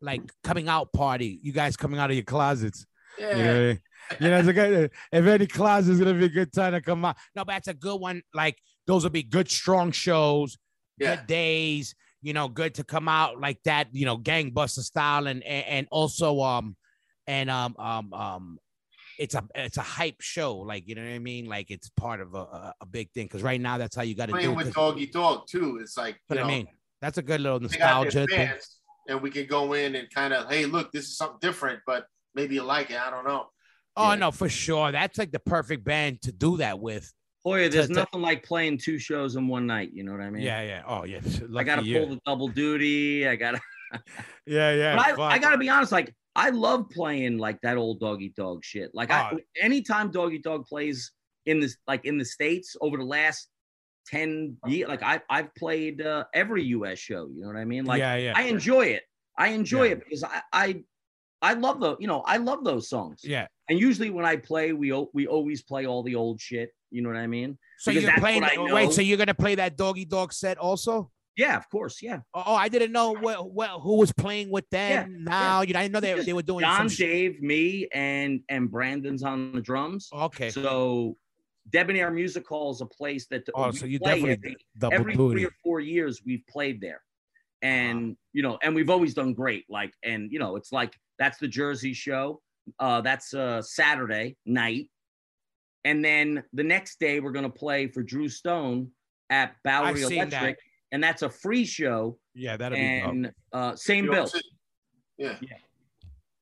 [0.00, 1.40] like coming out party.
[1.42, 2.86] You guys coming out of your closets.
[3.18, 3.36] Yeah.
[3.36, 3.76] You know,
[4.20, 6.80] you know, it's a good, if any closet is gonna be a good time to
[6.80, 7.16] come out.
[7.34, 8.22] No, but that's a good one.
[8.32, 8.56] Like
[8.86, 10.56] those will be good, strong shows,
[10.98, 11.16] Yeah.
[11.16, 11.96] good days.
[12.24, 13.88] You know, good to come out like that.
[13.92, 16.76] You know, gangbuster style, and and, and also um
[17.26, 18.58] and um um um.
[19.16, 21.46] It's a it's a hype show, like you know what I mean.
[21.46, 24.26] Like it's part of a, a, big thing because right now that's how you got
[24.26, 24.38] to do.
[24.38, 25.78] Playing with 'cause- Dog too.
[25.80, 26.66] It's like, But you I know, mean,
[27.00, 28.50] that's a good little they got their nostalgia thing.
[29.08, 32.06] and we can go in and kind of, hey, look, this is something different, but
[32.34, 32.98] maybe you like it.
[33.00, 33.46] I don't know.
[33.96, 34.14] Oh Yeah.
[34.16, 34.90] no, for sure.
[34.90, 37.12] That's like the perfect band to do that with.
[37.44, 39.90] Hoya, there's to- to- nothing like playing two shows in one night.
[39.92, 40.42] You know what I mean?
[40.42, 40.82] Yeah, yeah.
[40.86, 41.20] Oh yeah.
[41.56, 41.98] I got to you.
[42.00, 43.28] pull the double duty.
[43.28, 43.60] I got to.
[44.46, 44.96] Yeah, yeah.
[44.96, 45.34] But I.
[45.34, 45.92] I got to be honest.
[45.92, 48.90] Like I love playing like that old Dog Eat Dog shit.
[48.92, 49.38] Like I, Oh.
[49.60, 51.12] anytime Dog Eat Dog plays
[51.46, 53.48] in this, like in the states over the last
[54.06, 56.98] ten years, like I I've played uh, every U.S.
[56.98, 57.28] show.
[57.32, 57.84] You know what I mean?
[57.84, 58.32] Like yeah, yeah.
[58.34, 59.02] I enjoy it.
[59.38, 59.92] I enjoy Yeah.
[59.92, 60.82] it because I I
[61.44, 63.20] I love the you know I love those songs.
[63.22, 63.46] yeah.
[63.68, 66.70] And usually when I play, we we always play all the old shit.
[66.90, 67.58] You know what I mean?
[67.78, 68.42] So because you're playing.
[68.42, 68.74] what I know.
[68.74, 71.10] Wait, so you're gonna play that Dog Eat Dog set also?
[71.36, 72.00] Yeah, of course.
[72.00, 72.20] Yeah.
[72.32, 75.10] Oh, oh, I didn't know what, what who was playing with them.
[75.10, 78.40] Yeah, now you know, I didn't know they, they were doing John, Dave, me, and
[78.48, 80.08] and Brandon's on the drums.
[80.12, 80.50] okay.
[80.50, 81.16] So
[81.70, 85.34] Debonair Music Hall is a place that Oh, so you definitely every, double every duty.
[85.34, 87.02] three or four years we've played there,
[87.62, 87.72] uh-huh.
[87.72, 89.64] and you know, and we've always done great.
[89.68, 92.40] Like, and you know, it's like that's the Jersey show.
[92.78, 94.88] Uh, that's uh Saturday night,
[95.84, 98.90] and then the next day we're gonna play for Drew Stone
[99.30, 100.32] at Bowery I've seen that.
[100.32, 100.58] Electric,
[100.92, 102.18] and that's a free show.
[102.34, 103.32] Yeah, that'll be dope.
[103.52, 104.24] Uh, same bill.
[104.24, 104.42] it's-
[105.18, 105.36] Yeah.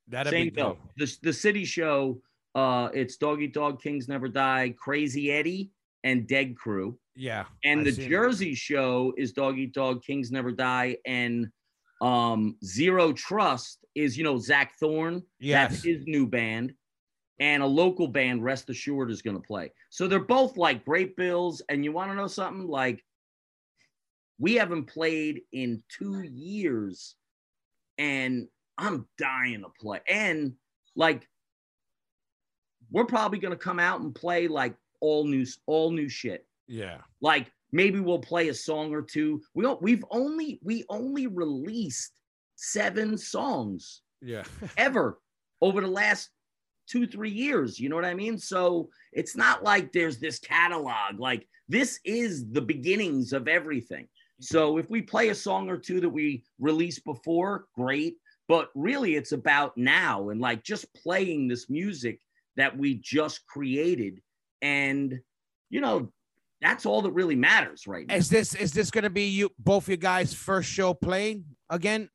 [0.08, 0.78] That'll Same be bill.
[0.98, 2.20] The, the city show,
[2.54, 5.70] uh, it's Dog Eat Dog Kings Never Die, Crazy Eddie,
[6.04, 6.98] and Dead Crew.
[7.16, 7.44] Yeah.
[7.64, 8.08] And I the seen it.
[8.10, 11.48] Jersey show is Dog Eat Dog Kings Never Die, and
[12.02, 15.22] um, Zero Trust is you know Zach Thorne.
[15.40, 15.70] Yes.
[15.70, 16.74] That's his new band.
[17.38, 19.72] And a local band, Rest Assured, is going to play.
[19.90, 21.62] So they're both like great bills.
[21.68, 22.68] And you want to know something?
[22.68, 23.02] Like,
[24.38, 27.16] we haven't played in two years,
[27.98, 28.46] and
[28.78, 30.00] I'm dying to play.
[30.08, 30.52] And
[30.94, 31.26] like,
[32.92, 36.46] we're probably going to come out and play like all new, all new shit.
[36.68, 36.98] Yeah.
[37.20, 39.42] Like maybe we'll play a song or two.
[39.54, 42.12] We don't, we've only we only released
[42.56, 44.44] seven songs Yeah.
[44.76, 45.18] ever
[45.60, 46.28] over the last
[46.88, 47.80] two three years.
[47.80, 48.38] You know what i mean?
[48.38, 51.18] So it's not like there's this catalog.
[51.18, 54.08] Like this is the beginnings of everything.
[54.40, 58.16] So if we play a song or two that we released before great.
[58.48, 62.20] But really it's about now and like just playing this music
[62.56, 64.20] that we just created.
[64.60, 65.20] And
[65.70, 66.12] you know
[66.62, 69.88] that's all that really matters right now Is this is this gonna be you both
[69.88, 72.08] your guys' first show playing again?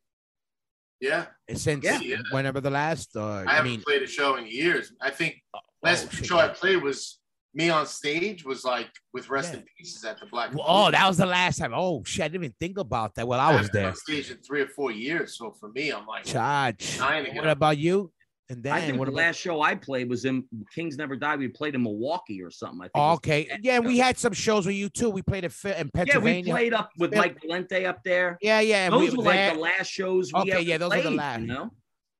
[0.99, 1.25] Yeah.
[1.53, 1.99] Since Yeah.
[1.99, 2.17] Yeah.
[2.31, 4.93] whenever the last or I I, haven't mean played a show in years.
[5.01, 7.19] I think oh, last oh, shit, show I played was
[7.53, 9.59] me on stage was like with Rest Yeah.
[9.59, 10.53] in Pieces at the Black.
[10.53, 11.73] Well, oh, that was the last time.
[11.75, 13.27] Oh shit, I didn't even think about that.
[13.27, 13.89] Well, I was haven't been there.
[13.89, 15.37] on stage in three or four years.
[15.37, 16.97] So for me, I'm like, Charge.
[16.97, 18.11] Dying to get What about you?
[18.49, 21.17] And then I think what the about last show I played was in Kings Never
[21.17, 21.35] Die.
[21.35, 22.79] We played in Milwaukee or something.
[22.81, 23.15] I think.
[23.17, 23.59] okay.
[23.61, 25.09] Yeah, we had some shows with you too.
[25.09, 26.53] We played in, Fi- in Yeah, we Pennsylvania.
[26.53, 27.13] played up with.
[27.13, 28.37] Mike Valente up there.
[28.41, 28.89] yeah, yeah.
[28.89, 31.41] Those we were like the last shows we Okay, yeah, those were the last.
[31.41, 31.71] You know,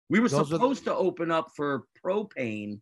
[0.10, 2.82] we were Those were the- supposed to open up for Pro-Pain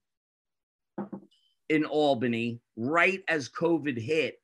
[1.69, 4.35] in Albany right as COVID hit,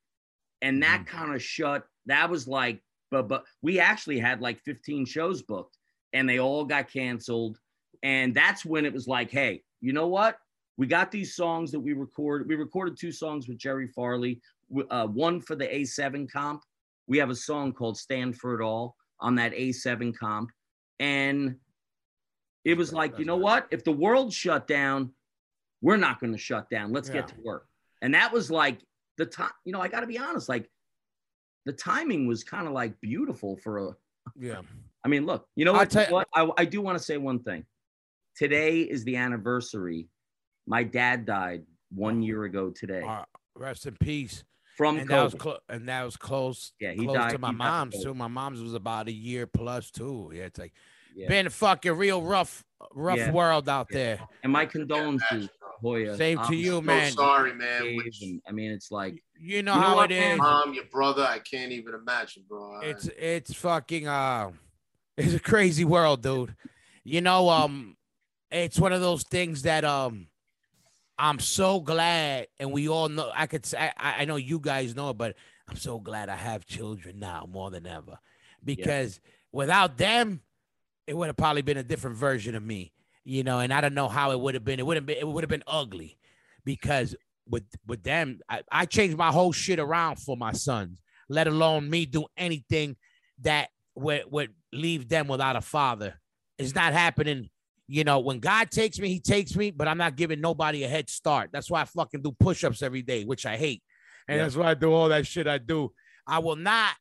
[0.61, 1.17] and that Mm-hmm.
[1.17, 1.85] kind of shut.
[2.05, 5.75] That was like, but but we actually had like 15 shows booked,
[6.13, 7.57] and they all got canceled.
[8.03, 10.37] And that's when it was like, hey, you know what?
[10.77, 12.47] We got these songs that we recorded.
[12.47, 14.41] We recorded two songs with Jerry Farley,
[14.89, 16.63] uh, one for the A7 comp.
[17.07, 20.49] We have a song called Stand for It All on that A7 comp.
[20.99, 21.57] And
[22.63, 23.67] it was like, you know what?
[23.71, 25.11] If the world shut down,
[25.81, 26.91] we're not going to shut down.
[26.91, 27.67] Let's get to work.
[28.01, 28.79] And that was like
[29.17, 30.69] the time, you know, I got to be honest, like
[31.65, 33.95] the timing was kind of like beautiful for a,
[34.39, 34.61] Yeah.
[35.03, 35.89] I mean, look, you know what?
[35.89, 36.27] tell you- what?
[36.33, 37.65] I, I do want to say one thing.
[38.45, 40.07] Today is the anniversary.
[40.65, 41.61] My dad died
[41.93, 43.23] one year ago today Uh,
[43.53, 44.43] rest in peace.
[44.77, 46.73] from and that was clo- and that was close.
[46.79, 48.13] Yeah, he close died- to my he mom's from too.
[48.15, 50.31] My mom's was about a year plus too.
[50.33, 50.73] Yeah, it's like
[51.13, 51.27] Yeah.
[51.27, 52.65] been a fucking real rough,
[52.95, 53.31] rough Yeah.
[53.31, 53.95] world out Yeah.
[53.97, 54.27] there.
[54.41, 55.69] and my condolences, bro.
[55.81, 56.17] Hoya.
[56.17, 57.11] Same to you, So man.
[57.11, 57.95] sorry, man.
[57.95, 60.17] Which- I mean, it's like You know You know how it is.
[60.17, 60.37] it man?
[60.39, 62.79] mom, your brother, I can't even imagine, bro.
[62.81, 64.51] It's it's fucking uh,
[65.17, 66.55] it's a crazy world, dude.
[67.03, 67.97] You know, um,
[68.51, 70.27] it's one of those things that um,
[71.17, 73.31] I'm so glad, and we all know.
[73.33, 75.35] I could say I, I know you guys know, it, but
[75.67, 78.17] I'm so glad I have children now more than ever,
[78.63, 79.19] because
[79.51, 80.41] without them,
[81.07, 82.93] it would have probably been a different version of me.
[83.23, 84.79] You know, and I don't know how it would have been.
[84.79, 85.17] It would have been.
[85.17, 86.17] It would have been ugly,
[86.65, 87.15] because
[87.47, 90.99] with with them, I, I changed my whole shit around for my sons.
[91.29, 92.97] Let alone me do anything
[93.41, 96.19] that would would leave them without a father.
[96.57, 97.49] It's not happening.
[97.91, 100.87] You know, when God takes me, He takes me, but I'm not giving nobody a
[100.87, 101.49] head start.
[101.51, 103.83] That's why I fucking do push-ups every day, which I hate,
[104.29, 104.43] and Yeah.
[104.43, 105.91] that's why I do all that shit I do.
[106.25, 106.95] I will not.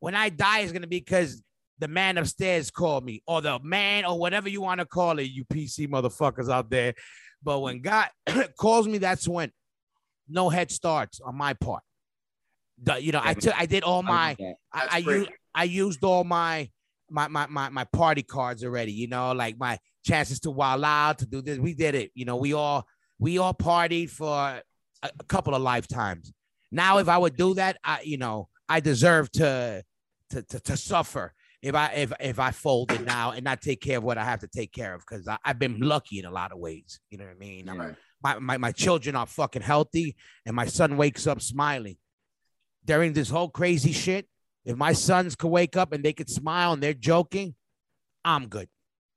[0.00, 1.42] When I die, is gonna be because
[1.78, 5.24] the man upstairs called me, or the man, or whatever you want to call it,
[5.24, 6.94] you PC motherfuckers out there.
[7.42, 8.08] But when God
[8.58, 9.52] calls me, that's when
[10.26, 11.82] no head starts on my part.
[12.82, 16.02] The- you know, I took, I did all my, I, I, I used, I used
[16.02, 16.70] all my,
[17.10, 18.92] my, my, my, my party cards already.
[18.92, 19.78] You know, like my
[20.08, 21.58] chances to wild out to do this.
[21.58, 22.10] We did it.
[22.14, 22.86] You know, we all,
[23.18, 24.62] we all partied for a,
[25.02, 26.32] a couple of lifetimes.
[26.72, 29.82] Now, if I would do that, I, you know, I deserve to,
[30.30, 31.32] to, to, to suffer
[31.62, 34.40] if I, if, if I folded now and not take care of what I have
[34.40, 37.00] to take care of because I've been lucky in a lot of ways.
[37.10, 37.68] You know what I mean?
[37.68, 37.78] I'm-
[38.22, 41.96] my, my, my children are fucking healthy and my son wakes up smiling
[42.84, 44.26] during this whole crazy shit
[44.64, 47.54] if my sons could wake up and they could smile and they're joking
[48.24, 48.68] i'm good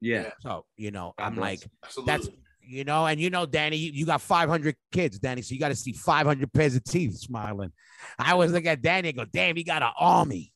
[0.01, 0.31] yeah.
[0.41, 1.41] so you know i'm bless.
[1.41, 2.11] like Absolutely.
[2.11, 2.29] that's
[2.59, 5.69] you know and you know danny you, you got 500 kids danny so you got
[5.69, 7.71] to see 500 pairs of teeth smiling
[8.19, 10.51] i always look at danny and go damn he got an army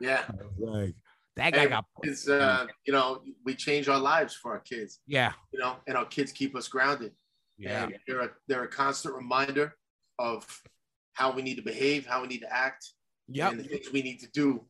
[0.00, 0.22] yeah.
[0.58, 0.94] Like
[1.36, 5.00] that guy Hey, got It's uh, you know, we change our lives for our kids,
[5.06, 7.12] yeah you know, and our kids keep us grounded.
[7.56, 9.74] yeah And they're a, they're a constant reminder
[10.18, 10.46] of
[11.14, 12.92] how we need to behave, how we need to act,
[13.28, 14.64] yep and the things we need to do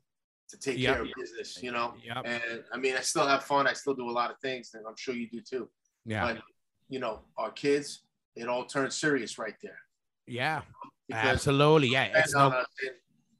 [0.49, 0.95] to take Yep.
[0.95, 1.95] care of business, you know.
[2.03, 3.67] yep And I mean, I still have fun.
[3.67, 5.69] I still do a lot of things, and I'm sure you do too.
[6.05, 6.43] yeah But
[6.89, 8.03] you know, our kids,
[8.35, 9.79] it all turns serious right there.
[10.27, 10.63] yeah
[11.07, 12.67] Because absolutely yeah it's no, us.
[12.87, 12.95] And,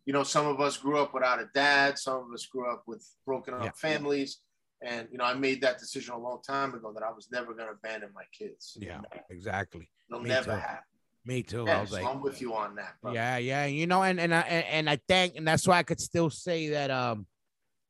[0.07, 1.99] you know, some of us grew up without a dad.
[1.99, 3.71] Some of us grew up with broken up Yeah.
[3.73, 4.41] families.
[4.83, 7.53] And you know, I made that decision a long time ago that I was never
[7.55, 8.77] going to abandon my kids.
[8.81, 10.59] yeah exactly it'll me never too.
[10.59, 10.98] happen.
[11.25, 12.95] Me too i was like I'm with you on that.
[13.03, 13.13] Bro.
[13.13, 15.83] Yeah, yeah, you know, and and I and, and I thank, and that's why I
[15.83, 17.27] could still say that um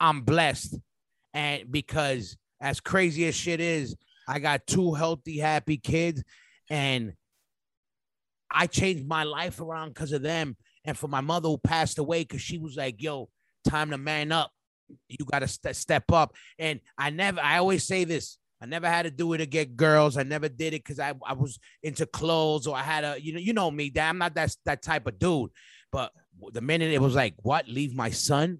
[0.00, 0.76] I'm blessed,
[1.34, 3.96] and because as crazy as shit is,
[4.26, 6.22] I got two healthy, happy kids,
[6.68, 7.12] and
[8.50, 12.22] I changed my life around because of them, and for my mother who passed away,
[12.22, 13.28] because she was like, "Yo,
[13.68, 14.50] time to man up.
[15.08, 18.38] You got to st- step up." And I never, I always say this.
[18.60, 20.16] I never had to do it to get girls.
[20.16, 23.32] I never did it because I, I was into clothes or I had a, you
[23.32, 25.50] know, you know me, that I'm not that, that type of dude.
[25.92, 26.12] But
[26.52, 28.58] the minute it was like, what, leave my son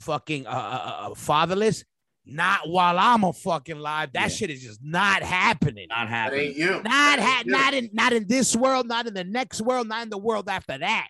[0.00, 1.82] fucking uh, uh, uh, fatherless?
[2.28, 4.12] Not while I'm a fucking live.
[4.12, 4.28] That Yeah.
[4.28, 5.86] shit is just not happening.
[5.88, 6.46] Not That happening.
[6.48, 6.82] ain't you.
[6.82, 7.52] Not ha- ain't you.
[7.52, 10.48] not in not in this world, not in the next world, not in the world
[10.48, 11.08] after that.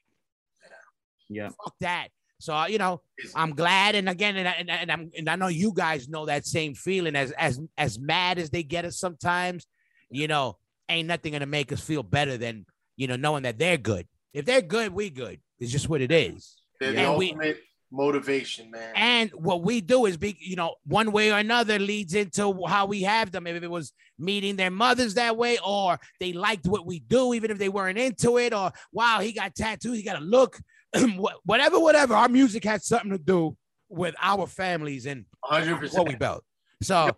[1.31, 1.49] Yeah.
[1.49, 2.09] Fuck that.
[2.39, 3.01] So uh, you know,
[3.35, 6.27] I'm glad, and again, and, I, and, and I'm and I know you guys know
[6.27, 7.17] that same feeling.
[7.17, 9.67] As as as mad as they get us sometimes,
[10.11, 10.59] you know,
[10.89, 14.07] ain't nothing gonna make us feel better than you know knowing that they're good.
[14.35, 15.41] If they're good, we good.
[15.59, 16.57] It's just what it is.
[16.79, 17.57] They're the And we- ultimate
[17.91, 18.93] motivation, man.
[18.95, 22.85] And what we do is be, you know, one way or another leads into how
[22.85, 23.47] we have them.
[23.47, 27.51] If it was meeting their mothers that way, or they liked what we do, even
[27.51, 30.59] if they weren't into it, or wow, he got tattoos, he got a look,
[31.45, 32.15] whatever, whatever.
[32.15, 33.57] Our music had something to do
[33.89, 35.93] with our families and 100%.
[35.95, 36.45] what we built.
[36.83, 37.11] So,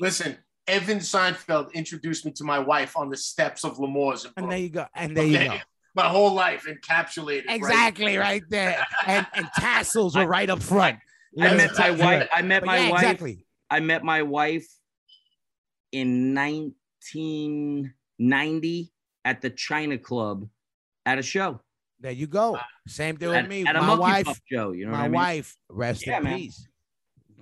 [0.00, 0.36] Listen,
[0.66, 4.24] Evan Seinfeld introduced me to my wife on the steps of L'Amour's.
[4.24, 5.58] in and there you go, and there you go.
[5.94, 7.46] My whole life encapsulated.
[7.46, 7.56] right?
[7.56, 10.98] Exactly right there, and and tassels were right up front.
[11.40, 12.28] I met my wife.
[12.34, 13.02] I met But my yeah, wife.
[13.02, 13.46] exactly.
[13.70, 14.66] I met my wife
[15.92, 18.92] in 1990
[19.24, 20.48] at the China Club
[21.06, 21.60] at a show.
[22.04, 22.58] There you go.
[22.86, 23.64] Same thing with me.
[23.64, 24.72] my wife, show.
[24.72, 25.14] You know my what I mean?
[25.14, 26.38] wife, rest Yeah, in man.
[26.38, 26.68] peace.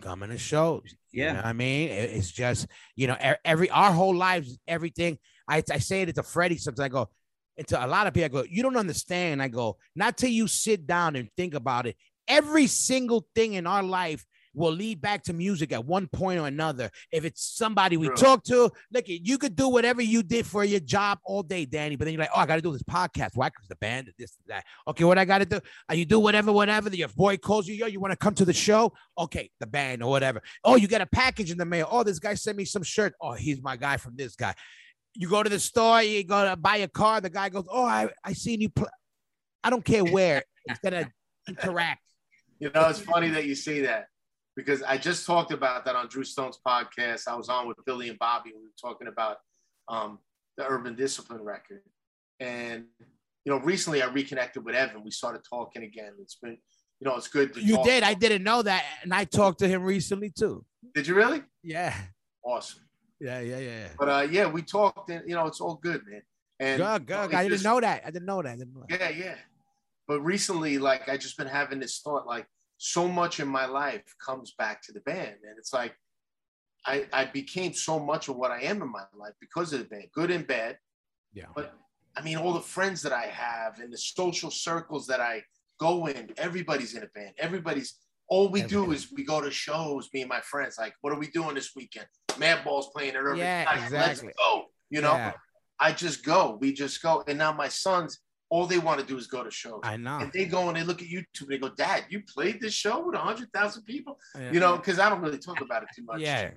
[0.01, 0.95] Coming to shows.
[1.11, 1.33] You Yeah.
[1.33, 5.19] know what I mean, it's just, you know, every our whole lives, everything.
[5.49, 6.85] I, I say it to Freddie sometimes.
[6.85, 7.11] I go,
[7.57, 9.43] And to a lot of people, I go, you don't understand.
[9.43, 11.97] I go, not till you sit down and think about it.
[12.29, 16.47] Every single thing in our life will lead back to music at one point or
[16.47, 16.91] another.
[17.11, 18.17] If it's somebody we True.
[18.17, 21.97] talk to, look, you could do whatever you did for your job all day, Danny.
[21.97, 23.31] But then you're like, oh, I got to do this podcast.
[23.35, 23.49] Why?
[23.49, 24.65] Because the band, this, that.
[24.89, 25.61] Okay, what I got to do?
[25.91, 26.89] Uh, you do whatever, whatever.
[26.91, 28.93] Your boy calls you, yo, you want to come to the show?
[29.19, 30.43] Okay, the band or whatever.
[30.65, 31.89] Oh, you got a package in the mail.
[31.91, 33.15] Oh, this guy sent me some shirt.
[33.21, 34.55] Oh, he's my guy from this guy.
[35.15, 37.21] You go to the store, you go to buy a car.
[37.21, 38.71] The guy goes, oh, I, I seen you.
[38.71, 38.89] Pl-.
[39.63, 40.43] I don't care where.
[40.65, 41.11] It's gonna
[41.49, 42.03] interact.
[42.59, 44.07] You know, it's funny that you say that
[44.57, 47.29] because I just talked about that on Drew Stone's podcast.
[47.29, 48.51] I was on with Billy and Bobby.
[48.55, 49.37] We were talking about
[49.89, 50.19] um,
[50.57, 51.83] the Urban Discipline record,
[52.41, 52.85] and
[53.45, 55.03] you know, recently I reconnected with Evan.
[55.05, 56.13] We started talking again.
[56.21, 56.59] It's been,
[57.01, 57.55] you know, it's good.
[57.55, 58.03] To You did.
[58.03, 60.65] I didn't know that, and I talked to him recently too.
[60.95, 61.43] Did you really?
[61.63, 61.95] Yeah,
[62.45, 62.83] Awesome.
[63.21, 63.89] yeah, yeah, yeah.
[63.99, 66.23] But uh, yeah, we talked, and you know, it's all good, man.
[66.61, 68.03] And it's I didn't just- know that.
[68.07, 68.51] I didn't know that.
[68.51, 69.01] I didn't know that.
[69.01, 69.35] Yeah, yeah.
[70.07, 72.47] But recently, like I just been having this thought, like
[72.85, 75.37] so much in my life comes back to the band.
[75.49, 75.95] And it's like
[76.85, 79.85] I, I became so much of what I am in my life because of the
[79.85, 80.79] band, good and bad.
[81.33, 81.45] Yeah.
[81.55, 81.75] But
[82.17, 85.45] I mean, all the friends that I have and the social circles that I
[85.79, 87.35] go in, everybody's in a band.
[87.39, 87.95] Everybody's
[88.29, 90.77] all we do is we go to shows, me and my friends.
[90.77, 92.07] Like, what are we doing this weekend?
[92.31, 93.39] Madball's playing at Urban.
[93.39, 94.27] Yeah, exactly.
[94.27, 94.65] Let's go.
[94.91, 95.35] You know, Yeah,
[95.79, 96.59] I just go.
[96.61, 97.23] We just go.
[97.29, 98.19] And now my sons,
[98.53, 99.81] all they want to do is go to shows.
[99.83, 100.19] I know.
[100.19, 102.75] And they go and they look at YouTube and they go, Dad, you played this
[102.75, 104.19] show with 100,000 people?
[104.39, 104.53] Yeah.
[104.53, 106.51] You know, because I don't really talk about it too much Yeah.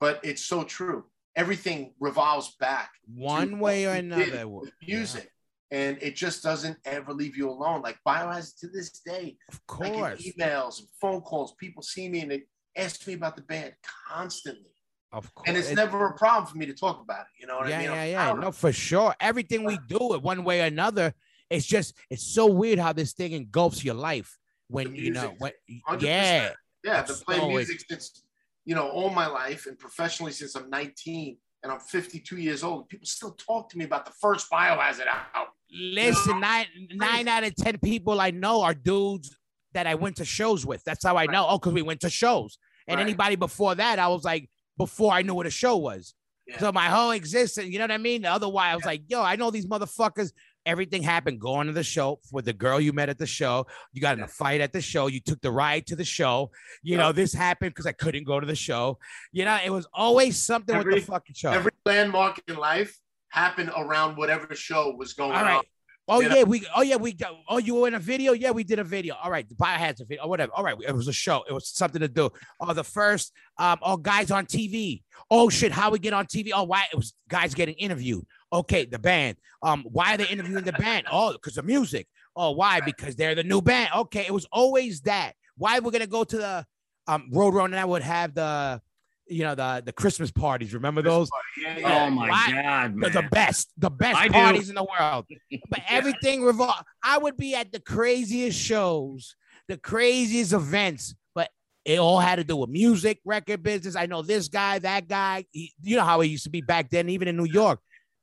[0.00, 1.04] But it's so true.
[1.36, 4.72] Everything revolves back one way or what we did another.
[4.82, 5.30] music.
[5.70, 7.80] And it just doesn't ever leave you alone.
[7.80, 11.54] Like Biohazard to this day, Of I get course, emails and phone calls.
[11.60, 12.42] People see me and they
[12.76, 13.72] ask me about the band
[14.08, 14.72] constantly.
[15.12, 15.48] Of course.
[15.48, 17.40] And it's It- never a problem for me to talk about it.
[17.40, 17.90] You know what yeah, I mean?
[17.90, 18.24] yeah, I'm yeah.
[18.32, 19.14] proud No, for sure.
[19.20, 21.14] Everything we do it one way or another.
[21.50, 25.40] It's just it's so weird how this thing engulfs your life when you know music,
[25.40, 25.54] what.
[25.88, 26.02] 100%.
[26.02, 26.52] Yeah,
[26.84, 28.22] Yeah, I've been So playing it- music since,
[28.66, 32.88] you know, all my life and professionally since I'm 19 and I'm 52 years old.
[32.88, 35.52] People still talk to me about the first Biohazard album.
[35.70, 39.36] Listen, nine nine out of ten people I know are dudes
[39.72, 40.82] that I went to shows with.
[40.84, 41.46] That's how I know.
[41.48, 42.58] Oh, because we went to shows.
[42.86, 43.02] And Right.
[43.06, 44.48] anybody before that, I was like,
[44.78, 46.14] before I knew what a show was.
[46.46, 46.58] Yeah.
[46.60, 48.24] So my whole existence, you know what I mean?
[48.24, 50.32] Otherwise, I was like, yo, I know these motherfuckers.
[50.64, 53.66] Everything happened going to the show with the girl you met at the show.
[53.92, 55.06] You got in a fight at the show.
[55.06, 56.50] You took the ride to the show.
[56.82, 57.02] You Yeah.
[57.04, 58.98] know, this happened because I couldn't go to the show.
[59.32, 61.50] You know, it was always something with Every- the fucking show.
[61.52, 62.98] Every landmark in life
[63.30, 65.56] happened around whatever show was going right.
[65.58, 65.64] on.
[66.08, 66.34] Oh know?
[66.34, 66.66] yeah, we.
[66.74, 67.12] Oh yeah, we.
[67.12, 68.32] Go, oh, you were in a video.
[68.32, 69.14] Yeah, we did a video.
[69.22, 70.24] All right, the biohazard video.
[70.24, 70.52] Or whatever.
[70.54, 71.44] All right, it was a show.
[71.48, 72.30] It was something to do.
[72.60, 73.32] Oh, the first.
[73.58, 73.78] Um.
[73.82, 75.02] Oh, guys on TV.
[75.30, 76.50] Oh shit, how we get on TV?
[76.54, 78.24] Oh, why it was guys getting interviewed.
[78.52, 79.36] Okay, the band.
[79.62, 81.06] Um, why are they interviewing the band?
[81.12, 82.08] Oh, because of music.
[82.34, 82.80] Oh, why?
[82.80, 83.90] Because they're the new band.
[83.94, 85.34] Okay, it was always that.
[85.56, 86.66] Why we're gonna go to the
[87.06, 88.80] um Roadrunner and I would have the,
[89.28, 90.74] you know, the the Christmas parties.
[90.74, 91.28] Remember those?
[91.60, 92.06] Yeah, yeah.
[92.06, 93.12] Oh my Why- God, the, man.
[93.12, 94.32] the best, the best I do.
[94.34, 95.26] parties in the world.
[95.70, 96.84] But everything revolved.
[97.02, 99.34] I would be at the craziest shows,
[99.68, 101.50] the craziest events, but
[101.84, 103.96] it all had to do with music, record business.
[103.96, 105.44] I know this guy, that guy.
[105.52, 107.80] He- you know how it used to be back then, even in New York.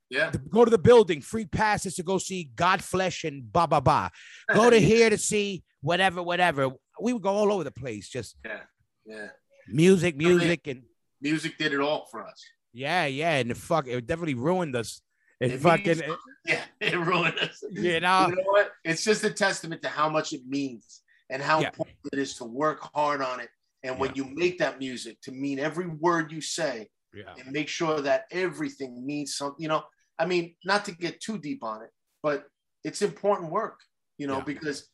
[0.10, 0.32] yeah.
[0.32, 4.12] To go to the building, free passes to go see Godflesh and ba ba ba.
[4.54, 6.70] Go to here to see whatever, whatever.
[7.00, 9.28] We would go all over the place, just yeah.
[9.68, 10.84] music, music, and
[11.22, 12.44] Music did it all for us.
[12.74, 13.36] yeah, yeah.
[13.38, 15.02] And the fuck, it definitely ruined us.
[15.40, 17.64] It It fucking, means- Yeah, it ruined us.
[17.72, 18.28] you know.
[18.28, 18.72] you know what?
[18.84, 21.68] It's just a testament to how much it means and how Yeah.
[21.70, 23.50] important it is to work hard on it.
[23.84, 27.34] And when you make that music to mean every word you say Yeah.
[27.38, 29.84] and make sure that everything means something, you know,
[30.20, 31.90] I mean, not to get too deep on it,
[32.24, 32.48] but
[32.84, 33.80] it's important work,
[34.18, 34.44] you know, Yeah.
[34.44, 34.90] because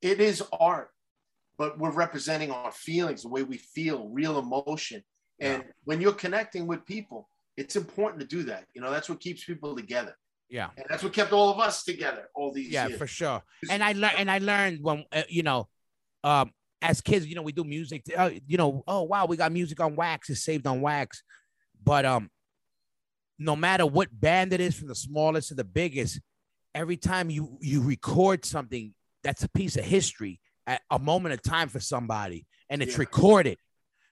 [0.00, 0.90] it is art,
[1.58, 5.04] but we're representing our feelings, the way we feel, real emotion.
[5.40, 8.66] And when you're connecting with people, it's important to do that.
[8.74, 10.16] You know, that's what keeps people together.
[10.48, 10.68] Yeah.
[10.76, 12.92] And that's what kept all of us together all these Yeah, years.
[12.92, 13.42] Yeah, for sure.
[13.70, 15.68] And I learned, and I learned when uh, you know,
[16.22, 18.04] um, as kids, you know, we do music.
[18.16, 20.30] Uh, you know, oh wow, we got music on wax.
[20.30, 21.22] It's saved on wax.
[21.82, 22.30] But um,
[23.38, 26.20] no matter what band it is, from the smallest to the biggest,
[26.74, 28.94] every time you you record something,
[29.24, 33.00] that's a piece of history, at a moment of time for somebody, and it's Yeah.
[33.00, 33.58] recorded.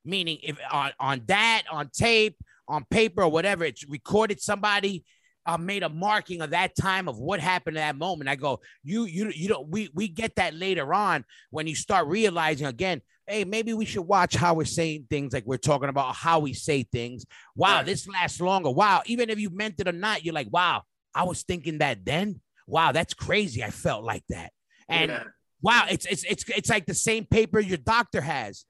[0.05, 2.37] Meaning, if on on that, on tape,
[2.69, 4.41] on paper, or whatever, it's recorded.
[4.41, 5.05] Somebody
[5.47, 8.29] uh, made a marking of that time of what happened at that moment.
[8.31, 9.69] I go, you, you, you don't.
[9.69, 13.03] We we get that later on when you start realizing again.
[13.27, 16.53] Hey, maybe we should watch how we're saying things, like we're talking about how we
[16.53, 17.25] say things.
[17.55, 17.87] Wow, Right.
[17.87, 18.71] this lasts longer.
[18.71, 20.83] Wow, even if you meant it or not, you're like, wow,
[21.15, 22.41] I was thinking that then.
[22.67, 23.63] Wow, that's crazy.
[23.63, 24.53] I felt like that.
[24.89, 25.25] And Yeah.
[25.63, 28.65] wow, it's it's it's it's like the same paper your doctor has.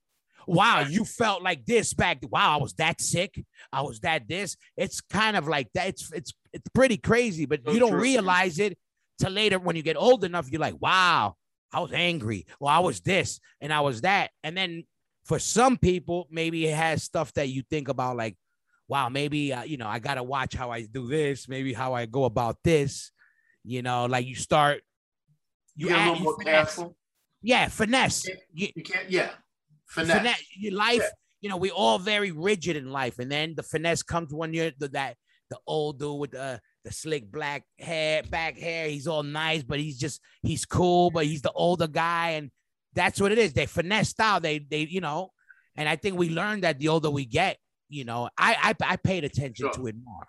[0.55, 2.19] Wow, you felt like this back.
[2.29, 3.45] Wow, I was that sick.
[3.73, 4.57] I was that this.
[4.77, 5.89] It's kind of like that.
[5.89, 8.01] It's it's it's pretty crazy, but So you don't true.
[8.01, 8.77] realize it
[9.19, 10.51] till later when you get old enough.
[10.51, 11.37] You're like, wow,
[11.73, 12.47] I was angry.
[12.59, 14.31] Well, I was this and I was that.
[14.43, 14.85] And then
[15.25, 18.37] for some people, maybe it has stuff that you think about, like,
[18.89, 22.07] wow, maybe uh, you know, I gotta watch how I do this, maybe how I
[22.07, 23.13] go about this.
[23.63, 24.83] You know, like you start.
[25.77, 26.55] You get a little more finesse.
[26.55, 26.97] careful.
[27.43, 28.29] Yeah, finesse.
[28.53, 29.09] You, You can't.
[29.11, 29.31] Yeah.
[29.91, 30.17] Finesse.
[30.19, 30.45] finesse.
[30.57, 31.09] Your life, Yeah.
[31.41, 34.73] you know, we all very rigid in life, and then the finesse comes when you're
[34.79, 35.17] the, that
[35.51, 38.89] the old dude with the the slick black hair, back hair.
[38.89, 42.51] He's all nice, but he's just he's cool, but he's the older guy, and
[42.95, 43.53] that's what it is.
[43.53, 44.41] They finesse style.
[44.41, 45.33] They they you know,
[45.77, 47.59] and I think we learn that the older we get.
[47.89, 49.73] You know, I I, I paid attention Sure.
[49.73, 50.27] to it more.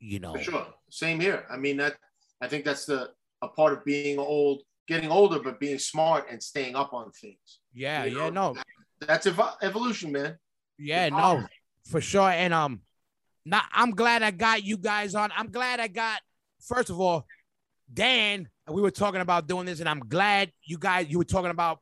[0.00, 0.66] You know, For sure.
[0.90, 1.46] Same here.
[1.50, 1.96] I mean that.
[2.40, 3.10] I think that's the
[3.42, 7.60] a part of being old, getting older, but being smart and staying up on things.
[7.72, 8.54] yeah, You yeah, no,
[9.00, 10.38] That's ev- evolution, man.
[10.78, 11.44] Yeah, no,
[11.84, 12.30] for sure.
[12.30, 12.82] And um,
[13.44, 15.30] not, I'm glad I got you guys on.
[15.36, 16.20] I'm glad I got
[16.60, 17.26] first of all,
[17.92, 18.48] Dan.
[18.70, 21.80] We were talking about doing this, and I'm glad you guys you were talking about.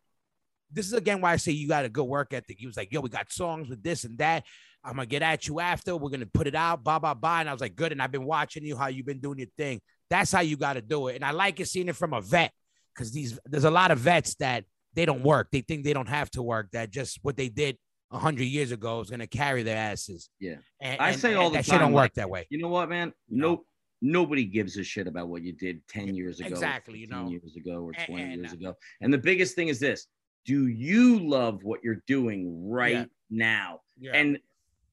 [0.70, 2.56] This is again why I say you got a good work ethic.
[2.58, 4.44] He was like, "Yo, we got songs with this and that.
[4.84, 5.96] I'm gonna get at you after.
[5.96, 8.12] We're gonna put it out, blah blah blah." And I was like, "Good." And I've
[8.12, 9.80] been watching you how you've been doing your thing.
[10.10, 11.16] That's how you got to do it.
[11.16, 12.52] And I like it seeing it from a vet
[12.94, 14.64] because these there's a lot of vets that
[14.96, 15.48] they don't work.
[15.52, 16.70] They think they don't have to work.
[16.72, 17.78] That just what they did
[18.10, 20.28] a hundred years ago is gonna carry their asses.
[20.40, 20.56] Yeah.
[20.80, 22.46] And, I say and all the that shit time, don't like, work that way.
[22.50, 23.12] You know what, man?
[23.28, 23.64] No,
[24.02, 26.48] nobody gives a shit about what you did 10 years ago.
[26.48, 27.28] Exactly, you know.
[27.28, 28.74] years ago or 20 and, years uh, ago.
[29.00, 30.06] And the biggest thing is this
[30.46, 33.04] do you love what you're doing right Yeah.
[33.30, 33.80] now?
[33.98, 34.12] Yeah.
[34.14, 34.38] And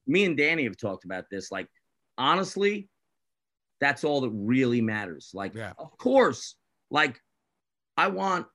[0.06, 1.50] me and Danny have talked about this.
[1.52, 1.68] Like,
[2.18, 2.88] honestly,
[3.80, 5.30] that's all that really matters.
[5.32, 5.72] Like, Yeah.
[5.78, 6.56] of course,
[6.90, 7.20] like,
[7.96, 8.46] I want.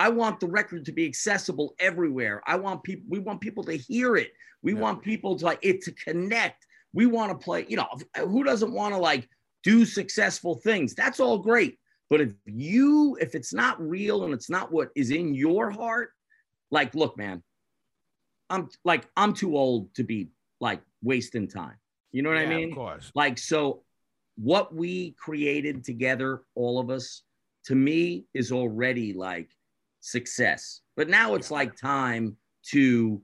[0.00, 2.42] I want the record to be accessible everywhere.
[2.46, 3.04] I want people.
[3.10, 4.32] We want people to hear it.
[4.62, 4.80] We Yeah.
[4.80, 6.66] want people to like it to connect.
[6.94, 7.66] We want to play.
[7.68, 7.86] You know,
[8.16, 9.28] who doesn't want to like
[9.62, 10.94] do successful things?
[10.94, 11.78] That's all great.
[12.08, 16.12] But if you, if it's not real and it's not what is in your heart,
[16.70, 17.42] like, look, man,
[18.48, 21.76] I'm like, I'm too old to be like wasting time.
[22.10, 22.70] You know what I Yeah, mean?
[22.70, 23.12] Of course.
[23.14, 23.84] Like, so
[24.36, 27.22] what we created together, all of us,
[27.64, 29.50] to me is already like
[30.00, 30.80] success.
[30.96, 32.36] But now it's like time
[32.70, 33.22] to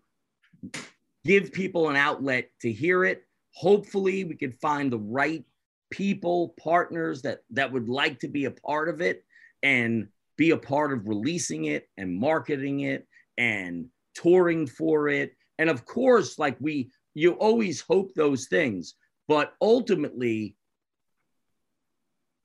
[1.25, 3.23] give people an outlet to hear it.
[3.53, 5.45] Hopefully, we can find the right
[5.91, 9.25] people, partners that that would like to be a part of it
[9.63, 13.07] and be a part of releasing it and marketing it
[13.39, 15.35] and touring for it.
[15.59, 18.95] And of course, like we you always hope those things,
[19.27, 20.55] but ultimately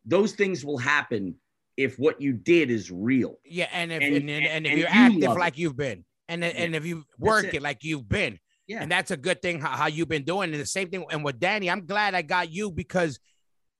[0.05, 1.35] those things will happen
[1.83, 3.35] if what you did is real.
[3.45, 5.39] Yeah, and if And- and, and, and if and you're you active love it.
[5.39, 7.55] like you've been, and and if you work it.
[7.55, 7.61] it.
[7.61, 8.81] like you've been, Yeah.
[8.81, 10.51] and that's a good thing how, how you've been doing.
[10.51, 11.05] And the same thing.
[11.11, 13.19] And with Danny, I'm glad I got you because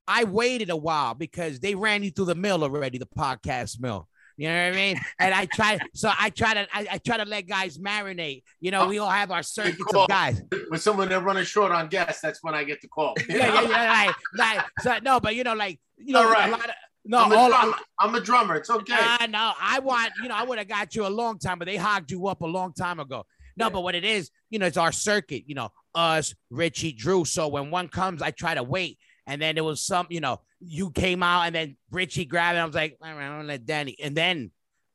[0.06, 4.08] I waited a while because they ran you through the mill already, the podcast mill.
[4.38, 4.96] You know what I mean?
[5.20, 8.42] And I try, so I try to, I, I try to let guys marinate.
[8.60, 10.04] You know, we all have our circuits call.
[10.04, 10.42] of guys.
[10.68, 13.14] When someone they're running short on guests, that's when I get the call.
[13.28, 14.12] Yeah, yeah, yeah.
[14.34, 16.48] Like, like, so, no, but you know, like, you know, All right.
[16.48, 16.74] a lot of,
[17.04, 17.76] no, I'm, a all, drummer.
[18.00, 18.54] I'm a drummer.
[18.56, 18.94] It's okay.
[18.96, 19.52] I know.
[19.60, 22.10] I want, you know, I would have got you a long time, but they hogged
[22.10, 23.24] you up a long time ago.
[23.56, 23.70] No, Yeah.
[23.70, 27.24] but what it is, you know, it's our circuit, you know, us, Richie, Drew.
[27.24, 28.98] So when one comes, I try to wait.
[29.26, 32.60] And then there was some, you know, you came out and then Richie grabbed it.
[32.60, 33.96] I was like, all right, I'm gonna let Danny.
[34.02, 34.50] And then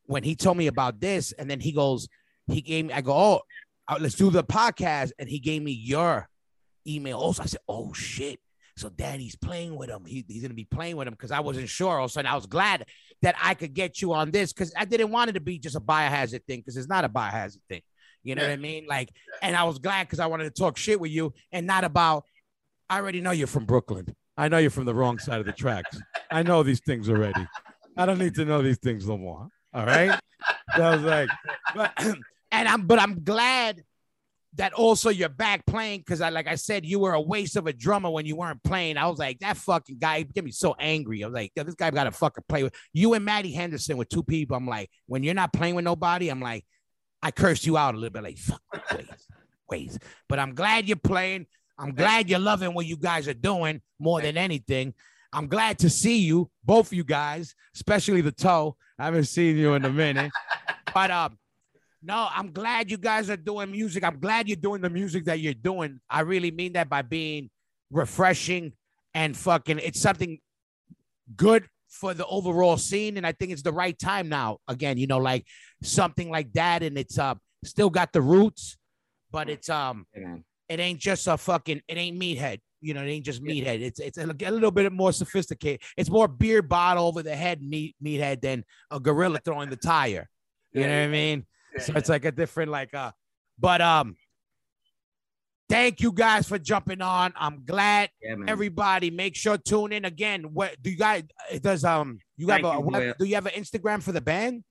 [0.05, 2.07] when he told me about this, and then he goes,
[2.47, 3.41] he gave me, I go, oh,
[3.87, 5.11] uh, let's do the podcast.
[5.19, 6.27] And he gave me your
[6.87, 7.19] email.
[7.19, 8.39] Also, I said, oh shit.
[8.77, 10.05] So Danny's playing with him.
[10.05, 11.99] He, he's gonna be playing with him because I wasn't sure.
[11.99, 12.85] Also, sudden, I was glad
[13.23, 15.75] that I could get you on this because I didn't want it to be just
[15.75, 17.81] a biohazard thing because it's not a biohazard thing.
[18.23, 18.49] You know Yeah.
[18.49, 18.85] what I mean?
[18.87, 19.09] Like,
[19.41, 22.23] and I was glad because I wanted to talk shit with you and not about.
[22.89, 24.15] I already know you're from Brooklyn.
[24.37, 25.99] I know you're from the wrong side of the tracks.
[26.29, 27.45] I know these things already.
[27.97, 29.47] I don't need to know these things no more.
[29.73, 30.19] All right.
[30.75, 31.29] So I was like,
[31.73, 31.91] but
[32.51, 33.83] and I'm but I'm glad
[34.57, 37.67] that also you're back playing because I like I said you were a waste of
[37.67, 38.97] a drummer when you weren't playing.
[38.97, 41.23] I was like that fucking guy get me so angry.
[41.23, 43.97] I was like, "Yo, this guy got to fucking play with you and Maddie Henderson
[43.97, 44.57] with two people.
[44.57, 46.65] I'm like, when you're not playing with nobody, I'm like,
[47.21, 48.61] I cursed you out a little bit, like fuck
[48.93, 49.27] ways,
[49.69, 49.99] ways.
[50.27, 51.45] But I'm glad you're playing.
[51.79, 54.95] I'm glad you're loving what you guys are doing more than anything.
[55.31, 58.75] I'm glad to see you, both of you guys, especially the toe.
[58.97, 60.31] I haven't seen you in a minute.
[60.93, 61.37] But um,
[62.01, 64.03] no, I'm glad you guys are doing music.
[64.03, 65.99] I'm glad you're doing the music that you're doing.
[66.09, 67.49] I really mean that by being
[67.91, 68.73] refreshing
[69.13, 69.79] and fucking.
[69.79, 70.39] It's something
[71.35, 74.59] good for the overall scene, and I think it's the right time now.
[74.67, 75.45] Again, you know, like
[75.83, 78.77] something like that, and it's uh still got the roots,
[79.31, 80.37] but it's um Yeah,
[80.69, 82.59] it ain't just a fucking it ain't meathead.
[82.79, 83.81] You know, it ain't just meathead.
[83.81, 85.81] It's it's a, a little bit more sophisticated.
[85.95, 90.29] It's more beer bottle over the head meat meathead than a gorilla throwing the tire.
[90.73, 91.45] You know what I mean?
[91.79, 93.11] So it's like a different like uh
[93.59, 94.15] but um
[95.69, 97.33] thank you guys for jumping on.
[97.35, 100.53] I'm glad Yeah, everybody make sure tune in again.
[100.53, 101.23] What do you guys
[101.61, 103.13] does um you have a you, Will.
[103.19, 104.63] do you have an Instagram for the band?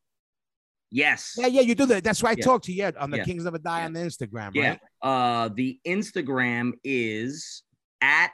[0.90, 1.34] yes.
[1.36, 2.04] Yeah, yeah, you do that.
[2.04, 2.44] That's why I Yeah.
[2.44, 3.24] talked to you on the Yeah.
[3.24, 3.86] Kings Never Die Yeah.
[3.86, 4.68] on the Instagram, Yeah.
[4.70, 4.80] right?
[5.02, 7.64] Uh, the Instagram is
[8.00, 8.30] at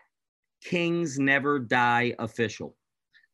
[0.62, 2.76] Kings Never Die Official.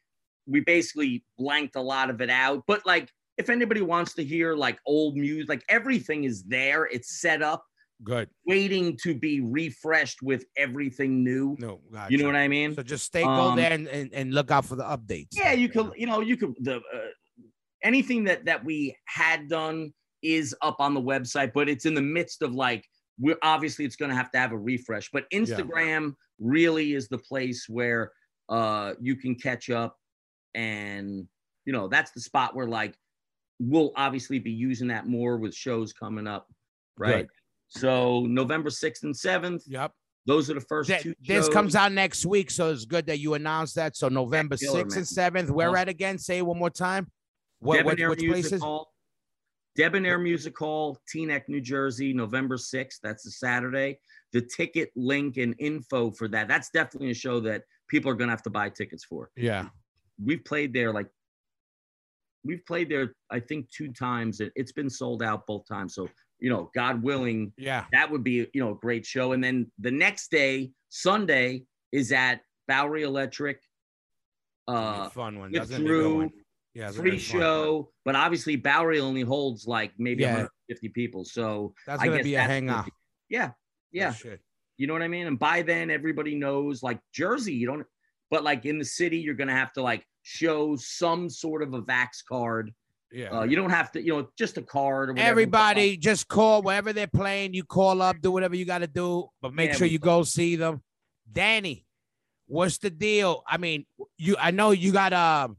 [0.50, 2.64] we basically blanked a lot of it out.
[2.66, 3.08] But like
[3.38, 6.86] if anybody wants to hear like old music, like everything is there.
[6.86, 7.64] It's set up,
[8.04, 8.28] Good.
[8.46, 11.56] waiting to be refreshed with everything new.
[11.58, 12.74] No, You know what I mean?
[12.74, 15.28] So just stay go Um, there and, and, and look out for the updates.
[15.32, 16.80] Yeah, you could, you know, you could the uh,
[17.82, 22.02] anything that that we had done is up on the website, but it's in the
[22.02, 22.84] midst of like
[23.18, 25.08] we're obviously it's going to have to have a refresh.
[25.12, 28.12] But Instagram really is the place where
[28.48, 29.96] uh you can catch up,
[30.54, 31.26] and
[31.64, 32.94] you know that's the spot where like
[33.58, 36.48] we'll obviously be using that more with shows coming up,
[36.96, 37.26] right?
[37.26, 37.28] Good.
[37.80, 39.92] So November sixth and seventh, Yep.
[40.26, 41.14] those are the first Th- two.
[41.20, 43.96] this comes out next week, so it's good that you announced that.
[43.96, 45.50] So November sixth and seventh.
[45.50, 46.18] Where at again?
[46.18, 47.10] Say it one more time.
[47.60, 48.62] What, what Debonair which Music places?
[48.62, 48.92] Hall.
[49.76, 52.96] Debonair Music Hall, Teaneck, New Jersey, November 6th.
[53.02, 54.00] That's a Saturday.
[54.32, 56.48] The ticket link and info for that.
[56.48, 59.30] That's definitely a show that people are gonna have to buy tickets for.
[59.36, 59.68] Yeah.
[60.24, 61.08] We've played there like
[62.44, 64.40] we've played there, I think, two times.
[64.40, 65.94] It, it's been sold out both times.
[65.94, 67.84] So, you know, God willing, Yeah.
[67.92, 69.32] that would be, you know, a great show.
[69.32, 73.60] And then the next day, Sunday, is at Bowery Electric.
[74.66, 75.52] Gonna be a Uh fun one.
[75.52, 76.30] That's gonna a Drew, one.
[76.72, 77.40] Yeah, free be fun.
[77.40, 80.34] show, but obviously Bowery only holds like maybe Yeah.
[80.34, 81.24] 150 people.
[81.24, 82.88] So That's gonna be a hangout.
[83.28, 83.50] yeah,
[83.92, 84.14] yeah,
[84.78, 85.26] you know what I mean.
[85.26, 87.52] And by then, everybody knows like Jersey.
[87.54, 87.86] You don't,
[88.30, 91.82] but like in the city, you're gonna have to like show some sort of a
[91.82, 92.72] Vax card.
[93.12, 93.40] Yeah.
[93.40, 95.28] Uh, you don't have to, you know, just a card or whatever.
[95.30, 97.54] Everybody just call wherever they're playing.
[97.54, 100.22] You call up, do whatever you got to do, but make Yeah, sure you go
[100.22, 100.80] see them.
[101.32, 101.84] Danny,
[102.46, 103.42] what's the deal?
[103.48, 103.84] I mean,
[104.16, 105.56] you I know you got um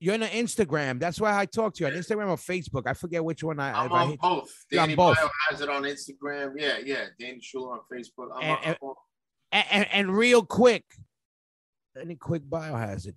[0.00, 0.98] you're on Instagram.
[0.98, 2.82] That's why I talked to you on Instagram or Facebook.
[2.86, 4.64] I forget which one I, I'm if I on hit- both.
[4.68, 5.16] Danny both.
[5.16, 6.54] Bio has it on Instagram.
[6.56, 7.04] Yeah, yeah.
[7.20, 8.30] Danny Schuler on Facebook.
[8.34, 8.94] I'm, And- on-
[9.52, 10.84] and, and, and real quick.
[12.00, 13.14] Any quick biohazard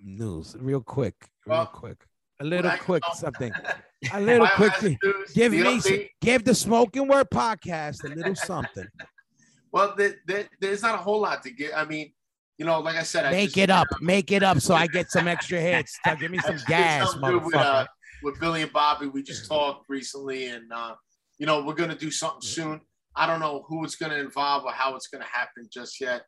[0.00, 0.56] news?
[0.58, 1.14] Real quick.
[1.46, 1.98] Real Well, quick.
[2.40, 3.52] A little I- quick something.
[4.12, 4.96] A little quick thing.
[5.34, 8.86] Give me some, give the Smokin Word podcast a little something.
[9.72, 11.76] Well, there, there, there's not a whole lot to get.
[11.76, 12.12] I mean,
[12.56, 13.86] you know, like I said, I Make just, it up.
[14.00, 15.98] Make it up so I get some extra hits.
[16.18, 17.86] Give me some gas, good with, uh,
[18.22, 19.08] with Billy and Bobby.
[19.08, 20.94] We just talked recently, and uh,
[21.38, 22.80] you know, we're gonna do something soon.
[23.14, 26.22] I don't know who it's gonna involve or how it's gonna happen just yet,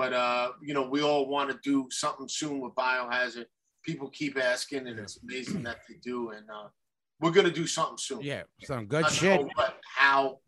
[0.00, 3.44] but uh, you know, we all want to do something soon with Biohazard.
[3.84, 6.30] People keep asking, and it's amazing that they do.
[6.30, 6.68] And uh,
[7.20, 8.22] we're gonna do something soon.
[8.22, 9.40] Yeah, some good I don't shit.
[9.42, 10.38] know what, how,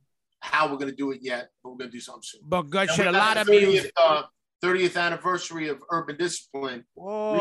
[0.41, 2.41] how we're gonna do it yet, but we're gonna do something soon.
[2.47, 3.07] But good And shit.
[3.09, 3.93] A lot of 30th, music.
[3.97, 4.23] Uh,
[4.65, 7.35] 30th anniversary of Urban Discipline Whoa,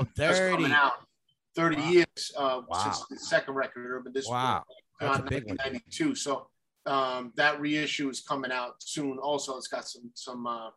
[0.00, 0.52] reissue just 30.
[0.56, 0.92] coming out.
[1.54, 1.88] 30 Wow.
[1.90, 2.78] years uh, Wow.
[2.82, 4.64] since the second record, Urban Discipline, Wow.
[5.00, 5.56] That's out a in big one.
[5.58, 6.14] 1992.
[6.14, 6.48] So
[6.86, 9.18] um, that reissue is coming out soon.
[9.18, 10.70] Also, it's got some some uh,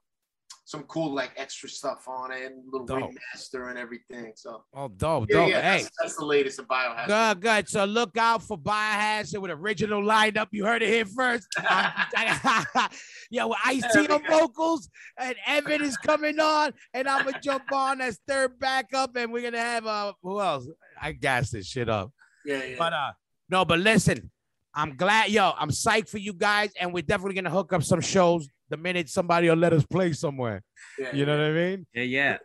[0.72, 3.12] some cool like extra stuff on it, and little Dope.
[3.12, 4.32] remaster and everything.
[4.36, 5.50] So Oh, dope, yeah, dope.
[5.50, 7.08] yeah, hey, that's, that's the latest of Biohazard.
[7.08, 7.70] good, good.
[7.70, 10.48] So look out for Biohazard with original lineup.
[10.52, 11.46] You heard it here first.
[13.34, 17.64] Yeah, with Ice T on vocals, and Evan is coming on, and I'm gonna jump
[17.72, 20.68] on as third backup, and we're gonna have uh who else?
[21.02, 22.12] I gas this shit up.
[22.46, 22.76] Yeah, yeah.
[22.78, 23.12] But uh,
[23.50, 24.30] no, but listen,
[24.74, 28.02] I'm glad, yo, I'm psyched for you guys, and we're definitely gonna hook up some
[28.02, 30.64] shows the minute somebody will let us play somewhere.
[30.98, 31.86] yeah, You know what I mean?
[31.94, 32.38] Yeah, yeah.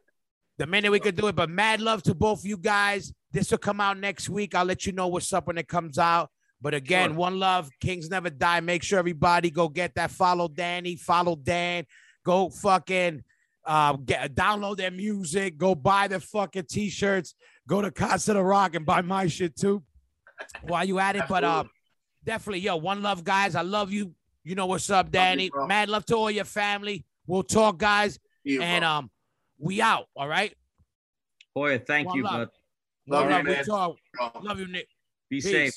[0.59, 1.37] The minute we could do it.
[1.37, 3.13] But mad love to both you guys.
[3.33, 4.55] This will come out next week.
[4.55, 6.31] I'll let you know what's up when it comes out.
[6.61, 7.17] But again, Sure.
[7.19, 8.61] one love, Kings never die.
[8.61, 10.11] Make sure everybody go get that.
[10.11, 11.85] Follow Danny, follow Dan.
[12.25, 13.23] Go fucking
[13.65, 17.35] uh, get download their music, go buy their fucking t-shirts,
[17.69, 19.83] go to CasaDeRoc and buy my shit too.
[20.63, 21.65] While you at it, but uh,
[22.25, 23.55] definitely, yo, one love, guys.
[23.55, 24.15] I love you.
[24.47, 25.51] You know what's up, Danny.
[25.51, 25.67] bro.
[25.67, 27.05] Mad love to all your family.
[27.27, 28.89] We'll talk, guys, You, and bro.
[28.89, 29.11] um,
[29.59, 30.05] we out.
[30.15, 30.55] All right.
[31.53, 32.33] Boy, thank One you, love.
[32.33, 32.49] bud.
[33.09, 33.45] Love One you, love.
[33.47, 33.65] We man.
[33.65, 33.97] talk.
[34.45, 34.87] Love you, Nick.
[35.29, 35.51] Be Peace.
[35.51, 35.75] safe.